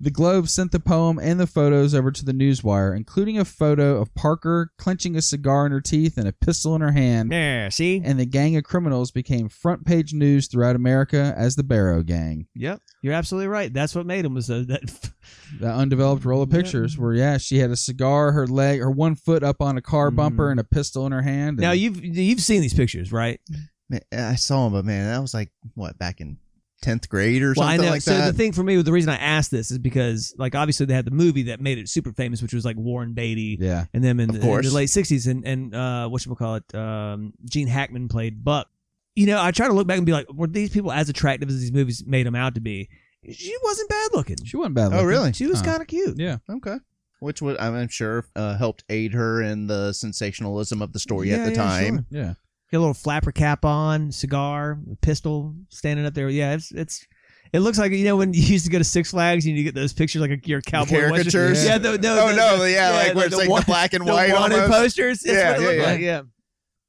The 0.00 0.10
Globe 0.10 0.48
sent 0.48 0.72
the 0.72 0.80
poem 0.80 1.18
and 1.20 1.38
the 1.38 1.46
photos 1.46 1.94
over 1.94 2.10
to 2.10 2.24
the 2.24 2.32
Newswire, 2.32 2.94
including 2.96 3.38
a 3.38 3.44
photo 3.44 4.00
of 4.00 4.12
Parker 4.14 4.72
clenching 4.76 5.14
a 5.16 5.22
cigar 5.22 5.64
in 5.66 5.72
her 5.72 5.80
teeth 5.80 6.18
and 6.18 6.26
a 6.26 6.32
pistol 6.32 6.74
in 6.74 6.80
her 6.80 6.90
hand. 6.90 7.30
Yeah. 7.32 7.68
See. 7.68 8.02
And 8.04 8.18
the 8.18 8.26
gang 8.26 8.56
of 8.56 8.64
criminals 8.64 9.12
became 9.12 9.48
front 9.48 9.86
page 9.86 10.12
news 10.12 10.48
throughout 10.48 10.74
America 10.76 11.32
as 11.36 11.54
the 11.56 11.62
Barrow 11.62 12.02
Gang. 12.02 12.48
Yep. 12.56 12.80
You're 13.02 13.14
absolutely 13.14 13.46
right. 13.48 13.72
That's 13.72 13.94
what 13.94 14.04
made 14.04 14.24
them 14.24 14.34
was 14.34 14.50
uh, 14.50 14.64
that. 14.68 15.10
The 15.58 15.72
undeveloped 15.72 16.24
roll 16.26 16.42
of 16.42 16.50
Yeah. 16.52 16.60
pictures 16.60 16.98
where, 16.98 17.14
yeah, 17.14 17.38
she 17.38 17.58
had 17.58 17.70
a 17.70 17.76
cigar, 17.76 18.32
her 18.32 18.46
leg, 18.46 18.80
her 18.80 18.90
one 18.90 19.14
foot 19.14 19.42
up 19.42 19.62
on 19.62 19.78
a 19.78 19.82
car 19.82 20.10
bumper, 20.10 20.48
Mhm. 20.48 20.50
and 20.52 20.60
a 20.60 20.64
pistol 20.64 21.06
in 21.06 21.12
her 21.12 21.22
hand. 21.22 21.56
Now 21.58 21.72
you've 21.72 22.04
you've 22.04 22.40
seen 22.42 22.60
these 22.60 22.74
pictures, 22.74 23.10
right? 23.10 23.40
Man, 23.88 24.00
I 24.12 24.34
saw 24.34 24.66
him, 24.66 24.72
but 24.74 24.84
man, 24.84 25.06
that 25.06 25.20
was 25.22 25.32
like 25.32 25.50
what 25.74 25.96
back 25.98 26.20
in 26.20 26.36
tenth 26.84 27.08
grade 27.08 27.42
or 27.42 27.54
Well, 27.56 27.66
I 27.66 27.72
something 27.72 27.86
know. 27.86 27.90
like 27.92 28.02
so 28.02 28.14
that. 28.16 28.26
the 28.26 28.32
thing 28.32 28.52
for 28.52 28.62
me, 28.62 28.76
the 28.82 28.92
reason 28.92 29.10
I 29.10 29.16
asked 29.16 29.50
this 29.50 29.70
is 29.70 29.78
because, 29.78 30.34
like, 30.38 30.54
obviously 30.54 30.86
they 30.86 30.94
had 30.94 31.04
the 31.04 31.10
movie 31.10 31.44
that 31.44 31.60
made 31.60 31.78
it 31.78 31.88
super 31.88 32.12
famous, 32.12 32.42
which 32.42 32.52
was 32.52 32.64
like 32.64 32.76
Warren 32.76 33.12
Beatty 33.14 33.56
yeah. 33.60 33.86
and 33.94 34.04
them 34.04 34.20
in, 34.20 34.30
Of 34.30 34.40
the, 34.40 34.52
in 34.52 34.62
the 34.62 34.70
late 34.70 34.88
'60s, 34.90 35.26
and 35.30 35.44
and 35.46 35.74
uh, 35.74 36.08
what 36.08 36.24
you 36.24 36.34
call 36.34 36.56
it, 36.56 36.74
um, 36.74 37.32
Gene 37.48 37.66
Hackman 37.68 38.08
played 38.08 38.44
Buck. 38.44 38.68
You 39.16 39.26
know, 39.26 39.40
I 39.40 39.50
try 39.52 39.68
to 39.68 39.72
look 39.72 39.86
back 39.86 39.96
and 39.96 40.04
be 40.06 40.12
like, 40.12 40.26
were 40.32 40.46
these 40.48 40.70
people 40.70 40.90
as 40.92 41.08
attractive 41.08 41.48
as 41.48 41.60
these 41.60 41.72
movies 41.72 42.02
made 42.06 42.26
them 42.26 42.34
out 42.34 42.54
to 42.56 42.60
be? 42.60 42.88
She 43.32 43.54
wasn't 43.62 43.88
bad 43.88 44.10
looking. 44.12 44.36
She 44.44 44.56
wasn't 44.56 44.74
bad 44.74 44.86
looking. 44.86 44.98
oh, 44.98 45.04
really? 45.04 45.32
She 45.32 45.46
was 45.46 45.60
Huh. 45.60 45.66
kind 45.66 45.80
of 45.82 45.86
cute. 45.86 46.18
Yeah. 46.18 46.38
Okay. 46.50 46.76
Which 47.20 47.40
would 47.40 47.56
I'm 47.58 47.88
sure 47.88 48.26
uh, 48.36 48.56
helped 48.58 48.84
aid 48.90 49.14
her 49.14 49.40
in 49.40 49.66
the 49.66 49.92
sensationalism 49.94 50.82
of 50.82 50.92
the 50.92 50.98
story 50.98 51.30
Yeah, 51.30 51.36
at 51.36 51.44
the 51.46 51.50
yeah, 51.52 51.56
time. 51.56 51.94
sure. 51.96 52.04
Yeah. 52.10 52.34
Got 52.72 52.78
a 52.78 52.80
little 52.80 52.94
flapper 52.94 53.30
cap 53.32 53.64
on, 53.64 54.10
cigar, 54.10 54.78
pistol 55.00 55.54
standing 55.68 56.06
up 56.06 56.14
there. 56.14 56.28
Yeah, 56.28 56.54
it's 56.54 56.70
it's. 56.72 57.06
It 57.52 57.60
looks 57.60 57.78
like 57.78 57.92
you 57.92 58.04
know 58.04 58.16
when 58.16 58.32
you 58.34 58.42
used 58.42 58.64
to 58.64 58.70
go 58.72 58.78
to 58.78 58.84
Six 58.84 59.10
Flags 59.12 59.46
and 59.46 59.56
you 59.56 59.62
get 59.62 59.74
those 59.76 59.92
pictures 59.92 60.20
like 60.22 60.30
a, 60.32 60.38
your 60.48 60.60
cowboy 60.60 61.08
Western- 61.10 61.10
caricatures? 61.30 61.64
Yeah, 61.64 61.78
the, 61.78 61.98
no, 61.98 62.18
Oh 62.20 62.28
the- 62.30 62.34
no, 62.36 62.58
the- 62.58 62.70
yeah, 62.72 62.90
like 62.90 63.14
where 63.14 63.26
it's 63.26 63.36
like 63.36 63.48
one- 63.48 63.60
the 63.60 63.66
black 63.66 63.92
and 63.92 64.04
white 64.04 64.32
wanted 64.32 64.58
almost. 64.60 64.72
posters. 64.72 65.20
That's 65.20 65.36
Yeah, 65.36 65.50
what 65.52 65.60
it 65.60 65.76
yeah, 65.76 65.82
yeah. 65.82 65.90
like. 65.92 66.00
Yeah. 66.00 66.22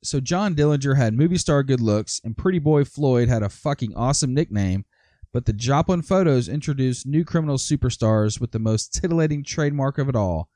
So 0.04 0.20
John 0.20 0.56
Dillinger 0.56 0.98
had 0.98 1.14
movie 1.14 1.38
star 1.38 1.62
good 1.62 1.82
looks, 1.82 2.20
and 2.24 2.36
Pretty 2.38 2.60
Boy 2.60 2.84
Floyd 2.84 3.28
had 3.28 3.44
a 3.44 3.50
fucking 3.50 3.94
awesome 3.96 4.34
nickname. 4.34 4.86
But 5.34 5.46
the 5.46 5.54
Joplin 5.54 6.02
photos 6.02 6.48
introduced 6.48 7.06
new 7.06 7.26
criminal 7.26 7.58
superstars 7.58 8.40
with 8.40 8.52
the 8.52 8.60
most 8.60 8.94
titillating 8.94 9.44
trademark 9.44 9.98
of 10.00 10.08
it 10.10 10.16
all: 10.16 10.50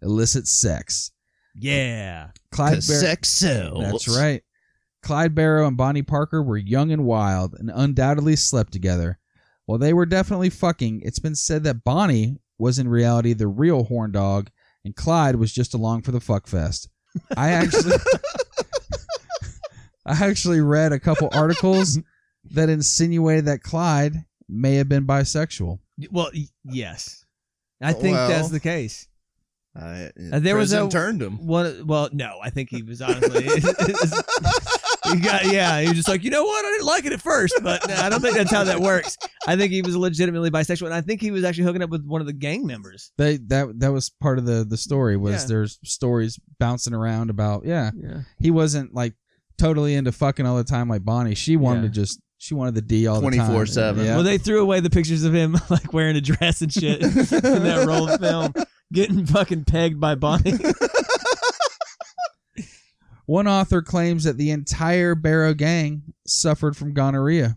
illicit 0.00 0.46
sex. 0.46 1.10
Yeah. 1.54 2.28
Clyde 2.52 2.72
Bar- 2.74 2.80
sex 2.80 3.28
sells. 3.28 3.80
That's 3.82 4.08
right. 4.16 4.42
Clyde 5.02 5.34
Barrow 5.34 5.66
and 5.66 5.76
Bonnie 5.76 6.02
Parker 6.02 6.42
were 6.42 6.56
young 6.56 6.92
and 6.92 7.04
wild 7.04 7.54
and 7.58 7.70
undoubtedly 7.74 8.36
slept 8.36 8.72
together. 8.72 9.18
While 9.66 9.78
they 9.78 9.92
were 9.92 10.06
definitely 10.06 10.50
fucking, 10.50 11.02
it's 11.04 11.18
been 11.20 11.34
said 11.36 11.64
that 11.64 11.84
Bonnie 11.84 12.36
was 12.58 12.78
in 12.78 12.88
reality 12.88 13.32
the 13.32 13.46
real 13.46 13.84
horn 13.84 14.12
dog 14.12 14.50
and 14.84 14.96
Clyde 14.96 15.36
was 15.36 15.52
just 15.52 15.74
along 15.74 16.02
for 16.02 16.12
the 16.12 16.20
fuck 16.20 16.46
fest. 16.46 16.88
I 17.36 17.50
actually 17.50 17.96
I 20.06 20.24
actually 20.24 20.60
read 20.60 20.92
a 20.92 21.00
couple 21.00 21.28
articles 21.32 21.98
that 22.52 22.68
insinuated 22.68 23.46
that 23.46 23.62
Clyde 23.62 24.24
may 24.48 24.76
have 24.76 24.88
been 24.88 25.06
bisexual. 25.06 25.78
Well, 26.10 26.30
yes. 26.64 27.24
I 27.80 27.92
think 27.92 28.16
Well- 28.16 28.28
that's 28.28 28.50
the 28.50 28.60
case. 28.60 29.06
Uh, 29.78 30.08
there 30.16 30.56
was 30.56 30.70
prison 30.70 30.88
a- 30.88 30.90
turned 30.90 31.22
him. 31.22 31.46
One, 31.46 31.86
well, 31.86 32.08
no, 32.12 32.38
I 32.42 32.50
think 32.50 32.70
he 32.70 32.82
was 32.82 33.00
honestly. 33.00 33.46
he 35.14 35.20
got, 35.20 35.44
yeah, 35.52 35.80
he 35.80 35.88
was 35.88 35.96
just 35.96 36.08
like, 36.08 36.22
you 36.24 36.30
know 36.30 36.44
what? 36.44 36.64
I 36.64 36.70
didn't 36.72 36.86
like 36.86 37.04
it 37.06 37.12
at 37.12 37.20
first, 37.20 37.54
but 37.62 37.86
no, 37.88 37.94
I 37.94 38.08
don't 38.08 38.20
think 38.20 38.36
that's 38.36 38.50
how 38.50 38.64
that 38.64 38.80
works. 38.80 39.16
I 39.46 39.56
think 39.56 39.72
he 39.72 39.82
was 39.82 39.96
legitimately 39.96 40.50
bisexual, 40.50 40.86
and 40.86 40.94
I 40.94 41.00
think 41.00 41.20
he 41.20 41.30
was 41.30 41.44
actually 41.44 41.64
hooking 41.64 41.82
up 41.82 41.90
with 41.90 42.04
one 42.06 42.20
of 42.20 42.26
the 42.26 42.32
gang 42.32 42.66
members. 42.66 43.12
They 43.18 43.36
that 43.48 43.78
that 43.80 43.92
was 43.92 44.10
part 44.20 44.38
of 44.38 44.46
the 44.46 44.64
the 44.68 44.76
story 44.76 45.16
was 45.16 45.42
Yeah. 45.42 45.48
there's 45.48 45.78
stories 45.84 46.38
bouncing 46.58 46.94
around 46.94 47.30
about 47.30 47.64
yeah 47.64 47.90
Yeah. 47.96 48.20
he 48.38 48.50
wasn't 48.50 48.94
like 48.94 49.14
totally 49.58 49.94
into 49.94 50.12
fucking 50.12 50.46
all 50.46 50.56
the 50.56 50.64
time 50.64 50.88
like 50.88 51.04
Bonnie. 51.04 51.34
She 51.34 51.56
wanted 51.56 51.82
Yeah. 51.82 51.88
to 51.88 51.94
just 51.94 52.20
she 52.38 52.54
wanted 52.54 52.74
the 52.74 52.80
D 52.82 53.06
all 53.06 53.20
the 53.20 53.30
time. 53.30 53.50
24/7. 53.50 54.04
Yeah. 54.04 54.14
Well, 54.14 54.24
they 54.24 54.38
threw 54.38 54.62
away 54.62 54.80
the 54.80 54.88
pictures 54.90 55.24
of 55.24 55.34
him 55.34 55.58
like 55.70 55.92
wearing 55.92 56.16
a 56.16 56.20
dress 56.22 56.62
and 56.62 56.72
shit 56.72 57.02
in 57.02 57.10
that 57.64 57.84
roll 57.88 58.08
film, 58.16 58.54
getting 58.92 59.26
fucking 59.26 59.64
pegged 59.64 60.00
by 60.00 60.14
Bonnie. 60.14 60.54
One 63.30 63.46
author 63.46 63.80
claims 63.80 64.24
that 64.24 64.38
the 64.38 64.50
entire 64.50 65.14
Barrow 65.14 65.54
gang 65.54 66.02
suffered 66.26 66.76
from 66.76 66.94
gonorrhea 66.94 67.56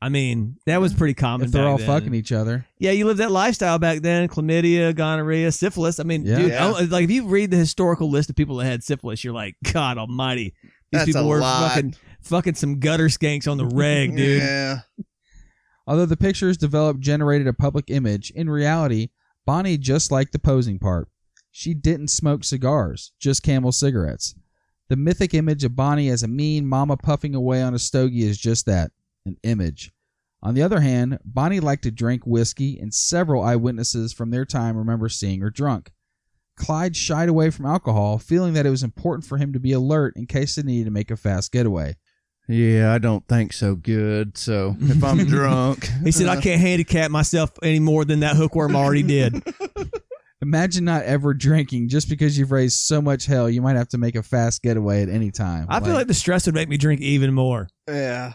I 0.00 0.08
mean, 0.08 0.56
that 0.66 0.80
was 0.80 0.92
pretty 0.92 1.14
common. 1.14 1.46
if 1.46 1.52
they're 1.52 1.62
back 1.62 1.70
all 1.70 1.78
then. 1.78 1.86
fucking 1.86 2.12
each 2.12 2.32
other. 2.32 2.66
Yeah, 2.80 2.90
you 2.90 3.04
lived 3.06 3.20
that 3.20 3.30
lifestyle 3.30 3.78
back 3.78 4.00
then. 4.00 4.26
Chlamydia, 4.28 4.92
gonorrhea, 4.96 5.52
syphilis. 5.52 6.00
I 6.00 6.02
mean, 6.02 6.26
Yeah. 6.26 6.38
dude, 6.38 6.48
Yeah. 6.50 6.72
oh, 6.76 6.84
like 6.90 7.04
if 7.04 7.10
you 7.12 7.28
read 7.28 7.52
the 7.52 7.56
historical 7.56 8.10
list 8.10 8.28
of 8.28 8.34
people 8.34 8.56
that 8.56 8.64
had 8.64 8.82
syphilis, 8.82 9.22
you're 9.22 9.32
like, 9.32 9.54
God 9.72 9.98
Almighty, 9.98 10.54
these 10.60 10.72
That's 10.90 11.04
people 11.06 11.20
a 11.22 11.26
were 11.28 11.38
lot. 11.38 11.70
fucking 11.70 11.94
fucking 12.22 12.54
some 12.56 12.80
gutter 12.80 13.06
skanks 13.06 13.48
on 13.48 13.58
the 13.58 13.66
reg, 13.66 14.16
dude. 14.16 14.42
Yeah. 14.42 14.80
Although 15.86 16.06
the 16.06 16.16
pictures 16.16 16.56
developed 16.56 16.98
generated 16.98 17.46
a 17.46 17.52
public 17.52 17.84
image, 17.88 18.32
in 18.32 18.50
reality, 18.50 19.10
Bonnie 19.46 19.78
just 19.78 20.10
liked 20.10 20.32
the 20.32 20.40
posing 20.40 20.80
part. 20.80 21.06
She 21.52 21.74
didn't 21.74 22.08
smoke 22.08 22.42
cigars, 22.42 23.12
just 23.20 23.44
Camel 23.44 23.70
cigarettes. 23.70 24.34
The 24.92 24.96
mythic 24.96 25.32
image 25.32 25.64
of 25.64 25.74
Bonnie 25.74 26.10
as 26.10 26.22
a 26.22 26.28
mean 26.28 26.66
mama 26.66 26.98
puffing 26.98 27.34
away 27.34 27.62
on 27.62 27.72
a 27.72 27.78
stogie 27.78 28.24
is 28.24 28.36
just 28.36 28.66
that 28.66 28.90
an 29.24 29.38
image. 29.42 29.90
On 30.42 30.52
the 30.52 30.60
other 30.60 30.80
hand, 30.80 31.18
Bonnie 31.24 31.60
liked 31.60 31.84
to 31.84 31.90
drink 31.90 32.26
whiskey, 32.26 32.78
and 32.78 32.92
several 32.92 33.42
eyewitnesses 33.42 34.12
from 34.12 34.30
their 34.30 34.44
time 34.44 34.76
remember 34.76 35.08
seeing 35.08 35.40
her 35.40 35.48
drunk. 35.48 35.92
Clyde 36.58 36.94
shied 36.94 37.30
away 37.30 37.48
from 37.48 37.64
alcohol, 37.64 38.18
feeling 38.18 38.52
that 38.52 38.66
it 38.66 38.70
was 38.70 38.82
important 38.82 39.24
for 39.24 39.38
him 39.38 39.54
to 39.54 39.58
be 39.58 39.72
alert 39.72 40.14
in 40.14 40.26
case 40.26 40.56
they 40.56 40.62
needed 40.62 40.84
to 40.84 40.90
make 40.90 41.10
a 41.10 41.16
fast 41.16 41.52
getaway. 41.52 41.96
Yeah, 42.46 42.92
I 42.92 42.98
don't 42.98 43.26
think 43.26 43.54
so 43.54 43.74
good. 43.76 44.36
So 44.36 44.76
if 44.78 45.02
I'm 45.02 45.24
drunk, 45.24 45.88
He 46.04 46.12
said, 46.12 46.28
I 46.28 46.38
can't 46.38 46.60
handicap 46.60 47.10
myself 47.10 47.50
any 47.62 47.78
more 47.78 48.04
than 48.04 48.20
that 48.20 48.36
hookworm 48.36 48.76
already 48.76 49.04
did. 49.04 49.42
Imagine 50.42 50.84
not 50.84 51.04
ever 51.04 51.32
drinking 51.34 51.88
just 51.88 52.08
because 52.08 52.36
you've 52.36 52.50
raised 52.50 52.76
so 52.80 53.00
much 53.00 53.26
hell 53.26 53.48
you 53.48 53.62
might 53.62 53.76
have 53.76 53.88
to 53.90 53.98
make 53.98 54.16
a 54.16 54.22
fast 54.22 54.60
getaway 54.62 55.02
at 55.02 55.08
any 55.08 55.30
time. 55.30 55.66
I 55.68 55.78
feel 55.80 55.94
like 55.94 56.08
the 56.08 56.14
stress 56.14 56.46
would 56.46 56.54
make 56.54 56.68
me 56.68 56.76
drink 56.76 57.00
even 57.00 57.32
more. 57.32 57.68
Yeah. 57.88 58.32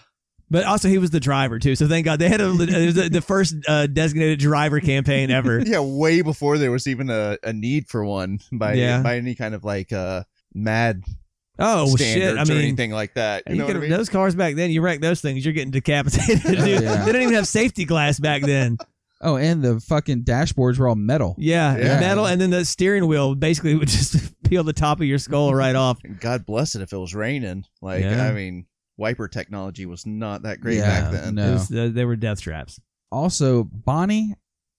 But 0.49 0.63
also, 0.63 0.87
he 0.87 0.97
was 0.97 1.09
the 1.09 1.19
driver 1.19 1.59
too, 1.59 1.75
so 1.75 1.89
thank 1.89 2.05
God 2.05 2.19
they 2.19 2.29
had 2.29 2.39
a, 2.39 2.45
it 2.61 2.85
was 2.85 2.95
the 2.95 3.09
the 3.09 3.21
first 3.21 3.55
uh, 3.67 3.85
designated 3.87 4.39
driver 4.39 4.79
campaign 4.79 5.29
ever. 5.29 5.59
yeah, 5.65 5.81
way 5.81 6.21
before 6.21 6.57
there 6.57 6.71
was 6.71 6.87
even 6.87 7.09
a, 7.09 7.37
a 7.43 7.51
need 7.51 7.89
for 7.89 8.05
one 8.05 8.39
by 8.53 8.75
Yeah. 8.75 9.01
by 9.01 9.17
any 9.17 9.35
kind 9.35 9.53
of 9.53 9.65
like 9.65 9.91
uh 9.91 10.23
mad 10.53 11.03
Oh 11.59 11.87
standards 11.87 12.03
shit! 12.13 12.37
I 12.37 12.43
or 12.43 12.45
mean, 12.45 12.65
anything 12.65 12.91
like 12.91 13.15
that. 13.15 13.43
You 13.47 13.55
you 13.55 13.59
know 13.59 13.65
what 13.65 13.71
I 13.71 13.73
could- 13.73 13.81
mean? 13.81 13.89
those 13.91 14.07
cars 14.07 14.35
back 14.35 14.55
then, 14.55 14.71
you 14.71 14.79
wreck 14.81 15.01
those 15.01 15.19
things, 15.19 15.43
you're 15.43 15.53
getting 15.53 15.71
decapitated. 15.71 16.41
Dude. 16.43 16.81
Yeah. 16.83 17.03
They 17.03 17.11
didn't 17.11 17.23
even 17.23 17.33
have 17.33 17.47
safety 17.47 17.83
glass 17.83 18.17
back 18.17 18.43
then. 18.43 18.77
Oh, 19.21 19.37
and 19.37 19.61
the 19.63 19.79
fucking 19.79 20.23
dashboards 20.23 20.77
were 20.77 20.87
all 20.87 20.95
metal. 20.95 21.35
Yeah, 21.37 21.77
Yeah. 21.77 21.99
metal, 21.99 22.25
and 22.25 22.39
then 22.39 22.49
the 22.51 22.65
steering 22.65 23.07
wheel 23.07 23.35
basically 23.35 23.75
would 23.79 23.87
just 23.87 24.41
peel 24.43 24.63
the 24.63 24.73
top 24.73 24.99
of 24.99 25.05
your 25.07 25.17
skull 25.17 25.53
right 25.53 25.75
off. 25.75 25.99
And 26.03 26.19
God 26.19 26.45
bless 26.45 26.75
it 26.75 26.81
if 26.81 26.93
it 26.93 26.97
was 26.97 27.13
raining. 27.15 27.63
Like 27.81 28.03
Yeah. 28.03 28.27
I 28.27 28.33
mean, 28.33 28.65
wiper 28.97 29.27
technology 29.27 29.85
was 29.85 30.05
not 30.05 30.43
that 30.43 30.59
great 30.61 30.77
Yeah, 30.77 31.01
back 31.01 31.11
then. 31.11 31.35
no. 31.35 31.53
Was, 31.53 31.71
uh, 31.71 31.89
they 31.93 32.05
were 32.05 32.15
death 32.15 32.41
traps. 32.41 32.79
Also, 33.11 33.63
Bonnie 33.63 34.35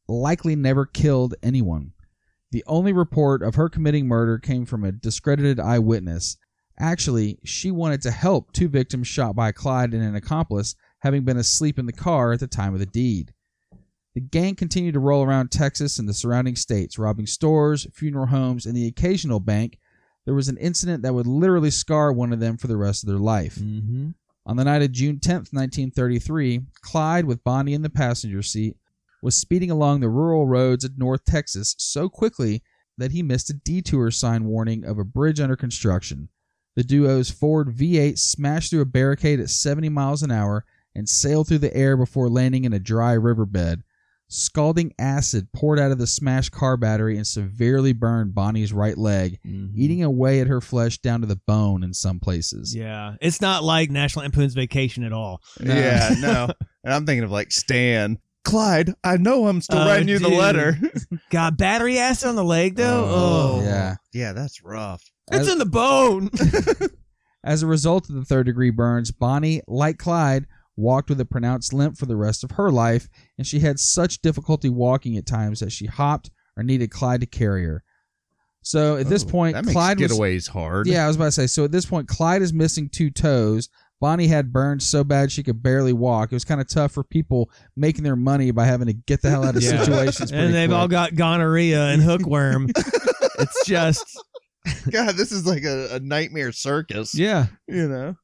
likely 0.08 0.56
never 0.56 0.86
killed 0.86 1.34
anyone. 1.42 1.92
The 2.50 2.64
only 2.66 2.92
report 2.92 3.42
of 3.42 3.56
her 3.56 3.68
committing 3.68 4.06
murder 4.06 4.38
came 4.38 4.64
from 4.64 4.82
a 4.84 4.92
discredited 4.92 5.60
eyewitness. 5.60 6.36
Actually, 6.80 7.38
she 7.44 7.70
wanted 7.70 8.00
to 8.02 8.10
help 8.10 8.52
two 8.52 8.68
victims 8.68 9.06
shot 9.06 9.34
by 9.36 9.52
Clyde 9.52 9.92
and 9.92 10.02
an 10.02 10.14
accomplice, 10.14 10.74
having 11.00 11.24
been 11.24 11.36
asleep 11.36 11.78
in 11.78 11.86
the 11.86 11.92
car 11.92 12.32
at 12.32 12.40
the 12.40 12.46
time 12.46 12.72
of 12.72 12.80
the 12.80 12.86
deed. 12.86 13.32
The 14.18 14.24
gang 14.24 14.56
continued 14.56 14.94
to 14.94 14.98
roll 14.98 15.22
around 15.22 15.52
Texas 15.52 16.00
and 16.00 16.08
the 16.08 16.12
surrounding 16.12 16.56
states, 16.56 16.98
robbing 16.98 17.28
stores, 17.28 17.86
funeral 17.94 18.26
homes, 18.26 18.66
and 18.66 18.76
the 18.76 18.88
occasional 18.88 19.38
bank. 19.38 19.78
There 20.24 20.34
was 20.34 20.48
an 20.48 20.56
incident 20.56 21.04
that 21.04 21.14
would 21.14 21.28
literally 21.28 21.70
scar 21.70 22.12
one 22.12 22.32
of 22.32 22.40
them 22.40 22.56
for 22.56 22.66
the 22.66 22.76
rest 22.76 23.04
of 23.04 23.08
their 23.08 23.20
life. 23.20 23.54
Mm-hmm. 23.54 24.08
On 24.44 24.56
the 24.56 24.64
night 24.64 24.82
of 24.82 24.90
June 24.90 25.18
10th, 25.18 25.52
1933, 25.52 26.62
Clyde, 26.80 27.26
with 27.26 27.44
Bonnie 27.44 27.74
in 27.74 27.82
the 27.82 27.88
passenger 27.88 28.42
seat, 28.42 28.76
was 29.22 29.36
speeding 29.36 29.70
along 29.70 30.00
the 30.00 30.08
rural 30.08 30.48
roads 30.48 30.82
of 30.82 30.98
North 30.98 31.24
Texas 31.24 31.76
so 31.78 32.08
quickly 32.08 32.60
that 32.96 33.12
he 33.12 33.22
missed 33.22 33.50
a 33.50 33.54
detour 33.54 34.10
sign 34.10 34.46
warning 34.46 34.84
of 34.84 34.98
a 34.98 35.04
bridge 35.04 35.38
under 35.38 35.54
construction. 35.54 36.28
The 36.74 36.82
duo's 36.82 37.30
Ford 37.30 37.68
V8 37.68 38.18
smashed 38.18 38.70
through 38.70 38.80
a 38.80 38.84
barricade 38.84 39.38
at 39.38 39.48
70 39.48 39.90
miles 39.90 40.24
an 40.24 40.32
hour 40.32 40.64
and 40.92 41.08
sailed 41.08 41.46
through 41.46 41.58
the 41.58 41.76
air 41.76 41.96
before 41.96 42.28
landing 42.28 42.64
in 42.64 42.72
a 42.72 42.80
dry 42.80 43.12
riverbed. 43.12 43.84
Scalding 44.30 44.92
acid 44.98 45.48
poured 45.54 45.78
out 45.78 45.90
of 45.90 45.96
the 45.98 46.06
smashed 46.06 46.52
car 46.52 46.76
battery 46.76 47.16
and 47.16 47.26
severely 47.26 47.94
burned 47.94 48.34
Bonnie's 48.34 48.74
right 48.74 48.98
leg, 48.98 49.38
mm-hmm. 49.46 49.72
eating 49.74 50.02
away 50.02 50.40
at 50.40 50.46
her 50.48 50.60
flesh 50.60 50.98
down 50.98 51.22
to 51.22 51.26
the 51.26 51.36
bone 51.46 51.82
in 51.82 51.94
some 51.94 52.20
places. 52.20 52.74
Yeah, 52.76 53.14
it's 53.22 53.40
not 53.40 53.64
like 53.64 53.90
National 53.90 54.24
Lampoon's 54.24 54.52
Vacation 54.54 55.02
at 55.02 55.14
all. 55.14 55.40
Yeah, 55.60 56.10
no. 56.20 56.48
And 56.84 56.92
I'm 56.92 57.06
thinking 57.06 57.24
of 57.24 57.30
like 57.30 57.50
Stan. 57.52 58.18
Clyde, 58.44 58.92
I 59.04 59.16
know 59.18 59.46
I'm 59.46 59.60
still 59.60 59.78
Oh, 59.80 59.86
writing 59.86 60.08
you 60.08 60.18
the 60.18 60.28
letter. 60.28 60.78
Got 61.30 61.56
battery 61.58 61.98
acid 61.98 62.28
on 62.28 62.36
the 62.36 62.44
leg 62.44 62.76
though. 62.76 63.04
Oh. 63.06 63.58
Oh, 63.60 63.62
Yeah. 63.62 63.96
yeah, 64.12 64.32
that's 64.32 64.62
rough. 64.62 65.02
it's 65.32 65.50
in 65.50 65.58
the 65.58 65.66
bone. 65.66 66.30
As 67.44 67.62
a 67.62 67.66
result 67.66 68.08
of 68.08 68.14
the 68.14 68.24
third 68.24 68.46
degree 68.46 68.70
burns, 68.70 69.10
Bonnie, 69.10 69.62
like 69.66 69.98
Clyde, 69.98 70.46
walked 70.78 71.08
with 71.10 71.20
a 71.20 71.24
pronounced 71.26 71.72
limp 71.72 71.98
for 71.98 72.06
the 72.06 72.16
rest 72.16 72.44
of 72.44 72.52
her 72.52 72.70
life, 72.70 73.08
and 73.36 73.46
she 73.46 73.60
had 73.60 73.78
such 73.78 74.20
difficulty 74.22 74.68
walking 74.68 75.16
at 75.16 75.26
times 75.26 75.60
that 75.60 75.72
she 75.72 75.86
hopped 75.86 76.30
or 76.56 76.62
needed 76.62 76.90
Clyde 76.90 77.20
to 77.20 77.26
carry 77.26 77.64
her. 77.64 77.82
So 78.62 78.96
at 78.96 79.08
this 79.08 79.24
Oh, 79.24 79.28
point, 79.28 79.54
that 79.54 79.64
makes 79.64 79.72
Clyde 79.74 80.00
was 80.00 80.12
getaways 80.12 80.48
hard. 80.48 80.86
yeah, 80.86 81.04
I 81.04 81.06
was 81.08 81.16
about 81.16 81.26
to 81.26 81.32
say. 81.32 81.46
So 81.46 81.64
at 81.64 81.72
this 81.72 81.86
point, 81.86 82.08
Clyde 82.08 82.42
is 82.42 82.52
missing 82.52 82.88
two 82.88 83.10
toes. 83.10 83.68
Bonnie 84.00 84.28
had 84.28 84.52
burns 84.52 84.86
so 84.86 85.02
bad 85.02 85.32
she 85.32 85.42
could 85.42 85.62
barely 85.62 85.92
walk. 85.92 86.30
It 86.30 86.36
was 86.36 86.44
kind 86.44 86.60
of 86.60 86.68
tough 86.68 86.92
for 86.92 87.02
people 87.02 87.50
making 87.76 88.04
their 88.04 88.14
money 88.16 88.50
by 88.52 88.64
having 88.66 88.86
to 88.86 88.92
get 88.92 89.22
the 89.22 89.30
hell 89.30 89.44
out 89.44 89.56
of 89.56 89.62
Yeah. 89.64 89.82
situations. 89.82 90.30
and 90.32 90.54
they've 90.54 90.72
all 90.72 90.86
got 90.88 91.14
gonorrhea 91.16 91.86
and 91.88 92.00
hookworm. 92.02 92.68
it's 92.76 93.66
just 93.66 94.04
God, 94.90 95.14
this 95.16 95.32
is 95.32 95.46
like 95.46 95.64
a, 95.64 95.94
a 95.96 96.00
nightmare 96.00 96.52
circus. 96.52 97.14
yeah. 97.14 97.46
You 97.66 97.88
know? 97.88 98.16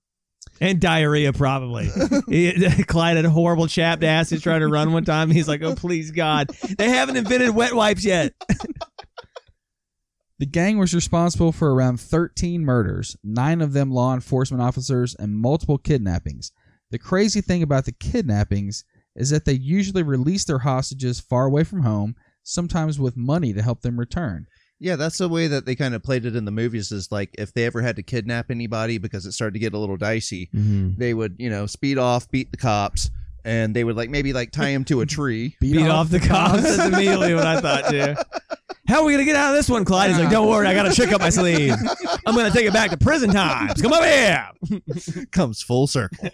And 0.60 0.80
diarrhea, 0.80 1.32
probably. 1.32 1.90
He- 2.28 2.52
Clyde 2.84 3.16
had 3.16 3.24
a 3.24 3.30
horrible 3.30 3.66
chapped 3.66 4.04
ass. 4.04 4.30
He's 4.30 4.42
trying 4.42 4.60
to 4.60 4.68
run 4.68 4.92
one 4.92 5.04
time. 5.04 5.30
He's 5.30 5.48
like, 5.48 5.62
"Oh, 5.62 5.74
please, 5.74 6.10
God, 6.10 6.48
they 6.78 6.88
haven't 6.88 7.16
invented 7.16 7.54
wet 7.54 7.74
wipes 7.74 8.04
yet." 8.04 8.32
The 10.40 10.46
gang 10.46 10.78
was 10.78 10.92
responsible 10.92 11.52
for 11.52 11.72
around 11.72 12.00
13 12.00 12.64
murders, 12.64 13.16
nine 13.22 13.60
of 13.60 13.72
them 13.72 13.92
law 13.92 14.12
enforcement 14.14 14.62
officers, 14.62 15.14
and 15.14 15.36
multiple 15.36 15.78
kidnappings. 15.78 16.50
The 16.90 16.98
crazy 16.98 17.40
thing 17.40 17.62
about 17.62 17.84
the 17.84 17.92
kidnappings 17.92 18.84
is 19.14 19.30
that 19.30 19.44
they 19.44 19.52
usually 19.52 20.02
release 20.02 20.44
their 20.44 20.58
hostages 20.58 21.20
far 21.20 21.46
away 21.46 21.62
from 21.62 21.82
home, 21.82 22.16
sometimes 22.42 22.98
with 22.98 23.16
money 23.16 23.52
to 23.52 23.62
help 23.62 23.82
them 23.82 23.98
return. 23.98 24.46
Yeah, 24.80 24.96
that's 24.96 25.18
the 25.18 25.28
way 25.28 25.46
that 25.46 25.66
they 25.66 25.74
kind 25.74 25.94
of 25.94 26.02
played 26.02 26.26
it 26.26 26.36
in 26.36 26.44
the 26.44 26.50
movies 26.50 26.92
is 26.92 27.10
like 27.12 27.30
if 27.38 27.54
they 27.54 27.64
ever 27.64 27.80
had 27.80 27.96
to 27.96 28.02
kidnap 28.02 28.50
anybody 28.50 28.98
because 28.98 29.24
it 29.24 29.32
started 29.32 29.54
to 29.54 29.60
get 29.60 29.72
a 29.72 29.78
little 29.78 29.96
dicey, 29.96 30.50
mm-hmm. 30.54 30.98
they 30.98 31.14
would, 31.14 31.36
you 31.38 31.48
know, 31.48 31.66
speed 31.66 31.96
off, 31.96 32.30
beat 32.30 32.50
the 32.50 32.56
cops, 32.56 33.10
and 33.44 33.74
they 33.74 33.84
would 33.84 33.96
like 33.96 34.10
maybe 34.10 34.32
like 34.32 34.50
tie 34.50 34.68
him 34.68 34.84
to 34.86 35.00
a 35.00 35.06
tree. 35.06 35.56
Beat, 35.60 35.86
off, 35.86 36.10
the 36.10 36.20
cops. 36.20 36.62
That's 36.62 36.86
immediately 36.86 37.34
what 37.34 37.46
I 37.46 37.60
thought 37.60 37.90
too. 37.90 38.14
How 38.86 39.00
are 39.00 39.04
we 39.04 39.12
gonna 39.12 39.24
get 39.24 39.36
out 39.36 39.50
of 39.50 39.56
this 39.56 39.70
one, 39.70 39.84
Clyde? 39.84 40.10
He's 40.10 40.18
like, 40.18 40.30
"Don't 40.30 40.48
worry, 40.48 40.66
I 40.66 40.74
got 40.74 40.86
a 40.86 40.94
trick 40.94 41.10
up 41.12 41.20
my 41.20 41.30
sleeve. 41.30 41.74
I'm 42.26 42.34
gonna 42.34 42.50
take 42.50 42.66
it 42.66 42.72
back 42.72 42.90
to 42.90 42.98
prison 42.98 43.30
times. 43.30 43.80
Come 43.80 43.94
over 43.94 44.04
here." 44.04 44.46
Comes 45.30 45.62
full 45.62 45.86
circle. 45.86 46.28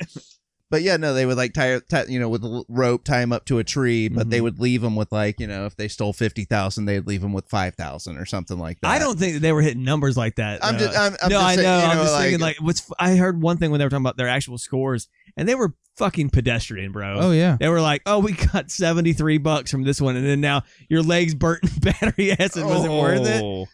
But 0.70 0.82
yeah, 0.82 0.96
no, 0.96 1.12
they 1.14 1.26
would 1.26 1.36
like 1.36 1.52
tie, 1.52 1.80
tie 1.90 2.04
you 2.08 2.20
know, 2.20 2.28
with 2.28 2.44
a 2.44 2.46
l- 2.46 2.66
rope, 2.68 3.02
tie 3.04 3.20
him 3.22 3.32
up 3.32 3.44
to 3.46 3.58
a 3.58 3.64
tree. 3.64 4.08
But 4.08 4.30
they 4.30 4.38
Mhm. 4.38 4.42
would 4.42 4.60
leave 4.60 4.84
him 4.84 4.94
with 4.94 5.10
like, 5.10 5.40
you 5.40 5.46
know, 5.48 5.66
if 5.66 5.76
they 5.76 5.88
stole 5.88 6.12
fifty 6.12 6.44
thousand, 6.44 6.84
they'd 6.84 7.06
leave 7.06 7.22
him 7.24 7.32
with 7.32 7.48
five 7.48 7.74
thousand 7.74 8.18
or 8.18 8.24
something 8.24 8.58
like 8.58 8.80
that. 8.80 8.88
I 8.88 8.98
don't 9.00 9.18
think 9.18 9.34
that 9.34 9.40
they 9.40 9.52
were 9.52 9.62
hitting 9.62 9.82
numbers 9.84 10.16
like 10.16 10.36
that. 10.36 10.64
I'm 10.64 10.76
uh, 10.76 10.78
just, 10.78 10.96
I'm, 10.98 11.16
I'm 11.22 11.28
no, 11.30 11.38
just 11.40 11.44
I 11.44 11.56
know. 11.56 11.62
saying, 11.62 11.80
you 11.80 11.86
I'm 11.86 11.96
just 11.98 12.12
like, 12.12 12.22
thinking 12.22 12.40
like 12.40 12.56
what's. 12.60 12.90
I 12.98 13.16
heard 13.16 13.42
one 13.42 13.56
thing 13.56 13.70
when 13.72 13.78
they 13.80 13.84
were 13.84 13.90
talking 13.90 14.04
about 14.04 14.16
their 14.16 14.28
actual 14.28 14.58
scores, 14.58 15.08
and 15.36 15.48
they 15.48 15.56
were 15.56 15.74
fucking 15.96 16.30
pedestrian, 16.30 16.92
bro. 16.92 17.18
Oh, 17.20 17.32
yeah. 17.32 17.56
They 17.58 17.68
were 17.68 17.80
like, 17.80 18.02
"Oh, 18.06 18.20
we 18.20 18.32
got 18.32 18.70
seventy 18.70 19.12
three 19.12 19.38
bucks 19.38 19.70
from 19.72 19.82
this 19.82 20.00
one, 20.00 20.14
and 20.16 20.24
then 20.24 20.40
now 20.40 20.62
your 20.88 21.02
legs 21.02 21.34
burnt 21.34 21.64
in 21.64 21.70
battery 21.92 22.30
acid. 22.32 22.64
Was 22.64 22.84
it 22.84 22.90
worth 22.90 23.26
it?" 23.26 23.68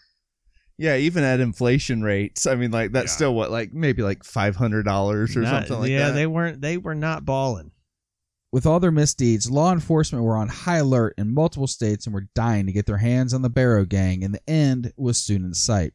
Yeah, 0.79 0.97
even 0.97 1.24
at 1.24 1.41
inflation 1.41 2.03
rates, 2.03 2.47
I 2.47 2.55
mean, 2.55 2.70
like 2.70 2.93
that's 2.93 3.12
Yeah. 3.12 3.16
still 3.16 3.35
what, 3.35 3.51
like 3.51 3.72
maybe 3.72 4.03
like 4.03 4.24
five 4.24 4.57
hundred 4.57 4.83
dollars 4.85 5.35
or 5.37 5.41
Not- 5.41 5.66
something 5.66 5.81
like 5.81 5.91
yeah, 5.91 5.99
that. 5.99 6.07
Yeah, 6.09 6.12
they 6.12 6.27
weren't. 6.27 6.61
They 6.61 6.77
were 6.77 6.95
not 6.95 7.24
balling. 7.24 7.70
With 8.53 8.66
all 8.66 8.79
their 8.81 8.91
misdeeds, 8.93 9.51
law 9.51 9.72
enforcement 9.72 10.24
were 10.24 10.37
on 10.37 10.49
high 10.49 10.77
alert 10.79 11.14
in 11.18 11.35
multiple 11.35 11.66
states 11.66 12.07
and 12.07 12.14
were 12.14 12.29
dying 12.35 12.66
to 12.66 12.72
get 12.72 12.87
their 12.87 12.99
hands 12.99 13.35
on 13.35 13.43
the 13.43 13.51
Barrow 13.51 13.85
Gang, 13.85 14.22
and 14.22 14.35
the 14.35 14.51
end 14.51 14.93
was 14.97 15.18
soon 15.18 15.45
in 15.45 15.53
sight. 15.55 15.93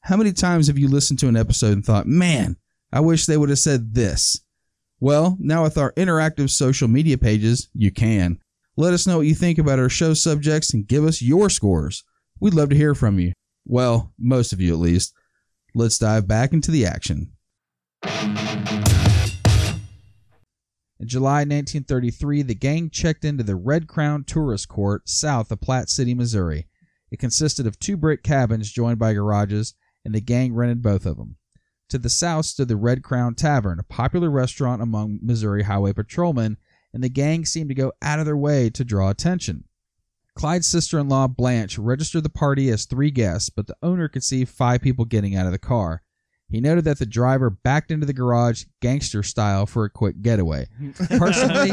How 0.00 0.16
many 0.16 0.32
times 0.32 0.68
have 0.68 0.78
you 0.78 0.88
listened 0.88 1.18
to 1.20 1.28
an 1.28 1.36
episode 1.36 1.72
and 1.72 1.84
thought, 1.84 2.06
man, 2.06 2.56
I 2.92 3.00
wish 3.00 3.26
they 3.26 3.36
would 3.36 3.48
have 3.48 3.58
said 3.58 3.94
this? 3.94 4.40
Well, 5.00 5.36
now 5.40 5.64
with 5.64 5.76
our 5.76 5.92
interactive 5.94 6.48
social 6.50 6.86
media 6.88 7.18
pages, 7.18 7.68
you 7.74 7.90
can. 7.90 8.38
Let 8.78 8.92
us 8.92 9.06
know 9.06 9.16
what 9.16 9.26
you 9.26 9.34
think 9.34 9.56
about 9.56 9.78
our 9.78 9.88
show 9.88 10.12
subjects 10.12 10.74
and 10.74 10.86
give 10.86 11.02
us 11.02 11.22
your 11.22 11.48
scores. 11.48 12.04
We'd 12.40 12.52
love 12.52 12.68
to 12.68 12.76
hear 12.76 12.94
from 12.94 13.18
you. 13.18 13.32
Well, 13.64 14.12
most 14.18 14.52
of 14.52 14.60
you 14.60 14.74
at 14.74 14.78
least. 14.78 15.14
Let's 15.74 15.96
dive 15.96 16.28
back 16.28 16.52
into 16.52 16.70
the 16.70 16.84
action. 16.84 17.32
In 21.00 21.08
July 21.08 21.38
1933, 21.38 22.42
the 22.42 22.54
gang 22.54 22.90
checked 22.90 23.24
into 23.24 23.42
the 23.42 23.56
Red 23.56 23.88
Crown 23.88 24.24
Tourist 24.24 24.68
Court 24.68 25.08
south 25.08 25.50
of 25.50 25.62
Platte 25.62 25.88
City, 25.88 26.12
Missouri. 26.12 26.66
It 27.10 27.18
consisted 27.18 27.66
of 27.66 27.78
two 27.78 27.96
brick 27.96 28.22
cabins 28.22 28.70
joined 28.70 28.98
by 28.98 29.14
garages, 29.14 29.72
and 30.04 30.14
the 30.14 30.20
gang 30.20 30.52
rented 30.52 30.82
both 30.82 31.06
of 31.06 31.16
them. 31.16 31.36
To 31.88 31.96
the 31.96 32.10
south 32.10 32.44
stood 32.44 32.68
the 32.68 32.76
Red 32.76 33.02
Crown 33.02 33.36
Tavern, 33.36 33.78
a 33.78 33.84
popular 33.84 34.30
restaurant 34.30 34.82
among 34.82 35.20
Missouri 35.22 35.62
highway 35.62 35.94
patrolmen, 35.94 36.58
and 36.96 37.04
the 37.04 37.10
gang 37.10 37.44
seemed 37.44 37.68
to 37.68 37.74
go 37.74 37.92
out 38.00 38.18
of 38.18 38.24
their 38.24 38.38
way 38.38 38.70
to 38.70 38.82
draw 38.82 39.10
attention. 39.10 39.64
Clyde's 40.34 40.66
sister 40.66 40.98
in 40.98 41.10
law, 41.10 41.26
Blanche, 41.26 41.76
registered 41.76 42.22
the 42.22 42.30
party 42.30 42.70
as 42.70 42.86
three 42.86 43.10
guests, 43.10 43.50
but 43.50 43.66
the 43.66 43.76
owner 43.82 44.08
could 44.08 44.24
see 44.24 44.46
five 44.46 44.80
people 44.80 45.04
getting 45.04 45.36
out 45.36 45.44
of 45.44 45.52
the 45.52 45.58
car. 45.58 46.02
He 46.48 46.60
noted 46.60 46.84
that 46.84 46.98
the 47.00 47.06
driver 47.06 47.50
backed 47.50 47.90
into 47.90 48.06
the 48.06 48.12
garage 48.12 48.64
gangster 48.80 49.22
style 49.24 49.66
for 49.66 49.84
a 49.84 49.90
quick 49.90 50.22
getaway. 50.22 50.66
Personally, 51.18 51.72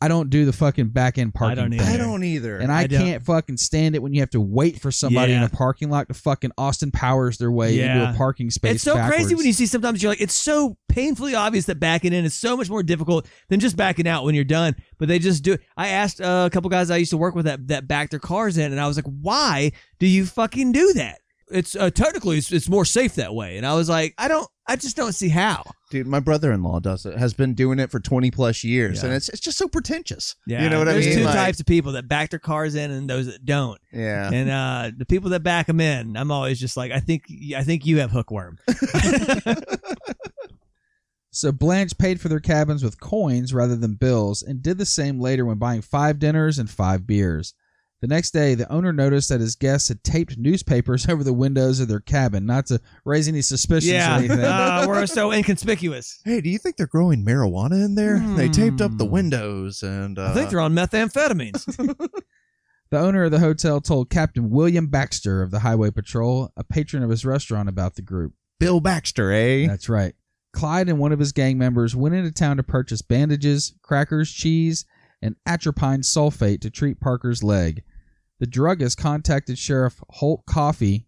I 0.00 0.08
don't 0.08 0.28
do 0.30 0.44
the 0.44 0.52
fucking 0.52 0.88
back 0.88 1.16
end 1.16 1.34
parking. 1.34 1.56
don't 1.56 1.70
thing. 1.70 1.80
either. 1.80 1.90
I 1.90 1.96
don't 1.96 2.22
either. 2.22 2.58
And 2.58 2.70
I, 2.70 2.82
I 2.82 2.86
can't 2.86 3.24
fucking 3.24 3.56
stand 3.56 3.94
it 3.94 4.02
when 4.02 4.12
you 4.12 4.20
have 4.20 4.30
to 4.30 4.40
wait 4.40 4.80
for 4.80 4.90
somebody 4.92 5.32
in 5.32 5.42
a 5.42 5.48
parking 5.48 5.88
lot 5.90 6.06
to 6.08 6.14
fucking 6.14 6.52
Austin 6.58 6.90
Powers 6.90 7.38
their 7.38 7.50
way 7.50 7.80
into 7.80 7.98
Yeah. 7.98 8.12
a 8.12 8.16
parking 8.16 8.50
space. 8.50 8.76
It's 8.76 8.84
so 8.84 8.92
crazy 8.94 9.08
backwards. 9.10 9.34
when 9.36 9.46
you 9.46 9.52
see 9.54 9.66
sometimes 9.66 10.02
you're 10.02 10.12
like, 10.12 10.20
it's 10.20 10.34
so 10.34 10.76
painfully 10.88 11.34
obvious 11.34 11.64
that 11.66 11.80
backing 11.80 12.12
in 12.12 12.24
is 12.26 12.34
so 12.34 12.56
much 12.58 12.68
more 12.68 12.82
difficult 12.82 13.26
than 13.48 13.58
just 13.58 13.76
backing 13.76 14.06
out 14.06 14.24
when 14.24 14.34
you're 14.34 14.44
done. 14.44 14.76
But 14.98 15.08
they 15.08 15.18
just 15.18 15.42
do 15.42 15.54
it. 15.54 15.62
I 15.78 15.88
asked 15.88 16.20
uh, 16.20 16.44
a 16.46 16.50
couple 16.50 16.68
guys 16.70 16.90
I 16.90 16.98
used 16.98 17.10
to 17.12 17.16
work 17.16 17.34
with 17.34 17.46
that 17.46 17.66
that 17.68 17.88
backed 17.88 18.10
their 18.10 18.20
cars 18.20 18.58
in, 18.58 18.70
and 18.70 18.80
I 18.80 18.86
was 18.86 18.96
like, 18.96 19.06
why 19.06 19.72
do 19.98 20.06
you 20.06 20.26
fucking 20.26 20.72
do 20.72 20.92
that? 20.92 21.20
It's 21.50 21.74
uh, 21.76 21.90
technically 21.90 22.38
it's, 22.38 22.52
it's 22.52 22.68
more 22.68 22.84
safe 22.84 23.14
that 23.16 23.34
way, 23.34 23.56
and 23.56 23.66
I 23.66 23.74
was 23.74 23.88
like, 23.88 24.14
I 24.18 24.28
don't, 24.28 24.46
I 24.66 24.76
just 24.76 24.96
don't 24.96 25.12
see 25.14 25.28
how. 25.30 25.62
Dude, 25.90 26.06
my 26.06 26.20
brother-in-law 26.20 26.80
does 26.80 27.06
it. 27.06 27.16
Has 27.16 27.32
been 27.32 27.54
doing 27.54 27.78
it 27.78 27.90
for 27.90 28.00
20 28.00 28.30
plus 28.30 28.62
years, 28.64 28.98
Yeah. 29.00 29.06
and 29.06 29.14
it's 29.16 29.28
it's 29.30 29.40
just 29.40 29.56
so 29.56 29.66
pretentious. 29.68 30.36
Yeah, 30.46 30.62
you 30.62 30.68
know 30.68 30.78
what 30.78 30.84
There's 30.84 31.06
I 31.06 31.08
mean? 31.10 31.18
two 31.20 31.24
Like- 31.24 31.34
types 31.34 31.60
of 31.60 31.66
people 31.66 31.92
that 31.92 32.06
back 32.08 32.30
their 32.30 32.38
cars 32.38 32.74
in 32.74 32.90
and 32.90 33.08
those 33.08 33.26
that 33.26 33.44
don't. 33.46 33.80
Yeah. 33.92 34.30
And 34.30 34.50
uh, 34.50 34.90
the 34.96 35.06
people 35.06 35.30
that 35.30 35.42
back 35.42 35.66
them 35.68 35.80
in, 35.80 36.16
I'm 36.16 36.30
always 36.30 36.60
just 36.60 36.76
like, 36.76 36.92
I 36.92 37.00
think, 37.00 37.24
I 37.56 37.62
think 37.64 37.86
you 37.86 38.00
have 38.00 38.10
hookworm. 38.10 38.58
So 41.30 41.52
Blanche 41.52 41.96
paid 41.98 42.20
for 42.20 42.28
their 42.28 42.40
cabins 42.40 42.82
with 42.82 42.98
coins 43.00 43.52
rather 43.54 43.76
than 43.76 43.94
bills 43.94 44.42
and 44.42 44.62
did 44.62 44.78
the 44.78 44.86
same 44.86 45.20
later 45.20 45.44
when 45.44 45.58
buying 45.58 45.82
five 45.82 46.18
dinners 46.18 46.58
and 46.58 46.68
five 46.68 47.06
beers. 47.06 47.54
The 48.00 48.06
next 48.06 48.30
day, 48.30 48.54
the 48.54 48.70
owner 48.72 48.92
noticed 48.92 49.28
that 49.30 49.40
his 49.40 49.56
guests 49.56 49.88
had 49.88 50.04
taped 50.04 50.38
newspapers 50.38 51.08
over 51.08 51.24
the 51.24 51.32
windows 51.32 51.80
of 51.80 51.88
their 51.88 51.98
cabin, 52.00 52.46
not 52.46 52.66
to 52.66 52.80
raise 53.04 53.26
any 53.26 53.42
suspicions 53.42 53.92
or 53.92 54.10
anything. 54.10 54.40
uh, 54.40 54.84
we're 54.88 55.06
so 55.06 55.32
inconspicuous. 55.32 56.20
Hey, 56.24 56.40
do 56.40 56.48
you 56.48 56.58
think 56.58 56.76
they're 56.76 56.86
growing 56.86 57.24
marijuana 57.24 57.84
in 57.84 57.96
there? 57.96 58.20
They 58.36 58.48
taped 58.48 58.80
up 58.80 58.96
the 58.96 59.04
Hmm. 59.06 59.10
windows 59.12 59.82
and 59.82 60.18
uh, 60.18 60.26
I 60.30 60.34
think 60.34 60.50
they're 60.50 60.60
on 60.60 60.74
methamphetamines. 60.74 62.06
The 62.90 62.98
owner 62.98 63.24
of 63.24 63.30
the 63.32 63.38
hotel 63.38 63.82
told 63.82 64.08
Captain 64.08 64.48
William 64.48 64.86
Baxter 64.86 65.42
of 65.42 65.50
the 65.50 65.58
Highway 65.58 65.90
Patrol, 65.90 66.50
a 66.56 66.64
patron 66.64 67.02
of 67.02 67.10
his 67.10 67.22
restaurant, 67.22 67.68
about 67.68 67.96
the 67.96 68.00
group. 68.00 68.32
Bill 68.58 68.80
Baxter, 68.80 69.30
eh? 69.30 69.66
That's 69.66 69.90
right. 69.90 70.14
Clyde 70.54 70.88
and 70.88 70.98
one 70.98 71.12
of 71.12 71.18
his 71.18 71.32
gang 71.32 71.58
members 71.58 71.94
went 71.94 72.14
into 72.14 72.32
town 72.32 72.56
to 72.56 72.62
purchase 72.62 73.02
bandages, 73.02 73.74
crackers, 73.82 74.32
cheese, 74.32 74.86
and 75.22 75.36
atropine 75.46 76.00
sulfate 76.02 76.60
to 76.60 76.70
treat 76.70 77.00
Parker's 77.00 77.42
leg. 77.42 77.82
The 78.40 78.46
druggist 78.46 78.96
contacted 78.98 79.58
Sheriff 79.58 80.00
Holt 80.10 80.44
Coffey, 80.46 81.06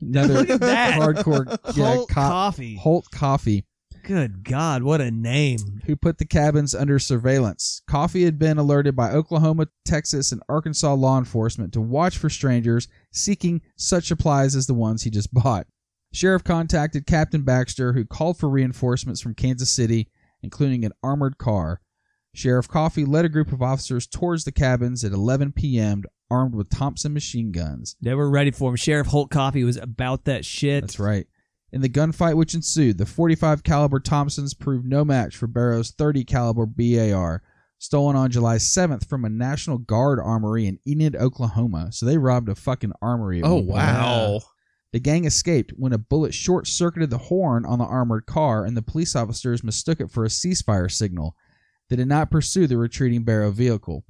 another 0.00 0.34
Look 0.40 0.50
at 0.50 0.60
that. 0.60 0.94
hardcore 1.00 1.46
yeah, 1.76 1.94
Holt 1.94 2.08
co- 2.10 2.14
coffee. 2.14 2.76
Holt 2.76 3.06
Coffey, 3.12 3.64
Good 4.04 4.44
God, 4.44 4.82
what 4.82 5.00
a 5.02 5.10
name! 5.10 5.82
who 5.84 5.94
put 5.94 6.18
the 6.18 6.24
cabins 6.24 6.74
under 6.74 6.98
surveillance. 6.98 7.82
Coffey 7.88 8.24
had 8.24 8.38
been 8.38 8.56
alerted 8.56 8.96
by 8.96 9.10
Oklahoma, 9.10 9.66
Texas, 9.84 10.32
and 10.32 10.42
Arkansas 10.48 10.94
law 10.94 11.18
enforcement 11.18 11.72
to 11.74 11.80
watch 11.80 12.16
for 12.16 12.30
strangers 12.30 12.88
seeking 13.12 13.60
such 13.76 14.06
supplies 14.06 14.56
as 14.56 14.66
the 14.66 14.74
ones 14.74 15.02
he 15.02 15.10
just 15.10 15.32
bought. 15.34 15.66
Sheriff 16.12 16.42
contacted 16.44 17.06
Captain 17.06 17.42
Baxter, 17.42 17.92
who 17.92 18.04
called 18.04 18.38
for 18.38 18.48
reinforcements 18.48 19.20
from 19.20 19.34
Kansas 19.34 19.70
City, 19.70 20.08
including 20.42 20.84
an 20.84 20.92
armored 21.02 21.36
car. 21.38 21.80
Sheriff 22.34 22.68
Coffey 22.68 23.04
led 23.04 23.24
a 23.24 23.28
group 23.28 23.52
of 23.52 23.62
officers 23.62 24.06
towards 24.06 24.44
the 24.44 24.52
cabins 24.52 25.04
at 25.04 25.12
11 25.12 25.52
p.m., 25.52 26.02
armed 26.30 26.54
with 26.54 26.70
Thompson 26.70 27.12
machine 27.12 27.50
guns. 27.50 27.96
They 28.00 28.14
were 28.14 28.30
ready 28.30 28.52
for 28.52 28.70
him. 28.70 28.76
Sheriff 28.76 29.08
Holt 29.08 29.30
Coffey 29.30 29.64
was 29.64 29.76
about 29.76 30.24
that 30.26 30.44
shit. 30.44 30.82
That's 30.82 31.00
right. 31.00 31.26
In 31.72 31.80
the 31.80 31.88
gunfight 31.88 32.36
which 32.36 32.54
ensued, 32.54 32.98
the 32.98 33.06
45 33.06 33.62
caliber 33.64 33.98
Thompsons 34.00 34.54
proved 34.54 34.86
no 34.86 35.04
match 35.04 35.36
for 35.36 35.46
Barrow's 35.48 35.90
30 35.90 36.24
caliber 36.24 36.66
BAR, 36.66 37.42
stolen 37.78 38.14
on 38.16 38.30
July 38.30 38.56
7th 38.56 39.08
from 39.08 39.24
a 39.24 39.28
National 39.28 39.78
Guard 39.78 40.20
armory 40.20 40.66
in 40.66 40.78
Enid, 40.86 41.16
Oklahoma. 41.16 41.90
So 41.92 42.06
they 42.06 42.18
robbed 42.18 42.48
a 42.48 42.54
fucking 42.54 42.92
armory. 43.02 43.42
Oh 43.42 43.50
Oh 43.50 43.54
one 43.56 43.64
point. 43.66 43.76
wow. 43.76 44.40
The 44.92 44.98
gang 45.00 45.24
escaped 45.24 45.72
when 45.76 45.92
a 45.92 45.98
bullet 45.98 46.34
short 46.34 46.66
circuited 46.66 47.10
the 47.10 47.18
horn 47.18 47.64
on 47.64 47.78
the 47.78 47.84
armored 47.84 48.26
car, 48.26 48.64
and 48.64 48.76
the 48.76 48.82
police 48.82 49.14
officers 49.14 49.62
mistook 49.64 50.00
it 50.00 50.10
for 50.10 50.24
a 50.24 50.28
ceasefire 50.28 50.90
signal. 50.90 51.36
They 51.90 51.96
did 51.96 52.08
not 52.08 52.30
pursue 52.30 52.66
the 52.66 52.78
retreating 52.78 53.24
Barrow 53.24 53.50
vehicle. 53.50 54.04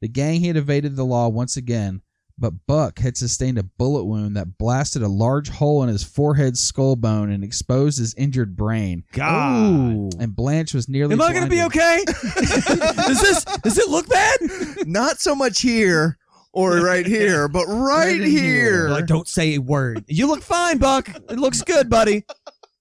The 0.00 0.08
gang 0.08 0.42
had 0.42 0.56
evaded 0.56 0.96
the 0.96 1.04
law 1.04 1.28
once 1.28 1.56
again, 1.56 2.00
but 2.38 2.52
Buck 2.66 2.98
had 3.00 3.16
sustained 3.16 3.58
a 3.58 3.62
bullet 3.62 4.04
wound 4.04 4.36
that 4.36 4.56
blasted 4.58 5.02
a 5.02 5.08
large 5.08 5.48
hole 5.48 5.82
in 5.82 5.88
his 5.88 6.02
forehead 6.04 6.56
skull 6.56 6.94
bone 6.96 7.30
and 7.30 7.42
exposed 7.44 7.98
his 7.98 8.14
injured 8.14 8.56
brain. 8.56 9.04
God. 9.12 10.14
And 10.20 10.34
Blanche 10.34 10.74
was 10.74 10.88
nearly. 10.88 11.12
Am 11.14 11.20
I 11.22 11.32
going 11.32 11.44
to 11.44 11.50
be 11.50 11.62
okay? 11.62 12.02
does 12.06 13.20
this 13.20 13.44
does 13.44 13.78
it 13.78 13.88
look 13.88 14.08
bad? 14.08 14.38
Not 14.86 15.18
so 15.20 15.34
much 15.34 15.60
here 15.60 16.18
or 16.52 16.80
right 16.82 17.06
here, 17.06 17.48
but 17.48 17.66
right, 17.66 18.18
Right 18.18 18.20
here. 18.20 18.28
here. 18.28 18.88
Like, 18.90 19.06
don't 19.06 19.28
say 19.28 19.54
a 19.56 19.58
word. 19.60 20.04
You 20.06 20.26
look 20.28 20.42
fine, 20.42 20.78
Buck. 20.78 21.08
It 21.08 21.38
looks 21.38 21.62
good, 21.62 21.90
buddy. 21.90 22.24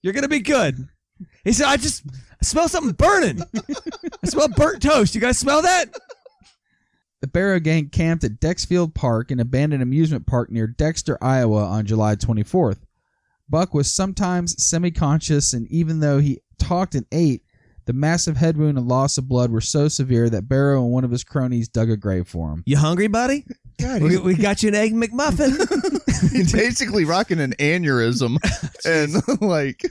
You're 0.01 0.13
gonna 0.13 0.27
be 0.27 0.41
good. 0.41 0.77
He 1.43 1.53
said, 1.53 1.67
"I 1.67 1.77
just 1.77 2.03
I 2.43 2.45
smell 2.45 2.67
something 2.67 2.91
burning. 2.91 3.41
I 4.21 4.27
smell 4.27 4.49
burnt 4.49 4.81
toast. 4.81 5.15
You 5.15 5.21
guys 5.21 5.37
smell 5.37 5.61
that?" 5.61 5.85
The 7.21 7.27
Barrow 7.27 7.61
gang 7.61 7.87
camped 7.87 8.25
at 8.25 8.41
Dexfield 8.41 8.93
Park, 8.93 9.31
an 9.31 9.39
abandoned 9.39 9.81
amusement 9.81 10.27
park 10.27 10.51
near 10.51 10.67
Dexter, 10.67 11.17
Iowa, 11.23 11.63
on 11.63 11.85
July 11.85 12.17
24th. 12.17 12.79
Buck 13.47 13.73
was 13.73 13.89
sometimes 13.89 14.61
semi 14.61 14.91
conscious, 14.91 15.53
and 15.53 15.71
even 15.71 16.01
though 16.01 16.19
he 16.19 16.41
talked 16.59 16.95
and 16.95 17.05
ate, 17.13 17.43
the 17.85 17.93
massive 17.93 18.35
head 18.35 18.57
wound 18.57 18.77
and 18.77 18.89
loss 18.89 19.17
of 19.17 19.29
blood 19.29 19.49
were 19.49 19.61
so 19.61 19.87
severe 19.87 20.29
that 20.29 20.49
Barrow 20.49 20.83
and 20.83 20.91
one 20.91 21.05
of 21.05 21.11
his 21.11 21.23
cronies 21.23 21.69
dug 21.69 21.89
a 21.89 21.95
grave 21.95 22.27
for 22.27 22.51
him. 22.51 22.63
You 22.65 22.75
hungry, 22.75 23.07
buddy? 23.07 23.45
God, 23.79 24.01
We, 24.01 24.17
we 24.17 24.35
got 24.35 24.63
you 24.63 24.67
an 24.67 24.75
egg 24.75 24.93
McMuffin. 24.93 26.31
he's 26.31 26.51
basically 26.51 27.05
rocking 27.05 27.39
an 27.39 27.53
aneurysm 27.53 28.35
and 28.85 29.41
like 29.41 29.81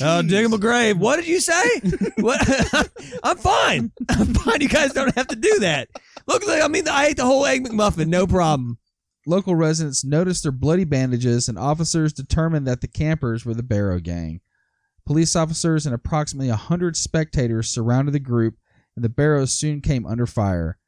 Oh, 0.00 0.22
dig 0.22 0.44
him 0.44 0.52
a 0.52 0.58
grave. 0.58 0.98
What 0.98 1.16
did 1.16 1.28
you 1.28 1.40
say? 1.40 1.80
what? 2.16 2.90
I'm 3.22 3.36
fine. 3.36 3.92
I'm 4.08 4.34
fine. 4.34 4.60
You 4.60 4.68
guys 4.68 4.92
don't 4.92 5.14
have 5.14 5.28
to 5.28 5.36
do 5.36 5.60
that. 5.60 5.88
Look, 6.26 6.42
I 6.48 6.68
mean, 6.68 6.88
I 6.88 7.06
ate 7.06 7.16
the 7.16 7.24
whole 7.24 7.46
egg 7.46 7.64
McMuffin. 7.66 8.08
No 8.08 8.26
problem. 8.26 8.78
Local 9.26 9.54
residents 9.54 10.04
noticed 10.04 10.42
their 10.42 10.52
bloody 10.52 10.84
bandages, 10.84 11.48
and 11.48 11.58
officers 11.58 12.12
determined 12.12 12.66
that 12.66 12.80
the 12.80 12.88
campers 12.88 13.44
were 13.44 13.54
the 13.54 13.62
Barrow 13.62 13.98
gang. 13.98 14.40
Police 15.06 15.36
officers 15.36 15.86
and 15.86 15.94
approximately 15.94 16.48
a 16.48 16.56
hundred 16.56 16.96
spectators 16.96 17.68
surrounded 17.68 18.12
the 18.12 18.20
group, 18.20 18.56
and 18.96 19.04
the 19.04 19.08
Barrows 19.08 19.52
soon 19.52 19.80
came 19.80 20.06
under 20.06 20.26
fire. 20.26 20.78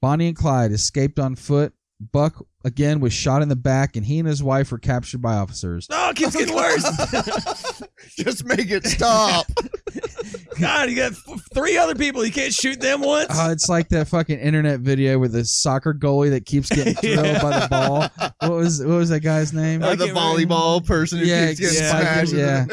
Bonnie 0.00 0.28
and 0.28 0.36
Clyde 0.36 0.72
escaped 0.72 1.18
on 1.18 1.36
foot. 1.36 1.72
Buck 2.00 2.44
again 2.64 2.98
was 2.98 3.12
shot 3.12 3.42
in 3.42 3.48
the 3.48 3.56
back, 3.56 3.94
and 3.94 4.06
he 4.06 4.18
and 4.18 4.26
his 4.26 4.42
wife 4.42 4.72
were 4.72 4.78
captured 4.78 5.22
by 5.22 5.34
officers. 5.34 5.86
Oh, 5.90 6.10
it 6.10 6.16
keeps 6.16 6.34
getting 6.34 6.54
worse. 6.54 7.82
just 8.16 8.44
make 8.44 8.70
it 8.70 8.86
stop. 8.86 9.46
God, 10.60 10.90
you 10.90 10.96
got 10.96 11.12
f- 11.12 11.40
three 11.54 11.76
other 11.78 11.94
people. 11.94 12.24
You 12.24 12.30
can't 12.32 12.52
shoot 12.52 12.80
them 12.80 13.00
once. 13.00 13.28
Oh, 13.34 13.50
it's 13.50 13.68
like 13.68 13.88
that 13.88 14.08
fucking 14.08 14.38
internet 14.38 14.80
video 14.80 15.18
with 15.18 15.32
the 15.32 15.44
soccer 15.44 15.94
goalie 15.94 16.30
that 16.30 16.46
keeps 16.46 16.68
getting 16.68 16.92
drilled 17.02 17.40
by 17.42 17.58
the 17.60 17.68
ball. 17.70 18.08
What 18.40 18.56
was 18.58 18.80
what 18.80 18.96
was 18.96 19.08
that 19.08 19.20
guy's 19.20 19.52
name? 19.52 19.82
Or 19.82 19.96
the 19.96 20.06
can't 20.06 20.16
remember. 20.16 20.44
volleyball 20.54 20.86
person 20.86 21.18
who 21.18 21.24
Yeah, 21.24 21.48
keeps 21.48 21.60
getting 21.60 21.78
yeah. 21.78 21.90
smashed. 21.90 22.32
yeah. 22.32 22.66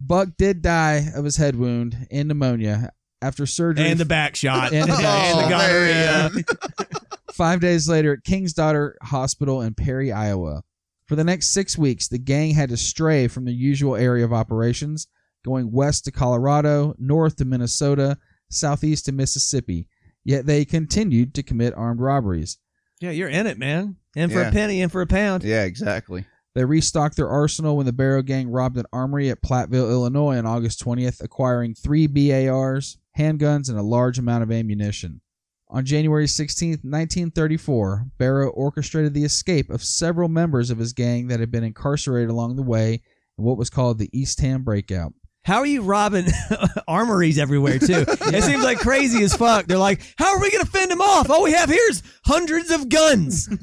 Buck 0.00 0.28
did 0.38 0.62
die 0.62 1.08
of 1.14 1.24
his 1.24 1.36
head 1.36 1.56
wound 1.56 2.06
and 2.10 2.28
pneumonia 2.28 2.90
after 3.22 3.46
surgery. 3.46 3.88
and 3.88 4.00
the 4.00 4.04
back 4.06 4.34
shot. 4.34 4.72
And- 4.72 4.90
and 4.90 4.90
the 4.90 4.96
Oh, 4.96 5.48
gonorrhea. 5.48 6.30
five 7.32 7.60
days 7.60 7.88
later 7.88 8.14
at 8.14 8.24
King's 8.24 8.54
Daughter 8.54 8.96
Hospital 9.02 9.60
in 9.62 9.74
Perry, 9.74 10.10
Iowa. 10.10 10.62
For 11.10 11.16
the 11.16 11.24
next 11.24 11.48
six 11.48 11.76
weeks, 11.76 12.06
the 12.06 12.18
gang 12.18 12.54
had 12.54 12.68
to 12.68 12.76
stray 12.76 13.26
from 13.26 13.44
the 13.44 13.52
usual 13.52 13.96
area 13.96 14.24
of 14.24 14.32
operations, 14.32 15.08
going 15.44 15.72
west 15.72 16.04
to 16.04 16.12
Colorado, 16.12 16.94
north 17.00 17.34
to 17.38 17.44
Minnesota, 17.44 18.16
southeast 18.48 19.06
to 19.06 19.12
Mississippi. 19.12 19.88
Yet 20.22 20.46
they 20.46 20.64
continued 20.64 21.34
to 21.34 21.42
commit 21.42 21.74
armed 21.74 21.98
robberies. 21.98 22.58
Yeah, 23.00 23.10
you're 23.10 23.28
in 23.28 23.48
it, 23.48 23.58
man. 23.58 23.96
In 24.14 24.30
for 24.30 24.40
Yeah. 24.40 24.50
a 24.50 24.52
penny, 24.52 24.82
in 24.82 24.88
for 24.88 25.00
a 25.00 25.06
pound. 25.08 25.42
Yeah, 25.42 25.64
exactly. 25.64 26.26
They 26.54 26.64
restocked 26.64 27.16
their 27.16 27.28
arsenal 27.28 27.76
when 27.76 27.86
the 27.86 27.92
Barrow 27.92 28.22
Gang 28.22 28.48
robbed 28.48 28.76
an 28.76 28.86
armory 28.92 29.30
at 29.30 29.42
Platteville, 29.42 29.90
Illinois 29.90 30.36
on 30.38 30.46
August 30.46 30.78
20th, 30.78 31.20
acquiring 31.20 31.74
three 31.74 32.06
BARs, 32.06 32.98
handguns, 33.18 33.68
and 33.68 33.76
a 33.76 33.82
large 33.82 34.20
amount 34.20 34.44
of 34.44 34.52
ammunition. 34.52 35.22
On 35.72 35.84
January 35.84 36.26
16th, 36.26 36.82
1934, 36.82 38.06
Barrow 38.18 38.48
orchestrated 38.50 39.14
the 39.14 39.22
escape 39.22 39.70
of 39.70 39.84
several 39.84 40.28
members 40.28 40.70
of 40.70 40.78
his 40.78 40.92
gang 40.92 41.28
that 41.28 41.38
had 41.38 41.52
been 41.52 41.62
incarcerated 41.62 42.28
along 42.28 42.56
the 42.56 42.62
way 42.62 43.02
in 43.38 43.44
what 43.44 43.56
was 43.56 43.70
called 43.70 43.98
the 43.98 44.10
Eastham 44.12 44.64
Breakout. 44.64 45.12
How 45.44 45.58
are 45.58 45.66
you 45.66 45.82
robbing 45.82 46.26
armories 46.88 47.38
everywhere 47.38 47.78
too? 47.78 48.04
It 48.08 48.44
seems 48.44 48.64
like 48.64 48.78
crazy 48.78 49.22
as 49.22 49.34
fuck. 49.34 49.66
They're 49.66 49.78
like, 49.78 50.02
how 50.18 50.34
are 50.34 50.40
we 50.40 50.50
gonna 50.50 50.64
fend 50.64 50.90
them 50.90 51.00
off? 51.00 51.30
All 51.30 51.42
we 51.44 51.52
have 51.52 51.70
here 51.70 51.86
is 51.88 52.02
hundreds 52.24 52.70
of 52.70 52.88
guns. 52.88 53.48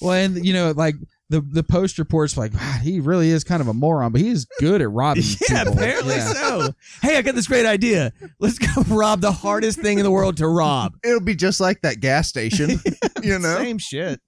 Well, 0.00 0.12
and 0.12 0.46
you 0.46 0.52
know, 0.52 0.70
like 0.70 0.94
the 1.30 1.40
the 1.40 1.62
post 1.62 1.98
reports, 1.98 2.36
like 2.36 2.52
"Ah, 2.56 2.80
he 2.82 3.00
really 3.00 3.30
is 3.30 3.44
kind 3.44 3.60
of 3.60 3.68
a 3.68 3.74
moron, 3.74 4.12
but 4.12 4.20
he's 4.20 4.46
good 4.60 4.80
at 4.80 4.90
robbing. 4.90 5.22
yeah, 5.50 5.64
people." 5.64 5.74
apparently 5.74 6.14
Yeah. 6.16 6.32
so. 6.32 6.74
Hey, 7.02 7.16
I 7.18 7.22
got 7.22 7.34
this 7.34 7.46
great 7.46 7.66
idea. 7.66 8.12
Let's 8.38 8.58
go 8.58 8.82
rob 8.88 9.20
the 9.20 9.32
hardest 9.32 9.80
thing 9.80 9.98
in 9.98 10.04
the 10.04 10.10
world 10.10 10.36
to 10.38 10.48
rob. 10.48 10.94
It'll 11.04 11.20
be 11.20 11.34
just 11.34 11.60
like 11.60 11.82
that 11.82 12.00
gas 12.00 12.28
station, 12.28 12.80
you 13.22 13.38
know. 13.38 13.56
Same 13.58 13.78
shit. 13.78 14.20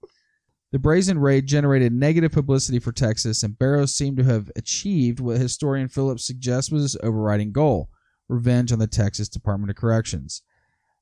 The 0.71 0.79
brazen 0.79 1.17
raid 1.19 1.47
generated 1.47 1.91
negative 1.91 2.31
publicity 2.31 2.79
for 2.79 2.91
Texas, 2.93 3.43
and 3.43 3.59
Barrows 3.59 3.93
seemed 3.93 4.15
to 4.17 4.23
have 4.23 4.49
achieved 4.55 5.19
what 5.19 5.37
historian 5.37 5.89
Phillips 5.89 6.25
suggests 6.25 6.71
was 6.71 6.83
his 6.83 6.97
overriding 7.03 7.51
goal 7.51 7.89
revenge 8.29 8.71
on 8.71 8.79
the 8.79 8.87
Texas 8.87 9.27
Department 9.27 9.69
of 9.69 9.75
Corrections. 9.75 10.43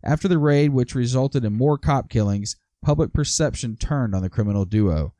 After 0.04 0.28
the 0.28 0.40
raid, 0.40 0.70
which 0.70 0.96
resulted 0.96 1.46
in 1.46 1.54
more 1.54 1.78
cop 1.78 2.10
killings, 2.10 2.56
public 2.84 3.14
perception 3.14 3.76
turned 3.76 4.16
on 4.16 4.24
the 4.24 4.30
criminal 4.30 4.66
duo. 4.66 5.14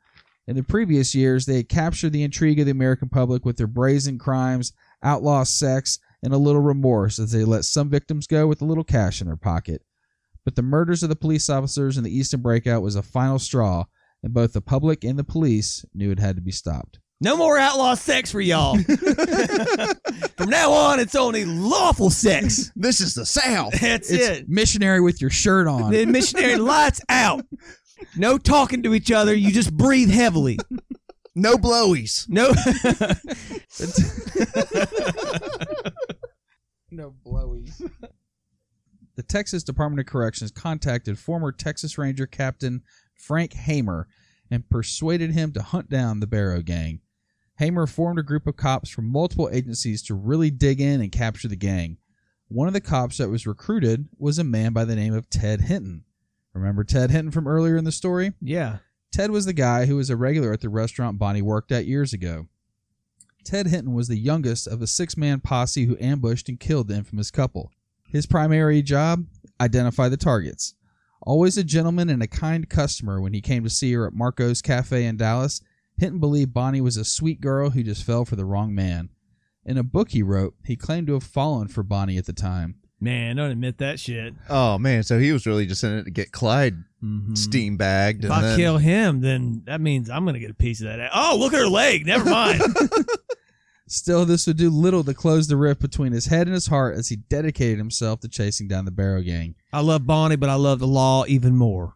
In 0.50 0.56
the 0.56 0.64
previous 0.64 1.14
years, 1.14 1.46
they 1.46 1.58
had 1.58 1.68
captured 1.68 2.10
the 2.10 2.24
intrigue 2.24 2.58
of 2.58 2.66
the 2.66 2.72
American 2.72 3.08
public 3.08 3.44
with 3.44 3.56
their 3.56 3.68
brazen 3.68 4.18
crimes, 4.18 4.72
outlaw 5.00 5.44
sex, 5.44 6.00
and 6.24 6.34
a 6.34 6.38
little 6.38 6.60
remorse 6.60 7.20
as 7.20 7.30
they 7.30 7.44
let 7.44 7.64
some 7.64 7.88
victims 7.88 8.26
go 8.26 8.48
with 8.48 8.60
a 8.60 8.64
little 8.64 8.82
cash 8.82 9.20
in 9.20 9.28
their 9.28 9.36
pocket. 9.36 9.82
But 10.44 10.56
the 10.56 10.62
murders 10.62 11.04
of 11.04 11.08
the 11.08 11.14
police 11.14 11.48
officers 11.48 11.96
in 11.96 12.02
the 12.02 12.10
Eastham 12.10 12.42
breakout 12.42 12.82
was 12.82 12.96
a 12.96 13.02
final 13.02 13.38
straw, 13.38 13.84
and 14.24 14.34
both 14.34 14.52
the 14.52 14.60
public 14.60 15.04
and 15.04 15.16
the 15.16 15.22
police 15.22 15.84
knew 15.94 16.10
it 16.10 16.18
had 16.18 16.34
to 16.34 16.42
be 16.42 16.50
stopped. 16.50 16.98
No 17.20 17.36
more 17.36 17.56
outlaw 17.56 17.94
sex 17.94 18.32
for 18.32 18.40
y'all. 18.40 18.76
From 20.36 20.48
now 20.50 20.72
on, 20.72 20.98
it's 20.98 21.14
only 21.14 21.44
lawful 21.44 22.10
sex. 22.10 22.72
This 22.74 23.00
is 23.00 23.14
the 23.14 23.24
South. 23.24 23.78
That's 23.78 24.10
It's 24.10 24.40
it. 24.40 24.48
missionary 24.48 25.00
with 25.00 25.20
your 25.20 25.30
shirt 25.30 25.68
on. 25.68 25.92
The 25.92 26.06
missionary 26.06 26.56
lights 26.56 27.00
out. 27.08 27.44
No 28.16 28.38
talking 28.38 28.82
to 28.82 28.94
each 28.94 29.10
other. 29.10 29.34
You 29.34 29.52
just 29.52 29.76
breathe 29.76 30.10
heavily. 30.10 30.58
No 31.34 31.56
blowies. 31.56 32.28
No. 32.28 32.48
no 36.90 37.14
blowies. 37.24 37.80
the 39.16 39.22
Texas 39.22 39.62
Department 39.62 40.00
of 40.00 40.06
Corrections 40.06 40.50
contacted 40.50 41.18
former 41.18 41.52
Texas 41.52 41.96
Ranger 41.96 42.26
Captain 42.26 42.82
Frank 43.14 43.52
Hamer 43.52 44.08
and 44.50 44.68
persuaded 44.68 45.32
him 45.32 45.52
to 45.52 45.62
hunt 45.62 45.88
down 45.88 46.20
the 46.20 46.26
Barrow 46.26 46.62
Gang. 46.62 47.00
Hamer 47.58 47.86
formed 47.86 48.18
a 48.18 48.24
group 48.24 48.46
of 48.46 48.56
cops 48.56 48.90
from 48.90 49.06
multiple 49.06 49.48
agencies 49.52 50.02
to 50.04 50.14
really 50.14 50.50
dig 50.50 50.80
in 50.80 51.00
and 51.00 51.12
capture 51.12 51.46
the 51.48 51.56
gang. 51.56 51.98
One 52.48 52.66
of 52.66 52.74
the 52.74 52.80
cops 52.80 53.18
that 53.18 53.28
was 53.28 53.46
recruited 53.46 54.08
was 54.18 54.38
a 54.38 54.44
man 54.44 54.72
by 54.72 54.84
the 54.84 54.96
name 54.96 55.14
of 55.14 55.30
Ted 55.30 55.60
Hinton. 55.60 56.04
Remember 56.52 56.84
Ted 56.84 57.10
Hinton 57.10 57.30
from 57.30 57.46
earlier 57.46 57.76
in 57.76 57.84
the 57.84 57.92
story? 57.92 58.32
yeah. 58.40 58.78
Ted 59.12 59.32
was 59.32 59.44
the 59.44 59.52
guy 59.52 59.86
who 59.86 59.96
was 59.96 60.08
a 60.08 60.16
regular 60.16 60.52
at 60.52 60.60
the 60.60 60.68
restaurant 60.68 61.18
Bonnie 61.18 61.42
worked 61.42 61.72
at 61.72 61.84
years 61.84 62.12
ago. 62.12 62.46
Ted 63.44 63.66
Hinton 63.66 63.92
was 63.92 64.06
the 64.06 64.16
youngest 64.16 64.68
of 64.68 64.80
a 64.82 64.86
six 64.86 65.16
man 65.16 65.40
posse 65.40 65.86
who 65.86 65.96
ambushed 66.00 66.48
and 66.48 66.60
killed 66.60 66.88
the 66.88 66.94
infamous 66.94 67.30
couple. 67.30 67.72
His 68.04 68.26
primary 68.26 68.82
job? 68.82 69.26
Identify 69.60 70.08
the 70.08 70.16
targets. 70.16 70.74
Always 71.22 71.58
a 71.58 71.64
gentleman 71.64 72.08
and 72.08 72.22
a 72.22 72.28
kind 72.28 72.68
customer 72.68 73.20
when 73.20 73.34
he 73.34 73.40
came 73.40 73.64
to 73.64 73.70
see 73.70 73.92
her 73.92 74.06
at 74.06 74.14
Marco's 74.14 74.62
Cafe 74.62 75.04
in 75.04 75.16
Dallas, 75.16 75.60
Hinton 75.98 76.20
believed 76.20 76.54
Bonnie 76.54 76.80
was 76.80 76.96
a 76.96 77.04
sweet 77.04 77.40
girl 77.40 77.70
who 77.70 77.82
just 77.82 78.04
fell 78.04 78.24
for 78.24 78.36
the 78.36 78.46
wrong 78.46 78.74
man. 78.74 79.10
In 79.64 79.76
a 79.76 79.82
book 79.82 80.10
he 80.10 80.22
wrote, 80.22 80.54
he 80.64 80.76
claimed 80.76 81.08
to 81.08 81.14
have 81.14 81.22
fallen 81.22 81.68
for 81.68 81.82
Bonnie 81.82 82.16
at 82.16 82.26
the 82.26 82.32
time. 82.32 82.76
Man, 83.00 83.36
don't 83.36 83.50
admit 83.50 83.78
that 83.78 83.98
shit. 83.98 84.34
Oh 84.50 84.76
man, 84.78 85.02
so 85.02 85.18
he 85.18 85.32
was 85.32 85.46
really 85.46 85.64
just 85.66 85.82
in 85.84 85.98
it 85.98 86.04
to 86.04 86.10
get 86.10 86.32
Clyde 86.32 86.74
Mhm. 87.02 87.36
steam 87.38 87.78
bagged. 87.78 88.24
If 88.26 88.30
and 88.30 88.34
I 88.44 88.48
then, 88.48 88.58
kill 88.58 88.76
him, 88.76 89.20
then 89.22 89.62
that 89.64 89.80
means 89.80 90.10
I'm 90.10 90.26
gonna 90.26 90.38
get 90.38 90.50
a 90.50 90.54
piece 90.54 90.80
of 90.82 90.86
that. 90.88 91.10
Oh, 91.14 91.36
look 91.38 91.54
at 91.54 91.60
her 91.60 91.66
leg. 91.68 92.04
Never 92.06 92.28
mind. 92.28 92.60
Still, 93.86 94.24
this 94.24 94.46
would 94.46 94.56
do 94.58 94.70
little 94.70 95.02
to 95.02 95.14
close 95.14 95.48
the 95.48 95.56
rift 95.56 95.80
between 95.80 96.12
his 96.12 96.26
head 96.26 96.46
and 96.46 96.54
his 96.54 96.68
heart 96.68 96.96
as 96.96 97.08
he 97.08 97.16
dedicated 97.16 97.78
himself 97.78 98.20
to 98.20 98.28
chasing 98.28 98.68
down 98.68 98.84
the 98.84 98.90
Barrow 98.92 99.20
Gang. 99.22 99.56
I 99.72 99.80
love 99.80 100.06
Bonnie, 100.06 100.36
but 100.36 100.48
I 100.50 100.54
love 100.54 100.78
the 100.78 100.86
law 100.86 101.24
even 101.26 101.56
more. 101.56 101.94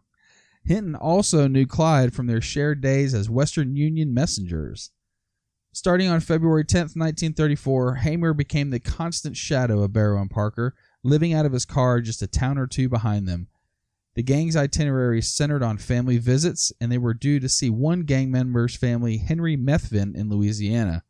Hinton 0.64 0.96
also 0.96 1.46
knew 1.46 1.66
Clyde 1.66 2.12
from 2.14 2.26
their 2.26 2.40
shared 2.40 2.80
days 2.80 3.14
as 3.14 3.30
Western 3.30 3.76
Union 3.76 4.12
messengers. 4.12 4.90
Starting 5.72 6.08
on 6.08 6.18
February 6.20 6.64
10th, 6.64 6.96
1934, 6.96 7.96
Hamer 7.96 8.32
became 8.32 8.70
the 8.70 8.80
constant 8.80 9.36
shadow 9.36 9.82
of 9.82 9.92
Barrow 9.92 10.20
and 10.20 10.30
Parker, 10.30 10.74
living 11.04 11.32
out 11.32 11.46
of 11.46 11.52
his 11.52 11.64
car 11.64 12.00
just 12.00 12.22
a 12.22 12.26
town 12.26 12.58
or 12.58 12.66
two 12.66 12.88
behind 12.88 13.28
them. 13.28 13.46
The 14.16 14.22
gang's 14.22 14.56
itinerary 14.56 15.20
centered 15.22 15.62
on 15.62 15.76
family 15.78 16.18
visits, 16.18 16.72
and 16.80 16.90
they 16.90 16.98
were 16.98 17.14
due 17.14 17.38
to 17.40 17.48
see 17.48 17.68
one 17.68 18.02
gang 18.02 18.30
member's 18.30 18.76
family, 18.76 19.18
Henry 19.18 19.56
Methvin, 19.56 20.16
in 20.16 20.28
Louisiana. 20.28 21.04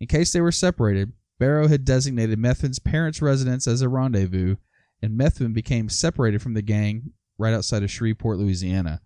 In 0.00 0.06
case 0.06 0.32
they 0.32 0.40
were 0.40 0.52
separated, 0.52 1.12
Barrow 1.38 1.68
had 1.68 1.84
designated 1.84 2.38
Methvin's 2.38 2.78
parents' 2.78 3.22
residence 3.22 3.66
as 3.66 3.82
a 3.82 3.88
rendezvous, 3.88 4.56
and 5.00 5.18
Methvin 5.18 5.52
became 5.52 5.88
separated 5.88 6.40
from 6.42 6.54
the 6.54 6.62
gang 6.62 7.12
right 7.38 7.54
outside 7.54 7.82
of 7.82 7.90
Shreveport, 7.90 8.38
Louisiana. 8.38 9.00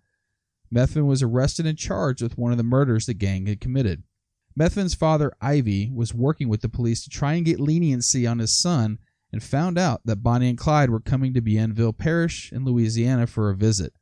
Methvin 0.72 1.06
was 1.06 1.22
arrested 1.22 1.66
and 1.66 1.78
charged 1.78 2.22
with 2.22 2.38
one 2.38 2.52
of 2.52 2.58
the 2.58 2.64
murders 2.64 3.06
the 3.06 3.14
gang 3.14 3.46
had 3.46 3.60
committed. 3.60 4.04
Methvin's 4.58 4.94
father, 4.94 5.32
Ivy, 5.40 5.90
was 5.90 6.14
working 6.14 6.48
with 6.48 6.60
the 6.60 6.68
police 6.68 7.02
to 7.04 7.10
try 7.10 7.34
and 7.34 7.44
get 7.44 7.60
leniency 7.60 8.26
on 8.26 8.38
his 8.38 8.56
son 8.56 8.98
and 9.36 9.42
found 9.42 9.76
out 9.76 10.00
that 10.06 10.22
Bonnie 10.22 10.48
and 10.48 10.56
Clyde 10.56 10.88
were 10.88 10.98
coming 10.98 11.34
to 11.34 11.42
Bienville 11.42 11.92
Parish 11.92 12.50
in 12.52 12.64
Louisiana 12.64 13.26
for 13.26 13.50
a 13.50 13.54
visit. 13.54 13.92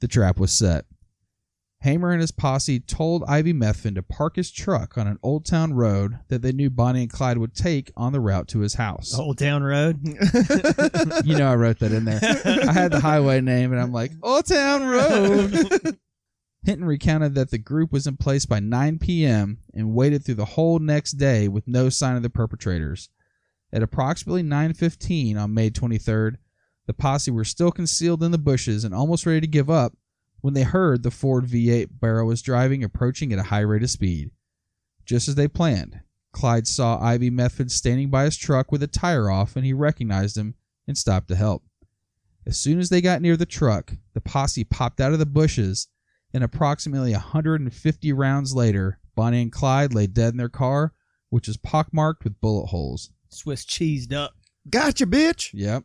The 0.00 0.08
trap 0.08 0.38
was 0.38 0.52
set. 0.52 0.84
Hamer 1.80 2.10
and 2.10 2.20
his 2.20 2.32
posse 2.32 2.78
told 2.78 3.24
Ivy 3.26 3.54
Methvin 3.54 3.94
to 3.94 4.02
park 4.02 4.36
his 4.36 4.50
truck 4.50 4.98
on 4.98 5.06
an 5.06 5.18
old 5.22 5.46
town 5.46 5.72
road 5.72 6.18
that 6.28 6.42
they 6.42 6.52
knew 6.52 6.68
Bonnie 6.68 7.02
and 7.02 7.10
Clyde 7.10 7.38
would 7.38 7.54
take 7.54 7.90
on 7.96 8.12
the 8.12 8.20
route 8.20 8.46
to 8.48 8.58
his 8.58 8.74
house. 8.74 9.18
Old 9.18 9.38
Town 9.38 9.62
Road. 9.62 10.00
You 11.24 11.38
know, 11.38 11.50
I 11.50 11.54
wrote 11.54 11.78
that 11.78 11.92
in 11.92 12.04
there. 12.04 12.20
I 12.22 12.72
had 12.72 12.92
the 12.92 13.00
highway 13.00 13.40
name, 13.40 13.72
and 13.72 13.80
I'm 13.80 13.92
like, 13.92 14.12
Old 14.22 14.44
Town 14.46 14.86
Road. 14.86 15.98
Hinton 16.64 16.84
recounted 16.84 17.34
that 17.36 17.50
the 17.50 17.58
group 17.58 17.90
was 17.90 18.06
in 18.06 18.18
place 18.18 18.44
by 18.44 18.60
9 18.60 18.98
p.m. 18.98 19.60
and 19.72 19.94
waited 19.94 20.24
through 20.24 20.34
the 20.34 20.44
whole 20.44 20.78
next 20.78 21.12
day 21.12 21.48
with 21.48 21.66
no 21.66 21.88
sign 21.88 22.16
of 22.16 22.22
the 22.22 22.28
perpetrators. 22.28 23.08
At 23.72 23.82
approximately 23.82 24.42
9:15 24.42 25.36
on 25.36 25.54
May 25.54 25.70
23rd, 25.70 26.36
the 26.86 26.94
posse 26.94 27.30
were 27.30 27.44
still 27.44 27.70
concealed 27.70 28.22
in 28.22 28.30
the 28.30 28.38
bushes 28.38 28.84
and 28.84 28.94
almost 28.94 29.26
ready 29.26 29.42
to 29.42 29.46
give 29.46 29.68
up 29.68 29.96
when 30.40 30.54
they 30.54 30.62
heard 30.62 31.02
the 31.02 31.10
Ford 31.10 31.46
V8 31.46 32.00
Barrow 32.00 32.24
was 32.24 32.40
driving 32.40 32.82
approaching 32.82 33.32
at 33.32 33.38
a 33.38 33.44
high 33.44 33.60
rate 33.60 33.82
of 33.82 33.90
speed. 33.90 34.30
Just 35.04 35.28
as 35.28 35.34
they 35.34 35.48
planned, 35.48 36.00
Clyde 36.32 36.66
saw 36.66 36.98
Ivy 37.00 37.30
Methvin 37.30 37.70
standing 37.70 38.10
by 38.10 38.24
his 38.24 38.36
truck 38.36 38.72
with 38.72 38.82
a 38.82 38.86
tire 38.86 39.30
off 39.30 39.56
and 39.56 39.66
he 39.66 39.72
recognized 39.72 40.36
him 40.36 40.54
and 40.86 40.96
stopped 40.96 41.28
to 41.28 41.36
help. 41.36 41.64
As 42.46 42.58
soon 42.58 42.78
as 42.78 42.88
they 42.88 43.02
got 43.02 43.20
near 43.20 43.36
the 43.36 43.44
truck, 43.44 43.94
the 44.14 44.22
posse 44.22 44.64
popped 44.64 45.00
out 45.00 45.12
of 45.12 45.18
the 45.18 45.26
bushes, 45.26 45.88
and 46.32 46.42
approximately 46.42 47.12
150 47.12 48.12
rounds 48.12 48.54
later, 48.54 48.98
Bonnie 49.14 49.42
and 49.42 49.52
Clyde 49.52 49.92
lay 49.92 50.06
dead 50.06 50.32
in 50.32 50.38
their 50.38 50.48
car, 50.48 50.94
which 51.28 51.48
was 51.48 51.58
pockmarked 51.58 52.24
with 52.24 52.40
bullet 52.40 52.66
holes. 52.66 53.10
Swiss 53.30 53.64
cheesed 53.64 54.12
up. 54.12 54.34
Gotcha, 54.68 55.06
bitch. 55.06 55.50
Yep. 55.54 55.84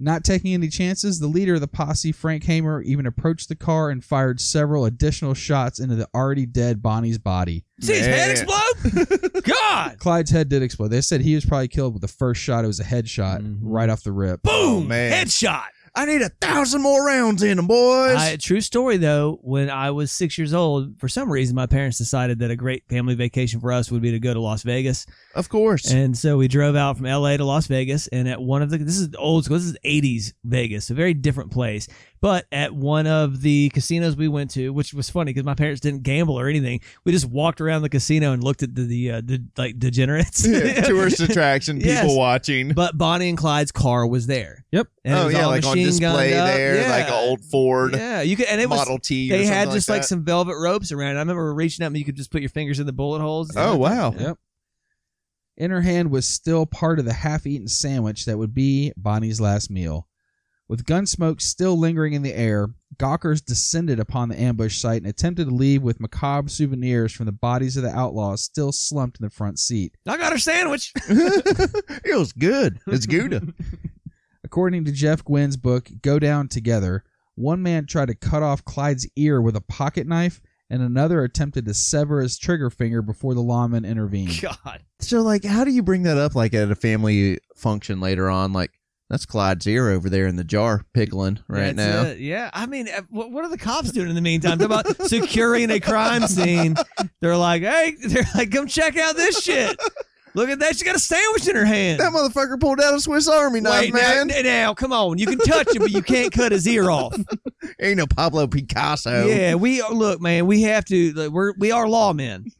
Not 0.00 0.22
taking 0.22 0.54
any 0.54 0.68
chances, 0.68 1.18
the 1.18 1.26
leader 1.26 1.54
of 1.54 1.60
the 1.60 1.66
posse, 1.66 2.12
Frank 2.12 2.44
Hamer, 2.44 2.80
even 2.82 3.04
approached 3.04 3.48
the 3.48 3.56
car 3.56 3.90
and 3.90 4.04
fired 4.04 4.40
several 4.40 4.84
additional 4.84 5.34
shots 5.34 5.80
into 5.80 5.96
the 5.96 6.08
already 6.14 6.46
dead 6.46 6.80
Bonnie's 6.80 7.18
body. 7.18 7.64
See 7.80 7.94
his 7.94 8.06
head 8.06 8.30
explode? 8.30 9.42
God. 9.42 9.98
Clyde's 9.98 10.30
head 10.30 10.48
did 10.48 10.62
explode. 10.62 10.88
They 10.88 11.00
said 11.00 11.20
he 11.22 11.34
was 11.34 11.44
probably 11.44 11.66
killed 11.66 11.94
with 11.94 12.02
the 12.02 12.06
first 12.08 12.40
shot. 12.40 12.62
It 12.62 12.68
was 12.68 12.78
a 12.78 12.84
headshot 12.84 13.40
Mhm. 13.40 13.58
right 13.62 13.90
off 13.90 14.04
the 14.04 14.12
rip. 14.12 14.42
Boom. 14.44 14.52
Oh, 14.54 14.80
man. 14.80 15.12
Headshot. 15.26 15.66
I 15.94 16.04
need 16.04 16.22
a 16.22 16.28
thousand 16.28 16.82
more 16.82 17.04
rounds 17.04 17.42
in 17.42 17.56
them, 17.56 17.66
boys. 17.66 18.16
I, 18.16 18.36
true 18.36 18.60
story 18.60 18.96
though, 18.96 19.38
when 19.42 19.70
I 19.70 19.90
was 19.90 20.12
six 20.12 20.38
years 20.38 20.54
old, 20.54 20.98
for 21.00 21.08
some 21.08 21.30
reason 21.30 21.54
my 21.54 21.66
parents 21.66 21.98
decided 21.98 22.38
that 22.40 22.50
a 22.50 22.56
great 22.56 22.88
family 22.88 23.14
vacation 23.14 23.60
for 23.60 23.72
us 23.72 23.90
would 23.90 24.02
be 24.02 24.10
to 24.10 24.20
go 24.20 24.34
to 24.34 24.40
Las 24.40 24.62
Vegas. 24.62 25.06
of 25.34 25.48
course. 25.48 25.90
And 25.90 26.16
so 26.16 26.36
we 26.36 26.48
drove 26.48 26.76
out 26.76 26.96
from 26.96 27.06
LA 27.06 27.36
to 27.36 27.44
Las 27.44 27.66
Vegas 27.66 28.06
and 28.08 28.28
at 28.28 28.40
one 28.40 28.62
of 28.62 28.70
the 28.70 28.78
this 28.78 28.98
is 28.98 29.08
old 29.16 29.44
school, 29.44 29.58
this 29.58 29.66
is 29.66 29.76
80s 29.84 30.32
Vegas, 30.44 30.90
a 30.90 30.94
very 30.94 31.14
different 31.14 31.50
place. 31.50 31.88
But 32.20 32.46
at 32.50 32.74
one 32.74 33.06
of 33.06 33.42
the 33.42 33.68
casinos 33.70 34.16
we 34.16 34.28
went 34.28 34.50
to, 34.52 34.72
which 34.72 34.92
was 34.92 35.08
funny 35.08 35.32
because 35.32 35.44
my 35.44 35.54
parents 35.54 35.80
didn't 35.80 36.02
gamble 36.02 36.38
or 36.38 36.48
anything, 36.48 36.80
we 37.04 37.12
just 37.12 37.26
walked 37.26 37.60
around 37.60 37.82
the 37.82 37.88
casino 37.88 38.32
and 38.32 38.42
looked 38.42 38.62
at 38.62 38.74
the, 38.74 38.82
the, 38.82 39.10
uh, 39.12 39.20
the 39.24 39.44
like 39.56 39.78
degenerates. 39.78 40.46
Yeah, 40.46 40.80
tourist 40.86 41.20
attraction, 41.20 41.76
people 41.78 41.92
Yes. 41.92 42.16
watching. 42.16 42.72
but 42.72 42.98
Bonnie 42.98 43.28
and 43.28 43.38
Clyde's 43.38 43.70
car 43.72 44.06
was 44.06 44.26
there. 44.26 44.64
Yep. 44.72 44.88
And 45.04 45.14
it 45.14 45.20
oh 45.20 45.24
was 45.26 45.34
yeah, 45.34 45.42
all 45.42 45.50
like 45.50 45.64
on 45.64 45.76
display 45.76 46.30
there, 46.30 46.80
Yeah. 46.82 46.90
like 46.90 47.06
an 47.08 47.12
old 47.28 47.44
Ford 47.44 47.92
Yeah, 47.94 48.22
you 48.22 48.36
could, 48.36 48.46
and 48.46 48.60
it 48.60 48.68
was 48.68 48.78
Model 48.80 48.98
T. 48.98 49.32
or 49.32 49.38
they 49.38 49.46
had 49.46 49.70
just 49.70 49.88
like, 49.88 50.00
that. 50.02 50.06
some 50.08 50.24
velvet 50.24 50.56
ropes 50.56 50.90
around. 50.92 51.16
I 51.16 51.20
remember 51.20 51.54
reaching 51.54 51.84
up 51.84 51.88
and 51.88 51.96
you 51.98 52.04
could 52.04 52.16
just 52.16 52.30
put 52.32 52.40
your 52.42 52.50
fingers 52.50 52.80
in 52.80 52.86
the 52.86 52.92
bullet 52.92 53.20
holes. 53.20 53.52
Oh 53.56 53.76
wow. 53.76 54.12
Yep. 54.18 54.38
In 55.56 55.70
her 55.70 55.80
hand 55.82 56.10
was 56.10 56.26
still 56.26 56.66
part 56.66 56.98
of 56.98 57.04
the 57.04 57.12
half 57.12 57.46
eaten 57.46 57.68
sandwich 57.68 58.24
that 58.24 58.38
would 58.38 58.54
be 58.54 58.92
Bonnie's 58.96 59.40
last 59.40 59.70
meal. 59.70 60.07
With 60.68 60.84
gun 60.84 61.06
smoke 61.06 61.40
still 61.40 61.78
lingering 61.78 62.12
in 62.12 62.20
the 62.20 62.34
air, 62.34 62.68
Gawkers 62.98 63.40
descended 63.40 63.98
upon 63.98 64.28
the 64.28 64.38
ambush 64.38 64.78
site 64.78 65.00
and 65.00 65.06
attempted 65.06 65.46
to 65.46 65.54
leave 65.54 65.82
with 65.82 65.98
macabre 65.98 66.50
souvenirs 66.50 67.12
from 67.12 67.24
the 67.24 67.32
bodies 67.32 67.78
of 67.78 67.84
the 67.84 67.96
outlaws 67.96 68.42
still 68.42 68.70
slumped 68.70 69.18
in 69.18 69.24
the 69.24 69.30
front 69.30 69.58
seat. 69.58 69.96
I 70.06 70.18
got 70.18 70.32
her 70.32 70.38
sandwich. 70.38 70.92
it 71.08 72.18
was 72.18 72.32
good. 72.32 72.80
It's 72.86 73.06
Gouda. 73.06 73.54
According 74.44 74.84
to 74.84 74.92
Jeff 74.92 75.24
Guinn's 75.24 75.56
book, 75.56 75.90
Go 76.02 76.18
Down 76.18 76.48
Together, 76.48 77.02
one 77.34 77.62
man 77.62 77.86
tried 77.86 78.08
to 78.08 78.14
cut 78.14 78.42
off 78.42 78.64
Clyde's 78.64 79.08
ear 79.16 79.40
with 79.40 79.56
a 79.56 79.60
pocket 79.62 80.06
knife, 80.06 80.42
and 80.70 80.82
another 80.82 81.24
attempted 81.24 81.64
to 81.64 81.72
sever 81.72 82.20
his 82.20 82.36
trigger 82.36 82.68
finger 82.68 83.00
before 83.00 83.32
the 83.34 83.40
lawman 83.40 83.86
intervened. 83.86 84.38
God. 84.42 84.82
So, 85.00 85.22
like, 85.22 85.44
how 85.44 85.64
do 85.64 85.70
you 85.70 85.82
bring 85.82 86.02
that 86.02 86.18
up, 86.18 86.34
like, 86.34 86.52
at 86.52 86.70
a 86.70 86.74
family 86.74 87.38
function 87.56 88.00
later 88.00 88.28
on? 88.28 88.52
Like, 88.52 88.72
that's 89.10 89.24
Clyde's 89.24 89.66
ear 89.66 89.88
over 89.88 90.10
there 90.10 90.26
in 90.26 90.36
the 90.36 90.44
jar, 90.44 90.84
pickling 90.92 91.38
right 91.48 91.74
That's 91.74 91.76
now. 91.76 92.02
it. 92.10 92.18
Yeah, 92.18 92.50
I 92.52 92.66
mean, 92.66 92.88
uh, 92.88 93.02
what, 93.08 93.30
what 93.30 93.44
are 93.44 93.48
the 93.48 93.56
cops 93.56 93.90
doing 93.90 94.10
in 94.10 94.14
the 94.14 94.20
meantime? 94.20 94.58
They're 94.58 94.66
about 94.66 94.86
securing 95.06 95.70
a 95.70 95.80
crime 95.80 96.26
scene. 96.26 96.76
They're 97.20 97.36
like, 97.36 97.62
hey, 97.62 97.94
they're 98.06 98.26
like, 98.34 98.50
come 98.50 98.66
check 98.66 98.98
out 98.98 99.16
this 99.16 99.42
shit. 99.42 99.78
Look 100.34 100.50
at 100.50 100.58
that. 100.58 100.76
She 100.76 100.84
got 100.84 100.94
a 100.94 101.00
sandwich 101.00 101.48
in 101.48 101.56
her 101.56 101.64
hand. 101.64 102.00
That 102.00 102.12
motherfucker 102.12 102.60
pulled 102.60 102.80
out 102.80 102.94
a 102.94 103.00
Swiss 103.00 103.26
Army 103.26 103.60
knife, 103.60 103.92
Wait, 103.92 103.94
now, 103.94 104.24
man. 104.24 104.44
now, 104.44 104.74
come 104.74 104.92
on. 104.92 105.16
You 105.16 105.26
can 105.26 105.38
touch 105.38 105.74
him, 105.74 105.80
but 105.80 105.90
you 105.90 106.02
can't 106.02 106.30
cut 106.30 106.52
his 106.52 106.66
ear 106.68 106.90
off. 106.90 107.16
Ain't 107.80 107.96
no 107.96 108.06
Pablo 108.06 108.46
Picasso. 108.46 109.26
Yeah, 109.26 109.54
we 109.54 109.82
look, 109.82 110.20
man. 110.20 110.46
We 110.46 110.62
have 110.62 110.84
to. 110.86 111.12
like, 111.12 111.30
We're 111.30 111.54
we 111.58 111.72
are 111.72 111.86
lawmen. 111.86 112.52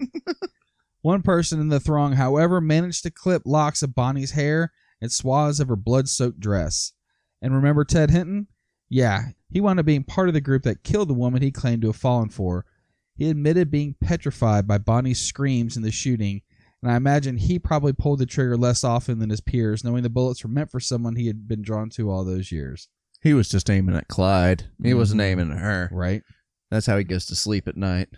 One 1.03 1.23
person 1.23 1.61
in 1.61 1.69
the 1.69 1.79
throng, 1.79 2.15
however, 2.15 2.61
managed 2.61 3.03
to 3.05 3.11
clip 3.11 3.43
locks 3.45 3.83
of 3.83 3.95
Bonnie's 3.95 4.33
hair 4.33 4.73
and 5.01 5.13
swaths 5.13 5.61
of 5.61 5.69
her 5.69 5.77
blood 5.77 6.09
soaked 6.09 6.41
dress. 6.41 6.93
And 7.41 7.55
remember 7.55 7.85
Ted 7.85 8.11
Hinton? 8.11 8.49
Yeah, 8.89 9.29
he 9.51 9.61
wound 9.61 9.79
up 9.79 9.87
being 9.87 10.05
part 10.05 10.29
of 10.29 10.35
the 10.35 10.41
group 10.41 10.63
that 10.65 10.83
killed 10.83 11.09
the 11.09 11.15
woman 11.15 11.43
he 11.43 11.51
claimed 11.51 11.83
to 11.83 11.89
have 11.89 11.97
fallen 11.97 12.31
for. 12.31 12.65
He 13.15 13.29
admitted 13.31 13.71
being 13.71 13.95
petrified 14.01 14.67
by 14.67 14.79
Bonnie's 14.79 15.21
screams 15.21 15.77
in 15.77 15.83
the 15.83 15.91
shooting, 15.91 16.43
and 16.83 16.91
I 16.91 16.97
imagine 16.97 17.37
he 17.37 17.59
probably 17.59 17.93
pulled 17.93 18.21
the 18.21 18.27
trigger 18.27 18.57
less 18.57 18.85
often 18.85 19.19
than 19.19 19.31
his 19.31 19.41
peers, 19.41 19.83
knowing 19.85 20.03
the 20.05 20.09
bullets 20.11 20.43
were 20.45 20.51
meant 20.51 20.71
for 20.71 20.81
someone 20.81 21.17
he 21.17 21.27
had 21.27 21.49
been 21.49 21.63
drawn 21.63 21.91
to 21.91 22.11
all 22.11 22.25
those 22.25 22.53
years. 22.53 22.89
He 23.21 23.35
was 23.35 23.49
just 23.49 23.69
aiming 23.69 23.97
at 23.97 24.07
Clyde. 24.09 24.71
He 24.83 24.95
wasn't 24.95 25.21
Mhm. 25.21 25.25
aiming 25.25 25.51
at 25.53 25.59
her. 25.59 25.89
Right? 25.93 26.23
That's 26.71 26.87
how 26.87 26.97
he 26.97 27.05
goes 27.05 27.27
to 27.27 27.35
sleep 27.35 27.67
at 27.67 27.77
night. 27.77 28.09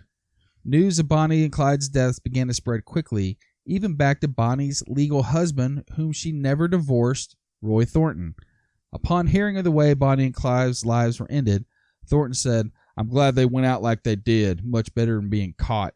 News 0.64 0.98
of 0.98 1.08
Bonnie 1.08 1.42
and 1.44 1.52
Clyde's 1.52 1.88
deaths 1.88 2.18
began 2.18 2.48
to 2.48 2.54
spread 2.54 2.84
quickly, 2.84 3.38
even 3.70 3.94
back 3.94 4.20
to 4.20 4.28
Bonnie's 4.28 4.82
legal 4.88 5.22
husband, 5.22 5.84
whom 5.94 6.12
she 6.12 6.32
never 6.32 6.66
divorced, 6.66 7.36
Roy 7.62 7.84
Thornton. 7.84 8.34
Upon 8.92 9.28
hearing 9.28 9.56
of 9.56 9.64
the 9.64 9.70
way 9.70 9.94
Bonnie 9.94 10.26
and 10.26 10.34
Clive's 10.34 10.84
lives 10.84 11.20
were 11.20 11.30
ended, 11.30 11.64
Thornton 12.06 12.34
said, 12.34 12.70
I'm 12.96 13.08
glad 13.08 13.34
they 13.34 13.46
went 13.46 13.66
out 13.66 13.82
like 13.82 14.02
they 14.02 14.16
did. 14.16 14.64
Much 14.64 14.92
better 14.94 15.16
than 15.16 15.30
being 15.30 15.54
caught. 15.56 15.94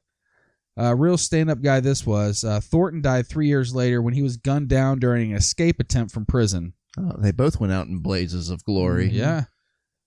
A 0.77 0.95
real 0.95 1.19
stand 1.19 1.51
up 1.51 1.63
guy 1.63 1.81
this 1.81 2.07
was. 2.07 2.45
Uh, 2.45 2.61
Thornton 2.61 3.03
died 3.03 3.27
three 3.27 3.49
years 3.49 3.75
later 3.75 4.01
when 4.01 4.15
he 4.15 4.23
was 4.23 4.37
gunned 4.37 4.69
down 4.69 5.01
during 5.01 5.33
an 5.33 5.37
escape 5.37 5.81
attempt 5.81 6.13
from 6.13 6.27
prison. 6.27 6.75
Oh, 6.97 7.17
they 7.19 7.33
both 7.33 7.59
went 7.59 7.73
out 7.73 7.89
in 7.89 7.99
blazes 7.99 8.51
of 8.51 8.65
glory. 8.65 9.09
Yeah. 9.09 9.45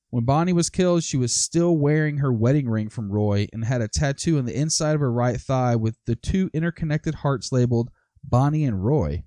When 0.09 0.23
Bonnie 0.23 0.53
was 0.53 0.69
killed, 0.69 1.03
she 1.03 1.17
was 1.17 1.35
still 1.35 1.77
wearing 1.77 2.17
her 2.17 2.31
wedding 2.31 2.69
ring 2.69 2.87
from 2.89 3.11
Roy 3.11 3.47
and 3.51 3.65
had 3.65 3.81
a 3.81 3.87
tattoo 3.89 4.37
on 4.37 4.45
the 4.45 4.57
inside 4.57 4.95
of 4.95 5.01
her 5.01 5.11
right 5.11 5.39
thigh 5.39 5.75
with 5.75 5.97
the 6.05 6.15
two 6.15 6.49
interconnected 6.53 7.15
hearts 7.15 7.51
labeled 7.51 7.89
Bonnie 8.23 8.63
and 8.65 8.83
Roy. 8.83 9.23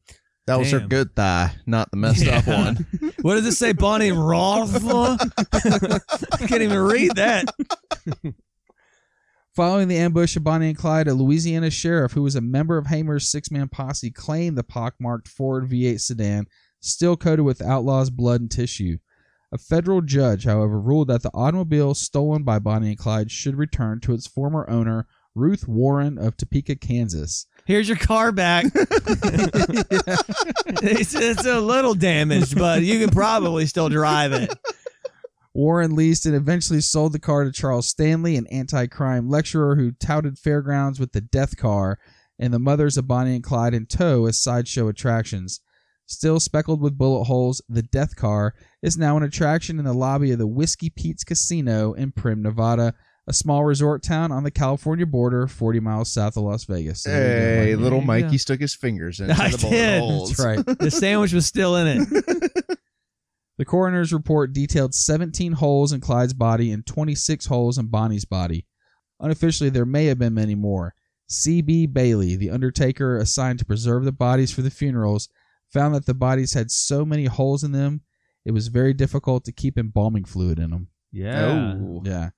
That 0.47 0.59
was 0.59 0.71
her 0.73 0.81
good 0.81 1.15
thigh, 1.15 1.53
not 1.67 1.91
the 1.91 1.97
messed 1.99 2.27
up 2.27 2.47
Yeah. 2.47 2.63
one. 2.65 2.87
What 3.23 3.35
does 3.35 3.45
it 3.47 3.53
say, 3.53 3.73
Bonnie 3.73 4.13
Roth? 4.13 4.75
I 5.53 6.47
can't 6.47 6.63
even 6.63 6.79
read 6.79 7.15
that. 7.17 7.45
Following 9.55 9.89
the 9.89 9.99
ambush 9.99 10.37
of 10.37 10.45
Bonnie 10.45 10.69
and 10.69 10.79
Clyde, 10.79 11.09
a 11.09 11.13
Louisiana 11.15 11.71
sheriff 11.71 12.13
who 12.13 12.23
was 12.23 12.37
a 12.37 12.41
member 12.41 12.79
of 12.79 12.87
Hamer's 12.87 13.31
six 13.31 13.51
man 13.51 13.69
posse 13.69 14.11
claimed 14.11 14.57
the 14.57 14.63
pockmarked 14.65 15.29
Ford 15.29 15.69
V8 15.69 16.01
sedan, 16.01 16.47
still 16.81 17.17
coated 17.17 17.45
with 17.45 17.61
outlaws' 17.61 18.09
blood 18.11 18.41
and 18.41 18.51
tissue. 18.51 18.97
A 19.53 19.59
federal 19.59 20.01
judge, 20.01 20.45
however, 20.45 20.81
ruled 20.81 21.09
that 21.09 21.23
the 21.23 21.31
automobile 21.35 21.95
stolen 21.95 22.45
by 22.45 22.61
Bonnie 22.61 22.91
and 22.91 22.99
Clyde 22.99 23.33
should 23.33 23.57
return 23.57 24.01
to 24.01 24.15
its 24.15 24.29
former 24.29 24.69
owner, 24.71 25.09
Ruth 25.35 25.67
Warren 25.67 26.19
of 26.19 26.37
Topeka, 26.37 26.77
Kansas. 26.77 27.47
Here's 27.65 27.89
your 27.89 27.97
car 27.97 28.31
back. 28.31 28.67
it's, 30.83 31.15
it's 31.15 31.47
a 31.47 31.61
little 31.61 31.95
damaged, 31.95 32.57
but 32.57 32.83
you 32.83 33.01
can 33.01 33.11
probably 33.11 33.67
still 33.67 33.89
drive 33.89 34.33
it. 34.33 34.53
Warren 35.53 35.97
leased 35.97 36.27
and 36.27 36.35
eventually 36.35 36.81
sold 36.81 37.13
the 37.13 37.19
car 37.19 37.45
to 37.45 37.51
Charles 37.53 37.89
Stanley, 37.89 38.37
an 38.37 38.47
anti 38.49 38.87
crime 38.87 39.29
lecturer 39.29 39.75
who 39.77 39.93
touted 39.93 40.39
fairgrounds 40.39 41.01
with 41.01 41.13
the 41.13 41.21
death 41.21 41.57
car 41.57 41.99
and 42.39 42.55
the 42.55 42.59
mothers 42.61 42.97
of 42.97 43.09
Bonnie 43.09 43.35
and 43.35 43.45
Clyde 43.45 43.75
in 43.75 43.87
tow 43.87 44.27
as 44.27 44.39
sideshow 44.39 44.89
attractions. 44.89 45.61
Still 46.11 46.41
speckled 46.41 46.81
with 46.81 46.99
bullet 46.99 47.25
holes, 47.27 47.63
the 47.69 47.83
death 47.85 48.17
car 48.17 48.53
is 48.83 48.99
now 48.99 49.17
an 49.17 49.23
attraction 49.23 49.79
in 49.79 49.85
the 49.85 49.93
lobby 49.93 50.33
of 50.33 50.39
the 50.41 50.47
Whiskey 50.47 50.91
Pete's 50.91 51.23
Casino 51.23 51.93
in 51.93 52.11
Primm, 52.11 52.39
Nevada, 52.41 52.95
a 53.29 53.33
small 53.33 53.65
resort 53.65 54.03
town 54.03 54.33
on 54.33 54.43
the 54.43 54.51
California 54.51 55.07
border, 55.07 55.47
40 55.47 55.79
miles 55.79 56.11
south 56.13 56.37
of 56.37 56.43
Las 56.43 56.65
Vegas. 56.65 57.05
So 57.05 57.11
there 57.11 57.65
Hey, 57.67 57.75
Mike. 57.75 57.83
little 57.85 57.99
There 58.01 58.19
you 58.19 58.25
Mikey 58.25 58.31
go. 58.33 58.37
stuck 58.39 58.59
his 58.59 58.75
fingers 58.75 59.21
into 59.21 59.41
I 59.41 59.51
the 59.51 59.59
bullet 59.59 59.71
did. 59.71 60.01
holes. 60.01 60.37
That's 60.37 60.45
right. 60.67 60.67
The 60.81 60.91
sandwich 60.91 61.33
was 61.33 61.47
still 61.47 61.77
in 61.77 61.87
it. 62.13 62.79
The 63.59 63.65
coroner's 63.67 64.11
report 64.13 64.55
detailed 64.55 64.95
17 64.95 65.53
holes 65.53 65.93
in 65.93 66.01
Clyde's 66.01 66.33
body 66.33 66.73
and 66.73 66.85
26 66.87 67.45
holes 67.45 67.77
in 67.77 67.89
Bonnie's 67.89 68.25
body. 68.25 68.65
Unofficially, 69.21 69.69
there 69.69 69.85
may 69.85 70.07
have 70.07 70.19
been 70.19 70.33
many 70.33 70.55
more. 70.55 70.95
C.B. 71.29 71.85
Bailey, 71.87 72.37
the 72.37 72.49
undertaker 72.49 73.19
assigned 73.19 73.59
to 73.59 73.67
preserve 73.67 74.05
the 74.07 74.13
bodies 74.13 74.51
for 74.51 74.63
the 74.63 74.71
funerals, 74.71 75.29
found 75.73 75.95
that 75.95 76.07
the 76.07 76.15
bodies 76.15 76.55
had 76.55 76.71
so 76.71 77.05
many 77.05 77.27
holes 77.27 77.65
in 77.65 77.73
them, 77.73 78.03
it 78.45 78.53
was 78.53 78.69
very 78.69 78.93
difficult 78.95 79.45
to 79.45 79.53
keep 79.53 79.79
embalming 79.79 80.25
fluid 80.25 80.59
in 80.59 80.71
them. 80.71 80.89
Yeah. 81.13 81.77
Oh. 81.81 82.03
Yeah. 82.05 82.31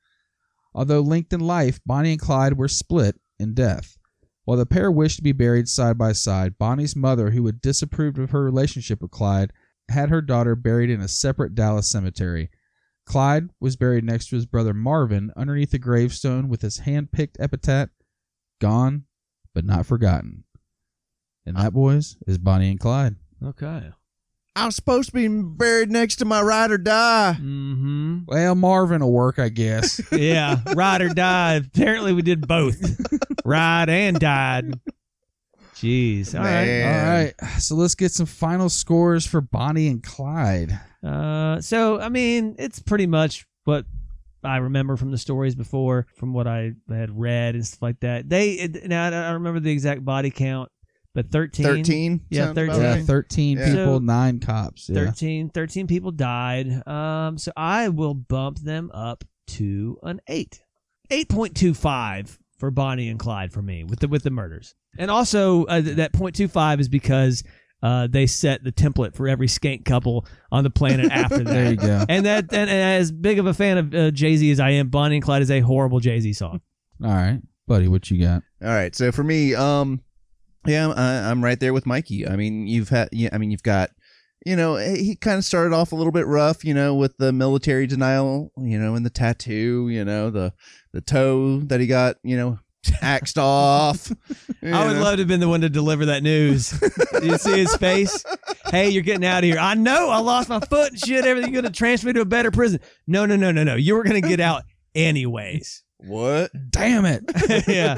Although 0.74 1.00
linked 1.00 1.32
in 1.32 1.40
life, 1.40 1.80
Bonnie 1.84 2.12
and 2.12 2.20
Clyde 2.20 2.56
were 2.56 2.68
split 2.68 3.20
in 3.38 3.54
death. 3.54 3.96
While 4.44 4.58
the 4.58 4.66
pair 4.66 4.90
wished 4.90 5.16
to 5.16 5.22
be 5.22 5.32
buried 5.32 5.68
side 5.68 5.96
by 5.96 6.12
side, 6.12 6.58
Bonnie's 6.58 6.96
mother, 6.96 7.30
who 7.30 7.46
had 7.46 7.60
disapproved 7.60 8.18
of 8.18 8.30
her 8.30 8.42
relationship 8.42 9.00
with 9.00 9.10
Clyde, 9.10 9.52
had 9.88 10.08
her 10.08 10.22
daughter 10.22 10.56
buried 10.56 10.90
in 10.90 11.00
a 11.00 11.08
separate 11.08 11.54
Dallas 11.54 11.88
cemetery. 11.88 12.50
Clyde 13.04 13.50
was 13.60 13.76
buried 13.76 14.04
next 14.04 14.28
to 14.28 14.36
his 14.36 14.46
brother 14.46 14.74
Marvin 14.74 15.32
underneath 15.36 15.74
a 15.74 15.78
gravestone 15.78 16.48
with 16.48 16.62
his 16.62 16.78
hand 16.78 17.12
picked 17.12 17.38
epitaph, 17.38 17.90
Gone, 18.60 19.04
but 19.54 19.64
not 19.64 19.86
forgotten. 19.86 20.44
And 21.44 21.56
that, 21.56 21.72
boys, 21.72 22.16
is 22.26 22.38
Bonnie 22.38 22.70
and 22.70 22.80
Clyde. 22.80 23.16
Okay. 23.44 23.90
I 24.54 24.66
was 24.66 24.76
supposed 24.76 25.10
to 25.10 25.14
be 25.14 25.28
buried 25.28 25.90
next 25.90 26.16
to 26.16 26.26
my 26.26 26.42
ride 26.42 26.70
or 26.70 26.78
die. 26.78 27.36
Mm-hmm. 27.38 28.18
Well, 28.26 28.54
Marvin 28.54 29.00
will 29.00 29.12
work, 29.12 29.38
I 29.38 29.48
guess. 29.48 30.00
Yeah. 30.12 30.60
Ride 30.74 31.00
or 31.00 31.08
die. 31.08 31.54
Apparently, 31.54 32.12
we 32.12 32.22
did 32.22 32.46
both. 32.46 32.76
Ride 33.44 33.88
and 33.88 34.18
died. 34.20 34.78
Jeez. 35.76 36.34
All 36.34 36.40
right. 36.44 36.66
Man. 36.66 37.08
All 37.08 37.14
right, 37.24 37.60
so 37.60 37.74
let's 37.74 37.94
get 37.94 38.12
some 38.12 38.26
final 38.26 38.68
scores 38.68 39.26
for 39.26 39.40
Bonnie 39.40 39.88
and 39.88 40.02
Clyde. 40.02 40.78
Uh, 41.02 41.60
so 41.60 41.98
I 41.98 42.08
mean, 42.08 42.54
it's 42.58 42.78
pretty 42.78 43.06
much 43.06 43.46
what 43.64 43.84
I 44.44 44.58
remember 44.58 44.96
from 44.96 45.10
the 45.10 45.18
stories 45.18 45.54
before, 45.56 46.06
from 46.14 46.34
what 46.34 46.46
I 46.46 46.72
had 46.88 47.18
read 47.18 47.56
and 47.56 47.66
stuff 47.66 47.82
like 47.82 48.00
that. 48.00 48.28
They 48.28 48.68
now 48.84 49.08
I 49.08 49.10
don't 49.10 49.34
remember 49.34 49.58
the 49.60 49.72
exact 49.72 50.04
body 50.04 50.30
count, 50.30 50.70
but 51.14 51.30
13, 51.30 51.64
13? 51.64 52.20
Yeah, 52.30 52.52
13. 52.52 52.80
Yeah, 52.80 53.02
13 53.02 53.58
Yeah. 53.58 53.64
people, 53.66 53.84
So- 53.96 53.98
9 53.98 54.40
cops. 54.40 54.88
Yeah. 54.88 55.04
13, 55.06 55.50
13 55.50 55.86
people 55.86 56.10
died. 56.10 56.86
Um, 56.88 57.38
so 57.38 57.52
I 57.56 57.88
will 57.88 58.14
bump 58.14 58.58
them 58.60 58.90
up 58.94 59.24
to 59.48 59.98
an 60.02 60.20
eight, 60.28 60.62
eight 61.10 61.28
point 61.28 61.54
two 61.54 61.74
five 61.74 62.38
for 62.58 62.70
Bonnie 62.70 63.08
and 63.08 63.18
Clyde 63.18 63.52
for 63.52 63.60
me 63.60 63.84
with 63.84 63.98
the 64.00 64.08
with 64.08 64.22
the 64.22 64.30
murders, 64.30 64.74
and 64.96 65.10
also 65.10 65.64
uh, 65.64 65.82
th- 65.82 65.96
that 65.96 66.12
point 66.12 66.34
two 66.36 66.48
five 66.48 66.80
is 66.80 66.88
because 66.88 67.42
uh, 67.82 68.06
they 68.06 68.24
set 68.26 68.62
the 68.62 68.70
template 68.72 69.14
for 69.16 69.26
every 69.28 69.48
skank 69.48 69.84
couple 69.84 70.24
on 70.52 70.62
the 70.64 70.70
planet 70.70 71.06
after 71.10 71.38
that. 71.38 71.44
There 71.44 71.70
you 71.70 71.76
go. 71.76 72.04
And 72.08 72.24
that, 72.26 72.52
and 72.54 72.70
as 72.70 73.10
big 73.10 73.40
of 73.40 73.46
a 73.46 73.52
fan 73.52 73.78
of 73.78 73.92
uh, 73.94 74.10
Jay 74.12 74.36
Z 74.36 74.48
as 74.52 74.60
I 74.60 74.70
am, 74.70 74.88
Bonnie 74.88 75.16
and 75.16 75.24
Clyde 75.24 75.42
is 75.42 75.50
a 75.50 75.58
horrible 75.60 75.98
Jay 75.98 76.20
Z 76.20 76.32
song. 76.34 76.60
All 77.04 77.10
right, 77.10 77.40
buddy, 77.66 77.88
what 77.88 78.08
you 78.10 78.22
got? 78.24 78.42
All 78.62 78.68
right. 78.68 78.94
So 78.94 79.10
for 79.10 79.24
me, 79.24 79.54
um, 79.56 80.00
yeah, 80.66 80.88
I, 80.88 81.30
I'm 81.30 81.42
right 81.42 81.58
there 81.58 81.72
with 81.72 81.86
Mikey. 81.86 82.26
I 82.26 82.36
mean, 82.36 82.66
you've 82.66 82.88
had, 82.88 83.08
yeah, 83.12 83.30
I 83.32 83.38
mean, 83.38 83.50
you've 83.50 83.62
got, 83.62 83.90
you 84.44 84.56
know, 84.56 84.76
eh, 84.76 84.96
he 84.96 85.16
kind 85.16 85.38
of 85.38 85.44
started 85.44 85.74
off 85.74 85.92
a 85.92 85.96
little 85.96 86.12
bit 86.12 86.26
rough, 86.26 86.64
you 86.64 86.74
know, 86.74 86.94
with 86.94 87.16
the 87.18 87.32
military 87.32 87.86
denial, 87.86 88.50
you 88.56 88.78
know, 88.78 88.94
and 88.94 89.06
the 89.06 89.10
tattoo, 89.10 89.88
you 89.88 90.04
know, 90.04 90.30
the 90.30 90.52
the 90.92 91.00
toe 91.00 91.60
that 91.60 91.80
he 91.80 91.86
got, 91.86 92.16
you 92.22 92.36
know, 92.36 92.58
axed 93.00 93.38
off. 93.38 94.10
I 94.62 94.86
would 94.86 94.96
love 94.96 95.14
to 95.14 95.20
have 95.20 95.28
been 95.28 95.40
the 95.40 95.48
one 95.48 95.60
to 95.60 95.68
deliver 95.68 96.06
that 96.06 96.22
news. 96.22 96.72
you 97.22 97.38
see 97.38 97.58
his 97.58 97.74
face? 97.76 98.24
Hey, 98.66 98.90
you're 98.90 99.02
getting 99.02 99.24
out 99.24 99.38
of 99.38 99.44
here. 99.44 99.58
I 99.58 99.74
know. 99.74 100.10
I 100.10 100.18
lost 100.18 100.48
my 100.48 100.60
foot 100.60 100.92
and 100.92 100.98
shit. 100.98 101.24
Everything 101.24 101.52
going 101.52 101.64
to 101.64 101.70
transfer 101.70 102.08
me 102.08 102.14
to 102.14 102.20
a 102.22 102.24
better 102.24 102.50
prison. 102.50 102.80
No, 103.06 103.26
no, 103.26 103.36
no, 103.36 103.52
no, 103.52 103.64
no. 103.64 103.76
You 103.76 103.94
were 103.94 104.02
going 104.04 104.20
to 104.20 104.28
get 104.28 104.40
out 104.40 104.64
anyways. 104.94 105.82
what? 105.98 106.50
Damn 106.70 107.04
it. 107.04 107.24
yeah. 107.68 107.96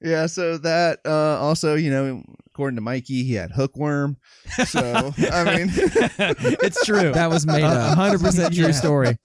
Yeah, 0.00 0.26
so 0.26 0.58
that 0.58 1.00
uh 1.04 1.38
also, 1.40 1.74
you 1.74 1.90
know, 1.90 2.22
according 2.48 2.76
to 2.76 2.82
Mikey, 2.82 3.24
he 3.24 3.34
had 3.34 3.50
hookworm. 3.50 4.16
So 4.66 5.12
I 5.32 5.56
mean 5.56 5.70
it's 5.74 6.84
true. 6.84 7.12
That 7.12 7.30
was 7.30 7.46
made 7.46 7.64
A 7.64 7.66
up. 7.66 7.98
hundred 7.98 8.20
percent 8.20 8.54
true 8.54 8.72
story. 8.72 9.16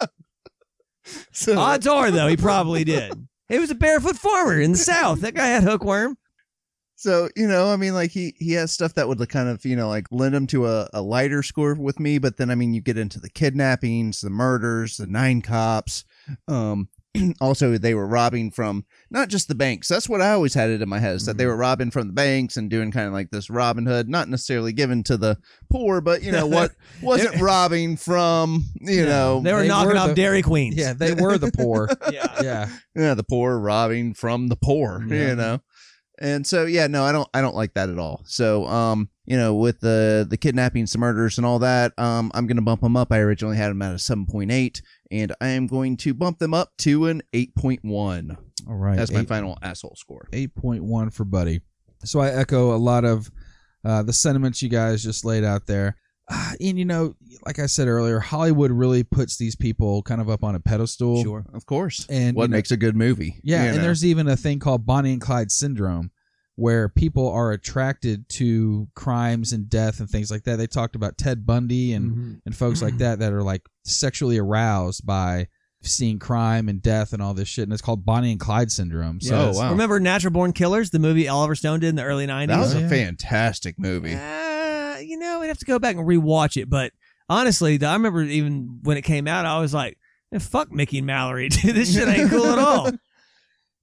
so 1.32 1.58
Odds 1.58 1.88
are, 1.88 2.12
though, 2.12 2.28
he 2.28 2.38
probably 2.38 2.84
did. 2.84 3.14
He 3.50 3.60
was 3.60 3.72
a 3.72 3.76
barefoot 3.76 4.16
farmer 4.18 4.60
in 4.60 4.72
the 4.72 4.78
South. 4.78 5.22
That 5.22 5.36
guy 5.36 5.48
had 5.48 5.64
hookworm. 5.64 6.18
So 6.96 7.28
you 7.36 7.48
know, 7.48 7.70
I 7.72 7.76
mean, 7.76 7.94
like 7.94 8.12
he 8.12 8.34
he 8.40 8.54
has 8.54 8.72
stuff 8.72 8.94
that 8.94 9.08
would 9.08 9.20
like, 9.20 9.30
kind 9.30 9.50
of 9.50 9.66
you 9.66 9.76
know 9.76 9.90
like 9.90 10.08
lend 10.10 10.34
him 10.34 10.48
to 10.48 10.68
a, 10.68 10.90
a 10.94 11.02
lighter 11.02 11.44
score 11.44 11.74
with 11.76 12.00
me, 12.00 12.18
but 12.18 12.38
then 12.38 12.50
I 12.50 12.56
mean, 12.56 12.74
you 12.74 12.82
get 12.82 12.98
into 12.98 13.20
the 13.20 13.30
kidnappings, 13.30 14.22
the 14.22 14.30
murders, 14.30 14.98
the 14.98 15.08
nine 15.08 15.42
cops. 15.42 16.06
Um, 16.48 16.88
also 17.42 17.78
they 17.78 17.94
were 17.94 18.08
robbing 18.08 18.52
from 18.52 18.86
not 19.10 19.30
just 19.30 19.48
the 19.48 19.56
banks. 19.56 19.88
That's 19.88 20.10
what 20.10 20.22
I 20.22 20.32
always 20.32 20.54
had 20.54 20.70
it 20.70 20.82
in 20.82 20.90
my 20.90 21.00
head 21.00 21.16
is 21.16 21.26
that 21.26 21.38
they 21.38 21.46
were 21.46 21.56
robbing 21.56 21.92
from 21.92 22.08
the 22.08 22.14
banks 22.14 22.58
and 22.58 22.70
doing 22.70 22.92
kind 22.92 23.08
of 23.08 23.14
like 23.14 23.30
this 23.30 23.50
Robin 23.50 23.86
Hood, 23.86 24.10
not 24.10 24.30
necessarily 24.30 24.74
given 24.74 25.04
to 25.04 25.18
the 25.18 25.38
poor, 25.72 26.02
but 26.02 26.24
you 26.24 26.32
know 26.32 26.48
what 26.48 26.72
wasn't 27.02 27.40
robbing 27.42 27.98
from 27.98 28.66
you 28.82 29.06
know 29.06 29.42
They 29.42 29.54
were 29.54 29.62
They 29.62 29.68
knocking 29.68 29.92
were 29.92 29.98
off 29.98 30.16
Dairy 30.16 30.42
Queens. 30.42 30.76
Yeah, 30.76 30.94
they 30.94 31.14
were 31.14 31.38
the 31.38 31.52
poor. 31.52 31.90
Yeah. 32.12 32.42
Yeah. 32.42 32.70
yeah, 32.96 33.14
the 33.14 33.24
poor 33.24 33.58
robbing 33.60 34.14
from 34.14 34.48
the 34.48 34.56
poor, 34.56 35.04
Yeah. 35.08 35.30
you 35.30 35.36
know. 35.36 35.60
And 36.20 36.46
so 36.46 36.66
yeah, 36.66 36.88
no, 36.88 37.04
I 37.04 37.12
don't 37.12 37.28
I 37.34 37.42
don't 37.42 37.56
like 37.56 37.74
that 37.74 37.90
at 37.90 37.98
all. 37.98 38.22
So 38.26 38.66
um, 38.68 39.10
you 39.26 39.36
know, 39.36 39.56
with 39.56 39.80
the 39.80 40.26
the 40.30 40.38
kidnappings, 40.38 40.92
the 40.94 41.00
murders 41.00 41.38
and 41.38 41.46
all 41.46 41.60
that, 41.60 41.98
um 41.98 42.32
I'm 42.34 42.46
going 42.46 42.58
to 42.58 42.62
bump 42.64 42.82
them 42.82 42.96
up. 42.96 43.12
I 43.12 43.20
originally 43.20 43.58
had 43.58 43.70
them 43.72 43.82
at 43.82 43.92
a 43.94 43.98
7.8 43.98 44.82
and 45.14 45.34
I 45.40 45.50
am 45.50 45.68
going 45.68 45.96
to 45.98 46.14
bump 46.14 46.40
them 46.40 46.54
up 46.54 46.72
to 46.80 47.06
an 47.06 47.22
8.1. 47.34 48.36
All 48.68 48.76
right. 48.76 48.98
That's 48.98 49.12
my 49.12 49.22
Eight- 49.22 49.28
final 49.28 49.58
asshole 49.62 49.96
score. 49.96 50.28
8.1 50.32 51.14
for 51.14 51.24
Buddy. 51.24 51.62
So 52.04 52.20
I 52.20 52.30
echo 52.30 52.76
a 52.76 52.78
lot 52.78 53.06
of 53.06 53.32
uh, 53.86 54.04
the 54.04 54.12
sentiments 54.14 54.62
you 54.62 54.70
guys 54.70 55.04
just 55.04 55.24
laid 55.24 55.44
out 55.44 55.68
there. 55.68 55.96
Uh, 56.30 56.54
and, 56.62 56.80
you 56.80 56.86
know, 56.86 57.16
like 57.46 57.60
I 57.60 57.66
said 57.66 57.88
earlier, 57.88 58.20
Hollywood 58.20 58.72
really 58.72 59.04
puts 59.04 59.38
these 59.38 59.56
people 59.56 60.02
kind 60.04 60.20
of 60.22 60.30
up 60.30 60.44
on 60.44 60.56
a 60.56 60.60
pedestal. 60.60 61.22
Sure. 61.22 61.46
Of 61.54 61.66
course. 61.66 62.06
And 62.10 62.36
what 62.36 62.44
you 62.44 62.48
know- 62.50 62.58
makes 62.58 62.72
a 62.72 62.78
good 62.78 62.96
movie? 62.96 63.36
Yeah, 63.44 63.64
and 63.66 63.78
know? 63.78 63.84
there's 63.84 64.04
even 64.04 64.28
a 64.28 64.36
thing 64.36 64.60
called 64.60 64.86
Bonnie 64.86 65.14
and 65.14 65.22
Clyde 65.22 65.52
syndrome 65.52 66.12
where 66.56 66.88
people 66.88 67.28
are 67.30 67.52
attracted 67.52 68.30
to 68.30 68.88
crimes 68.96 69.54
and 69.54 69.70
death 69.70 70.00
and 70.00 70.10
things 70.10 70.30
like 70.30 70.44
that. 70.44 70.58
They 70.58 70.68
talked 70.68 70.96
about 70.96 71.18
Ted 71.18 71.46
Bundy 71.46 71.94
and, 71.94 72.12
Mhm. 72.16 72.42
and 72.46 72.56
folks 72.56 72.82
like 72.82 72.98
that 73.00 73.20
that 73.20 73.34
are 73.34 73.42
like 73.42 73.64
sexually 73.86 74.38
aroused 74.38 75.06
by 75.06 75.48
seeing 75.82 76.20
crime 76.20 76.70
and 76.70 76.82
death 76.82 77.12
and 77.12 77.22
all 77.22 77.34
this 77.34 77.48
shit. 77.48 77.64
And 77.64 77.74
it's 77.74 77.82
called 77.82 78.06
Bonnie 78.06 78.32
and 78.32 78.40
Clyde 78.40 78.72
syndrome. 78.72 79.20
So 79.20 79.36
Oh, 79.54 79.58
wow. 79.58 79.72
Remember 79.72 80.00
Natural 80.00 80.32
Born 80.32 80.54
Killers, 80.54 80.92
the 80.92 81.00
movie 81.00 81.28
Oliver 81.28 81.56
Stone 81.56 81.80
did 81.82 81.90
in 81.90 81.96
the 81.96 82.04
early 82.04 82.26
90s? 82.28 82.48
that 82.56 82.60
was 82.60 82.76
Oh, 82.76 82.78
a 82.78 82.82
yeah. 82.82 82.88
fantastic 82.90 83.80
movie. 83.80 84.14
Uh, 84.14 84.98
you 85.00 85.18
know, 85.18 85.40
we'd 85.40 85.48
have 85.48 85.58
to 85.58 85.66
go 85.66 85.80
back 85.80 85.96
and 85.96 86.08
rewatch 86.08 86.56
it. 86.62 86.70
But 86.70 86.94
honestly, 87.28 87.84
I 87.84 87.94
remember 87.94 88.22
even 88.22 88.80
when 88.84 88.96
it 88.98 89.02
came 89.02 89.28
out, 89.28 89.46
I 89.46 89.60
was 89.60 89.74
like, 89.74 89.98
"Eh, 90.34 90.38
fuck 90.40 90.72
Mickey 90.72 91.00
and 91.00 91.08
Mallory. 91.08 91.50
Dude, 91.50 91.76
this 91.76 91.94
shit 91.94 92.08
ain't 92.08 92.30
cool 92.30 92.46
at 92.46 92.60
all. 92.60 92.92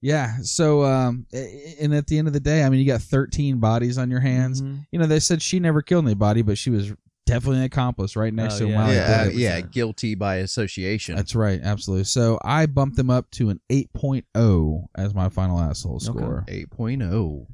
Yeah. 0.01 0.37
So, 0.41 0.83
um, 0.83 1.27
and 1.31 1.93
at 1.93 2.07
the 2.07 2.17
end 2.17 2.27
of 2.27 2.33
the 2.33 2.39
day, 2.39 2.63
I 2.63 2.69
mean, 2.69 2.79
you 2.79 2.87
got 2.87 3.01
13 3.01 3.59
bodies 3.59 3.97
on 3.97 4.09
your 4.09 4.19
hands. 4.19 4.61
Mhm. 4.61 4.85
You 4.91 4.99
know, 4.99 5.05
they 5.05 5.19
said 5.19 5.41
she 5.41 5.59
never 5.59 5.81
killed 5.81 6.05
anybody, 6.05 6.41
but 6.41 6.57
she 6.57 6.69
was 6.71 6.91
definitely 7.27 7.59
an 7.59 7.65
accomplice 7.65 8.15
right 8.15 8.33
next 8.33 8.55
Oh, 8.55 8.65
to 8.65 8.69
yeah. 8.69 8.91
Yeah, 8.91 9.23
did 9.25 9.33
it. 9.33 9.39
yeah, 9.39 9.61
guilty 9.61 10.15
by 10.15 10.37
association. 10.37 11.15
That's 11.15 11.35
right. 11.35 11.61
Absolutely. 11.61 12.05
So 12.05 12.39
I 12.43 12.65
bumped 12.65 12.97
them 12.97 13.09
up 13.11 13.29
to 13.31 13.49
an 13.49 13.59
8.0 13.69 14.87
as 14.95 15.13
my 15.13 15.29
final 15.29 15.59
asshole 15.59 15.99
score. 15.99 16.45
8.0. 16.47 17.45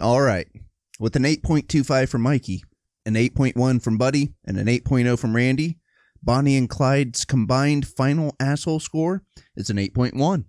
All 0.00 0.20
right. 0.22 0.46
With 1.00 1.16
an 1.16 1.24
8.25 1.24 2.08
from 2.08 2.22
Mikey, 2.22 2.62
an 3.04 3.14
8.1 3.14 3.80
from 3.82 3.98
Buddy, 3.98 4.34
and 4.44 4.56
an 4.58 4.66
8.0 4.68 5.18
from 5.18 5.34
Randy, 5.34 5.78
Bonnie 6.22 6.56
and 6.56 6.68
Clyde's 6.68 7.24
combined 7.24 7.86
final 7.86 8.34
asshole 8.40 8.80
score 8.80 9.22
is 9.56 9.70
an 9.70 9.76
8.1. 9.78 10.44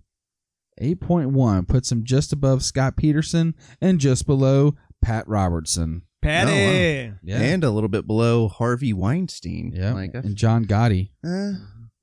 8.1 0.80 1.66
puts 1.68 1.90
him 1.92 2.04
just 2.04 2.32
above 2.32 2.62
Scott 2.62 2.96
Peterson 2.96 3.54
and 3.80 3.98
just 4.00 4.26
below 4.26 4.76
Pat 5.02 5.26
Robertson. 5.28 6.02
Patty. 6.22 7.10
Oh, 7.12 7.16
Yeah. 7.22 7.40
And 7.40 7.64
a 7.64 7.70
little 7.70 7.88
bit 7.88 8.06
below 8.06 8.48
Harvey 8.48 8.92
Weinstein. 8.92 9.72
yeah. 9.74 9.94
Like, 9.94 10.10
and 10.14 10.36
John 10.36 10.64
Gotti. 10.66 11.10
uh, 11.24 11.52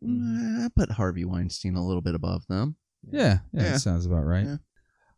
I 0.04 0.68
put 0.76 0.92
Harvey 0.92 1.26
Weinstein 1.26 1.76
a 1.76 1.86
little 1.86 2.02
bit 2.02 2.16
above 2.16 2.46
them. 2.48 2.76
Yeah. 3.10 3.40
Yeah. 3.54 3.62
Yeah. 3.64 3.72
That 3.72 3.80
sounds 3.80 4.06
about 4.06 4.26
right. 4.26 4.46
Yeah. 4.46 4.58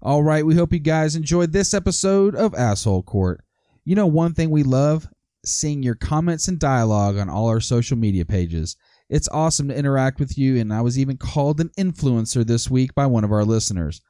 All 0.02 0.24
right. 0.24 0.46
We 0.46 0.56
hope 0.56 0.72
you 0.74 0.80
guys 0.80 1.16
enjoyed 1.16 1.52
this 1.52 1.74
episode 1.74 2.36
of 2.36 2.54
Asshole 2.56 3.04
Court. 3.04 3.42
You 3.86 3.96
know, 3.96 4.08
one 4.08 4.34
thing 4.34 4.50
we 4.50 4.64
love 4.64 5.08
seeing 5.46 5.82
your 5.84 5.96
comments 5.96 6.48
and 6.48 6.60
dialogue 6.60 7.18
on 7.18 7.30
all 7.30 7.48
our 7.48 7.62
social 7.62 7.98
media 7.98 8.26
pages. 8.26 8.76
It's 9.10 9.30
awesome 9.30 9.70
to 9.70 9.76
interact 9.76 10.20
with 10.20 10.38
you, 10.38 10.58
and 10.58 10.72
I 10.72 10.82
was 10.82 11.00
even 11.00 11.18
called 11.18 11.60
an 11.60 11.72
influencer 11.78 12.46
this 12.46 12.70
week 12.70 12.94
by 12.94 13.08
one 13.08 13.24
of 13.24 13.32
our 13.32 13.44
listeners. 13.44 14.02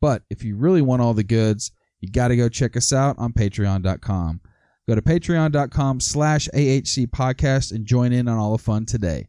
But 0.00 0.22
if 0.30 0.42
you 0.42 0.56
really 0.56 0.82
want 0.82 1.00
all 1.00 1.14
the 1.14 1.24
goods, 1.24 1.70
you 2.00 2.10
got 2.10 2.28
to 2.28 2.36
go 2.36 2.48
check 2.48 2.76
us 2.76 2.92
out 2.92 3.16
on 3.18 3.32
patreon.com. 3.32 4.40
Go 4.88 4.94
to 4.94 5.02
patreon.com 5.02 6.00
slash 6.00 6.48
AHC 6.54 7.06
podcast 7.08 7.72
and 7.72 7.86
join 7.86 8.12
in 8.12 8.26
on 8.26 8.38
all 8.38 8.56
the 8.56 8.62
fun 8.62 8.86
today. 8.86 9.28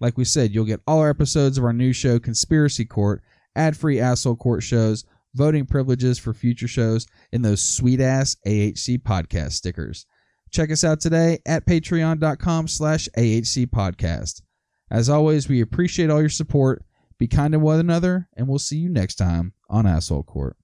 Like 0.00 0.18
we 0.18 0.24
said, 0.24 0.54
you'll 0.54 0.64
get 0.64 0.80
all 0.86 1.00
our 1.00 1.10
episodes 1.10 1.56
of 1.56 1.64
our 1.64 1.72
new 1.72 1.92
show, 1.92 2.18
Conspiracy 2.18 2.84
Court, 2.84 3.22
ad 3.54 3.76
free 3.76 3.98
asshole 3.98 4.36
court 4.36 4.62
shows, 4.62 5.04
voting 5.34 5.64
privileges 5.64 6.18
for 6.18 6.34
future 6.34 6.68
shows, 6.68 7.06
and 7.32 7.44
those 7.44 7.62
sweet 7.62 8.00
ass 8.00 8.36
AHC 8.46 8.98
podcast 8.98 9.52
stickers. 9.52 10.06
Check 10.50 10.70
us 10.70 10.84
out 10.84 11.00
today 11.00 11.38
at 11.46 11.66
patreon.com 11.66 12.68
slash 12.68 13.08
AHC 13.16 13.66
podcast. 13.66 14.42
As 14.90 15.08
always, 15.08 15.48
we 15.48 15.60
appreciate 15.60 16.10
all 16.10 16.20
your 16.20 16.28
support. 16.28 16.84
Be 17.18 17.26
kind 17.26 17.52
to 17.52 17.58
one 17.58 17.80
another, 17.80 18.28
and 18.36 18.46
we'll 18.46 18.58
see 18.58 18.76
you 18.76 18.88
next 18.88 19.16
time 19.16 19.52
on 19.68 19.86
Asshole 19.86 20.24
Court. 20.24 20.56